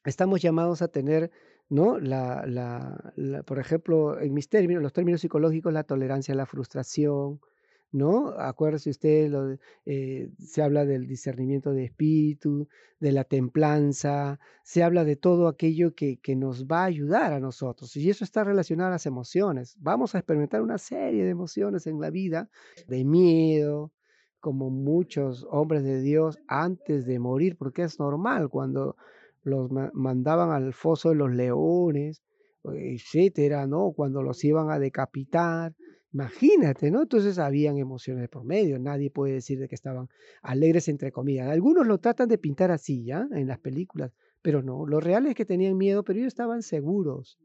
estamos 0.04 0.40
llamados 0.42 0.82
a 0.82 0.88
tener, 0.88 1.30
¿no? 1.68 1.98
La, 1.98 2.44
la, 2.46 3.12
la- 3.16 3.42
por 3.42 3.58
ejemplo, 3.58 4.20
en 4.20 4.34
mis 4.34 4.48
términos, 4.48 4.82
los 4.82 4.92
términos 4.92 5.20
psicológicos, 5.20 5.72
la 5.72 5.84
tolerancia 5.84 6.34
a 6.34 6.36
la 6.36 6.46
frustración, 6.46 7.40
¿no? 7.92 8.30
Acuérdese 8.38 8.90
usted, 8.90 9.58
eh, 9.84 10.30
se 10.38 10.62
habla 10.62 10.84
del 10.84 11.06
discernimiento 11.06 11.72
de 11.72 11.84
espíritu, 11.84 12.68
de 13.00 13.12
la 13.12 13.24
templanza, 13.24 14.38
se 14.62 14.82
habla 14.82 15.04
de 15.04 15.16
todo 15.16 15.48
aquello 15.48 15.94
que, 15.94 16.18
que 16.18 16.36
nos 16.36 16.66
va 16.66 16.82
a 16.82 16.86
ayudar 16.86 17.32
a 17.32 17.40
nosotros. 17.40 17.96
Y 17.96 18.10
eso 18.10 18.24
está 18.24 18.44
relacionado 18.44 18.88
a 18.88 18.92
las 18.92 19.06
emociones. 19.06 19.76
Vamos 19.80 20.14
a 20.14 20.18
experimentar 20.18 20.62
una 20.62 20.78
serie 20.78 21.24
de 21.24 21.30
emociones 21.30 21.86
en 21.86 22.00
la 22.00 22.10
vida, 22.10 22.50
de 22.86 23.04
miedo, 23.04 23.92
como 24.40 24.70
muchos 24.70 25.46
hombres 25.50 25.82
de 25.82 26.00
Dios 26.00 26.38
antes 26.46 27.04
de 27.06 27.18
morir, 27.18 27.56
porque 27.56 27.82
es 27.82 27.98
normal 27.98 28.48
cuando 28.48 28.96
los 29.42 29.70
mandaban 29.70 30.50
al 30.50 30.72
foso 30.72 31.10
de 31.10 31.14
los 31.16 31.32
leones, 31.32 32.22
etcétera, 32.64 33.66
¿no? 33.66 33.92
Cuando 33.92 34.22
los 34.22 34.42
iban 34.44 34.70
a 34.70 34.78
decapitar, 34.78 35.74
Imagínate, 36.16 36.90
¿no? 36.90 37.02
Entonces 37.02 37.38
habían 37.38 37.76
emociones 37.76 38.30
por 38.30 38.42
medio, 38.42 38.78
nadie 38.78 39.10
puede 39.10 39.34
decir 39.34 39.58
de 39.58 39.68
que 39.68 39.74
estaban 39.74 40.08
alegres 40.40 40.88
entre 40.88 41.12
comillas. 41.12 41.46
Algunos 41.50 41.86
lo 41.86 41.98
tratan 41.98 42.26
de 42.26 42.38
pintar 42.38 42.70
así, 42.70 43.04
¿ya? 43.04 43.28
En 43.32 43.46
las 43.46 43.58
películas, 43.58 44.12
pero 44.40 44.62
no, 44.62 44.86
lo 44.86 44.98
real 44.98 45.26
es 45.26 45.34
que 45.34 45.44
tenían 45.44 45.76
miedo, 45.76 46.04
pero 46.04 46.18
ellos 46.18 46.28
estaban 46.28 46.62
seguros 46.62 47.38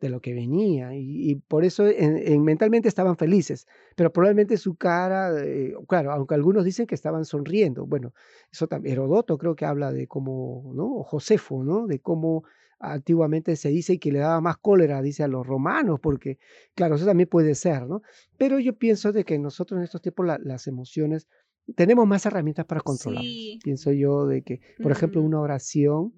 de 0.00 0.08
lo 0.08 0.20
que 0.20 0.34
venía 0.34 0.94
y, 0.94 1.34
por 1.48 1.64
eso 1.64 1.88
en, 1.88 2.44
mentalmente 2.44 2.86
estaban 2.86 3.16
felices, 3.16 3.66
pero 3.96 4.12
probablemente 4.12 4.56
su 4.56 4.76
cara, 4.76 5.44
eh, 5.44 5.74
claro, 5.88 6.12
aunque 6.12 6.36
algunos 6.36 6.64
dicen 6.64 6.86
que 6.86 6.94
estaban 6.94 7.24
sonriendo, 7.24 7.86
bueno, 7.86 8.12
eso 8.52 8.68
también, 8.68 8.92
Herodoto 8.92 9.36
creo 9.36 9.56
que 9.56 9.64
habla 9.64 9.90
de 9.90 10.06
cómo, 10.06 10.70
¿no? 10.76 10.86
O 10.94 11.02
Josefo, 11.02 11.64
¿no? 11.64 11.88
De 11.88 11.98
cómo 11.98 12.44
antiguamente 12.82 13.54
se 13.54 13.68
dice 13.68 13.98
que 13.98 14.10
le 14.10 14.18
daba 14.18 14.40
más 14.40 14.56
cólera, 14.58 15.00
dice 15.00 15.22
a 15.22 15.28
los 15.28 15.46
romanos, 15.46 16.00
porque, 16.02 16.38
claro, 16.74 16.96
eso 16.96 17.06
también 17.06 17.28
puede 17.28 17.54
ser, 17.54 17.86
¿no? 17.86 18.02
Pero 18.36 18.58
yo 18.58 18.76
pienso 18.76 19.12
de 19.12 19.24
que 19.24 19.38
nosotros 19.38 19.78
en 19.78 19.84
estos 19.84 20.02
tiempos 20.02 20.26
las 20.40 20.66
emociones 20.66 21.28
tenemos 21.76 22.06
más 22.08 22.26
herramientas 22.26 22.66
para 22.66 22.80
controlar. 22.80 23.22
Pienso 23.62 23.92
yo 23.92 24.26
de 24.26 24.42
que, 24.42 24.60
por 24.82 24.90
ejemplo, 24.90 25.22
una 25.22 25.40
oración 25.40 26.12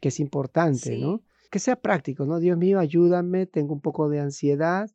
que 0.00 0.08
es 0.08 0.18
importante, 0.18 0.98
¿no? 0.98 1.22
Que 1.50 1.58
sea 1.58 1.76
práctico, 1.76 2.24
¿no? 2.24 2.40
Dios 2.40 2.56
mío, 2.56 2.78
ayúdame, 2.78 3.46
tengo 3.46 3.74
un 3.74 3.82
poco 3.82 4.08
de 4.08 4.20
ansiedad, 4.20 4.90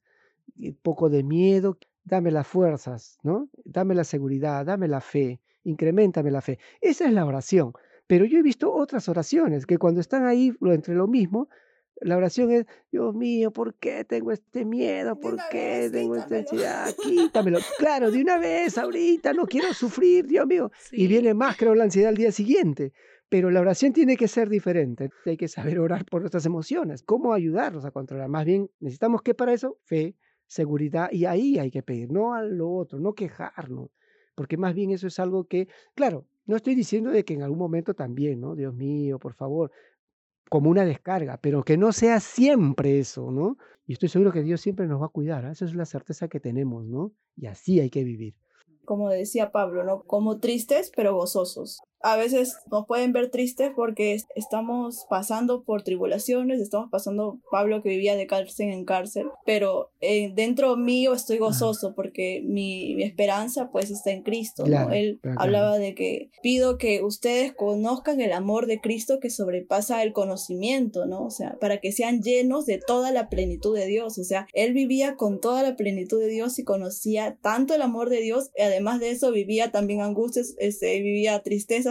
un 0.57 0.77
poco 0.81 1.09
de 1.09 1.23
miedo, 1.23 1.77
dame 2.03 2.31
las 2.31 2.47
fuerzas, 2.47 3.19
¿no? 3.21 3.47
Dame 3.63 3.93
la 3.93 4.03
seguridad, 4.03 4.65
dame 4.65 4.87
la 4.87 5.01
fe, 5.01 5.39
incrementame 5.63 6.31
la 6.31 6.41
fe. 6.41 6.57
Esa 6.81 7.05
es 7.05 7.13
la 7.13 7.25
oración. 7.25 7.73
Pero 8.11 8.25
yo 8.25 8.39
he 8.39 8.41
visto 8.41 8.73
otras 8.73 9.07
oraciones 9.07 9.65
que 9.65 9.77
cuando 9.77 10.01
están 10.01 10.25
ahí 10.25 10.51
entre 10.63 10.95
lo 10.95 11.07
mismo, 11.07 11.47
la 12.01 12.17
oración 12.17 12.51
es, 12.51 12.65
Dios 12.91 13.15
mío, 13.15 13.51
¿por 13.51 13.75
qué 13.75 14.03
tengo 14.03 14.33
este 14.33 14.65
miedo? 14.65 15.17
¿Por 15.17 15.37
qué 15.49 15.87
tengo 15.89 16.17
esta 16.17 16.39
ansiedad? 16.39 16.93
Quítamelo. 17.01 17.59
Claro, 17.77 18.11
de 18.11 18.21
una 18.21 18.37
vez, 18.37 18.77
ahorita, 18.77 19.31
no 19.31 19.45
quiero 19.47 19.73
sufrir, 19.73 20.27
Dios 20.27 20.45
mío. 20.45 20.71
Y 20.91 21.07
viene 21.07 21.33
más, 21.33 21.55
creo, 21.55 21.73
la 21.73 21.85
ansiedad 21.85 22.09
al 22.09 22.17
día 22.17 22.33
siguiente. 22.33 22.91
Pero 23.29 23.49
la 23.49 23.61
oración 23.61 23.93
tiene 23.93 24.17
que 24.17 24.27
ser 24.27 24.49
diferente. 24.49 25.09
Hay 25.25 25.37
que 25.37 25.47
saber 25.47 25.79
orar 25.79 26.03
por 26.03 26.19
nuestras 26.19 26.45
emociones. 26.45 27.03
¿Cómo 27.03 27.33
ayudarnos 27.33 27.85
a 27.85 27.91
controlar? 27.91 28.27
Más 28.27 28.43
bien, 28.43 28.69
necesitamos 28.81 29.21
que 29.21 29.33
para 29.35 29.53
eso, 29.53 29.77
fe, 29.85 30.17
seguridad, 30.47 31.07
y 31.13 31.23
ahí 31.23 31.59
hay 31.59 31.71
que 31.71 31.81
pedir, 31.81 32.11
no 32.11 32.33
a 32.33 32.43
lo 32.43 32.73
otro, 32.73 32.99
no 32.99 33.13
quejarnos. 33.13 33.89
Porque 34.35 34.57
más 34.57 34.75
bien 34.75 34.91
eso 34.91 35.07
es 35.07 35.17
algo 35.17 35.45
que, 35.45 35.69
claro, 35.95 36.25
no 36.45 36.55
estoy 36.55 36.75
diciendo 36.75 37.11
de 37.11 37.23
que 37.23 37.33
en 37.33 37.43
algún 37.43 37.59
momento 37.59 37.93
también, 37.93 38.41
¿no? 38.41 38.55
Dios 38.55 38.73
mío, 38.73 39.19
por 39.19 39.33
favor, 39.33 39.71
como 40.49 40.69
una 40.69 40.85
descarga, 40.85 41.37
pero 41.37 41.63
que 41.63 41.77
no 41.77 41.91
sea 41.91 42.19
siempre 42.19 42.99
eso, 42.99 43.31
¿no? 43.31 43.57
Y 43.85 43.93
estoy 43.93 44.09
seguro 44.09 44.31
que 44.31 44.43
Dios 44.43 44.61
siempre 44.61 44.87
nos 44.87 45.01
va 45.01 45.07
a 45.07 45.09
cuidar, 45.09 45.45
¿ah? 45.45 45.51
esa 45.51 45.65
es 45.65 45.75
la 45.75 45.85
certeza 45.85 46.27
que 46.27 46.39
tenemos, 46.39 46.85
¿no? 46.85 47.13
Y 47.35 47.47
así 47.47 47.79
hay 47.79 47.89
que 47.89 48.03
vivir. 48.03 48.35
Como 48.85 49.09
decía 49.09 49.51
Pablo, 49.51 49.83
¿no? 49.83 50.03
Como 50.03 50.39
tristes, 50.39 50.91
pero 50.95 51.15
gozosos 51.15 51.81
a 52.03 52.15
veces 52.15 52.57
nos 52.71 52.85
pueden 52.85 53.13
ver 53.13 53.29
tristes 53.29 53.71
porque 53.75 54.17
estamos 54.35 55.05
pasando 55.09 55.63
por 55.63 55.83
tribulaciones, 55.83 56.61
estamos 56.61 56.89
pasando, 56.91 57.39
Pablo 57.49 57.81
que 57.81 57.89
vivía 57.89 58.15
de 58.15 58.27
cárcel 58.27 58.69
en 58.69 58.85
cárcel, 58.85 59.27
pero 59.45 59.91
eh, 59.99 60.31
dentro 60.33 60.77
mío 60.77 61.13
estoy 61.13 61.37
gozoso 61.37 61.93
porque 61.95 62.41
mi, 62.43 62.95
mi, 62.95 63.03
esperanza 63.03 63.69
pues 63.71 63.91
está 63.91 64.11
en 64.11 64.23
Cristo, 64.23 64.65
¿no? 64.65 64.91
Él 64.91 65.19
hablaba 65.37 65.77
de 65.77 65.95
que 65.95 66.29
pido 66.41 66.77
que 66.77 67.03
ustedes 67.03 67.53
conozcan 67.53 68.21
el 68.21 68.31
amor 68.31 68.67
de 68.67 68.79
Cristo 68.79 69.19
que 69.19 69.29
sobrepasa 69.29 70.03
el 70.03 70.13
conocimiento, 70.13 71.05
¿no? 71.05 71.25
O 71.25 71.31
sea, 71.31 71.57
para 71.59 71.79
que 71.79 71.91
sean 71.91 72.21
llenos 72.21 72.65
de 72.65 72.79
toda 72.85 73.11
la 73.11 73.29
plenitud 73.29 73.75
de 73.75 73.85
Dios, 73.85 74.17
o 74.17 74.23
sea, 74.23 74.47
él 74.53 74.73
vivía 74.73 75.15
con 75.15 75.39
toda 75.39 75.63
la 75.63 75.75
plenitud 75.75 76.19
de 76.19 76.27
Dios 76.27 76.57
y 76.59 76.63
conocía 76.63 77.37
tanto 77.41 77.73
el 77.73 77.81
amor 77.81 78.09
de 78.09 78.21
Dios, 78.21 78.51
y 78.55 78.61
además 78.61 78.99
de 78.99 79.11
eso 79.11 79.31
vivía 79.31 79.71
también 79.71 80.01
angustias, 80.01 80.55
este, 80.57 80.99
vivía 81.01 81.41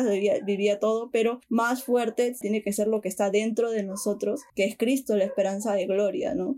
tristeza 0.08 0.44
vivía, 0.44 0.78
todo, 0.78 1.10
pero 1.10 1.40
más 1.48 1.84
fuerte 1.84 2.34
tiene 2.40 2.62
que 2.62 2.72
ser 2.72 2.88
lo 2.88 3.00
que 3.00 3.08
está 3.08 3.30
dentro 3.30 3.70
de 3.70 3.82
nosotros, 3.82 4.42
que 4.54 4.64
es 4.64 4.76
Cristo, 4.76 5.16
la 5.16 5.24
esperanza 5.24 5.74
de 5.74 5.86
gloria, 5.86 6.34
¿no? 6.34 6.56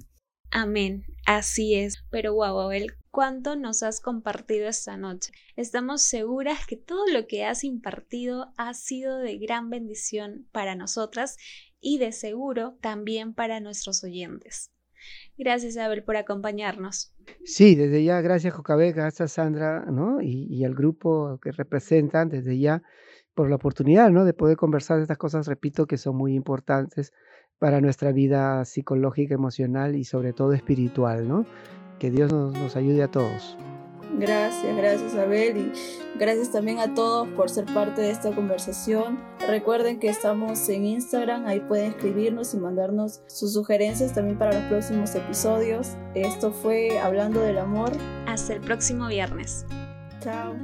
Amén, 0.50 1.04
así 1.26 1.74
es. 1.74 2.04
Pero 2.10 2.34
wow, 2.34 2.60
Abel, 2.60 2.92
¿cuánto 3.10 3.56
nos 3.56 3.82
has 3.82 4.00
compartido 4.00 4.68
esta 4.68 4.98
noche? 4.98 5.32
Estamos 5.56 6.02
seguras 6.02 6.66
que 6.66 6.76
todo 6.76 7.06
lo 7.06 7.26
que 7.26 7.44
has 7.44 7.64
impartido 7.64 8.52
ha 8.58 8.74
sido 8.74 9.18
de 9.18 9.38
gran 9.38 9.70
bendición 9.70 10.46
para 10.52 10.74
nosotras 10.74 11.38
y 11.80 11.98
de 11.98 12.12
seguro 12.12 12.76
también 12.82 13.32
para 13.32 13.60
nuestros 13.60 14.04
oyentes. 14.04 14.70
Gracias, 15.36 15.76
Abel, 15.78 16.04
por 16.04 16.16
acompañarnos. 16.16 17.14
Sí, 17.44 17.74
desde 17.74 18.04
ya, 18.04 18.20
gracias, 18.20 18.54
Jocabe, 18.54 18.92
gracias, 18.92 19.32
Sandra, 19.32 19.86
¿no? 19.86 20.20
Y, 20.20 20.46
y 20.50 20.64
al 20.64 20.74
grupo 20.74 21.40
que 21.42 21.50
representan, 21.50 22.28
desde 22.28 22.58
ya 22.58 22.82
por 23.34 23.48
la 23.48 23.56
oportunidad, 23.56 24.10
¿no? 24.10 24.24
De 24.24 24.34
poder 24.34 24.56
conversar 24.56 24.96
de 24.98 25.02
estas 25.02 25.18
cosas, 25.18 25.46
repito, 25.46 25.86
que 25.86 25.98
son 25.98 26.16
muy 26.16 26.34
importantes 26.34 27.12
para 27.58 27.80
nuestra 27.80 28.12
vida 28.12 28.64
psicológica, 28.64 29.34
emocional 29.34 29.94
y 29.94 30.04
sobre 30.04 30.32
todo 30.32 30.52
espiritual, 30.52 31.28
¿no? 31.28 31.46
Que 31.98 32.10
Dios 32.10 32.32
nos, 32.32 32.52
nos 32.54 32.76
ayude 32.76 33.02
a 33.02 33.08
todos. 33.08 33.56
Gracias, 34.18 34.76
gracias 34.76 35.14
Abel 35.14 35.56
y 35.56 35.72
gracias 36.18 36.52
también 36.52 36.78
a 36.80 36.92
todos 36.92 37.28
por 37.28 37.48
ser 37.48 37.64
parte 37.66 38.02
de 38.02 38.10
esta 38.10 38.34
conversación. 38.34 39.18
Recuerden 39.48 39.98
que 39.98 40.08
estamos 40.08 40.68
en 40.68 40.84
Instagram, 40.84 41.46
ahí 41.46 41.60
pueden 41.60 41.92
escribirnos 41.92 42.52
y 42.52 42.58
mandarnos 42.58 43.22
sus 43.26 43.54
sugerencias 43.54 44.12
también 44.12 44.38
para 44.38 44.52
los 44.52 44.64
próximos 44.64 45.14
episodios. 45.14 45.96
Esto 46.14 46.52
fue 46.52 46.98
Hablando 46.98 47.40
del 47.40 47.58
Amor. 47.58 47.92
Hasta 48.26 48.52
el 48.54 48.60
próximo 48.60 49.08
viernes. 49.08 49.64
Chao. 50.20 50.54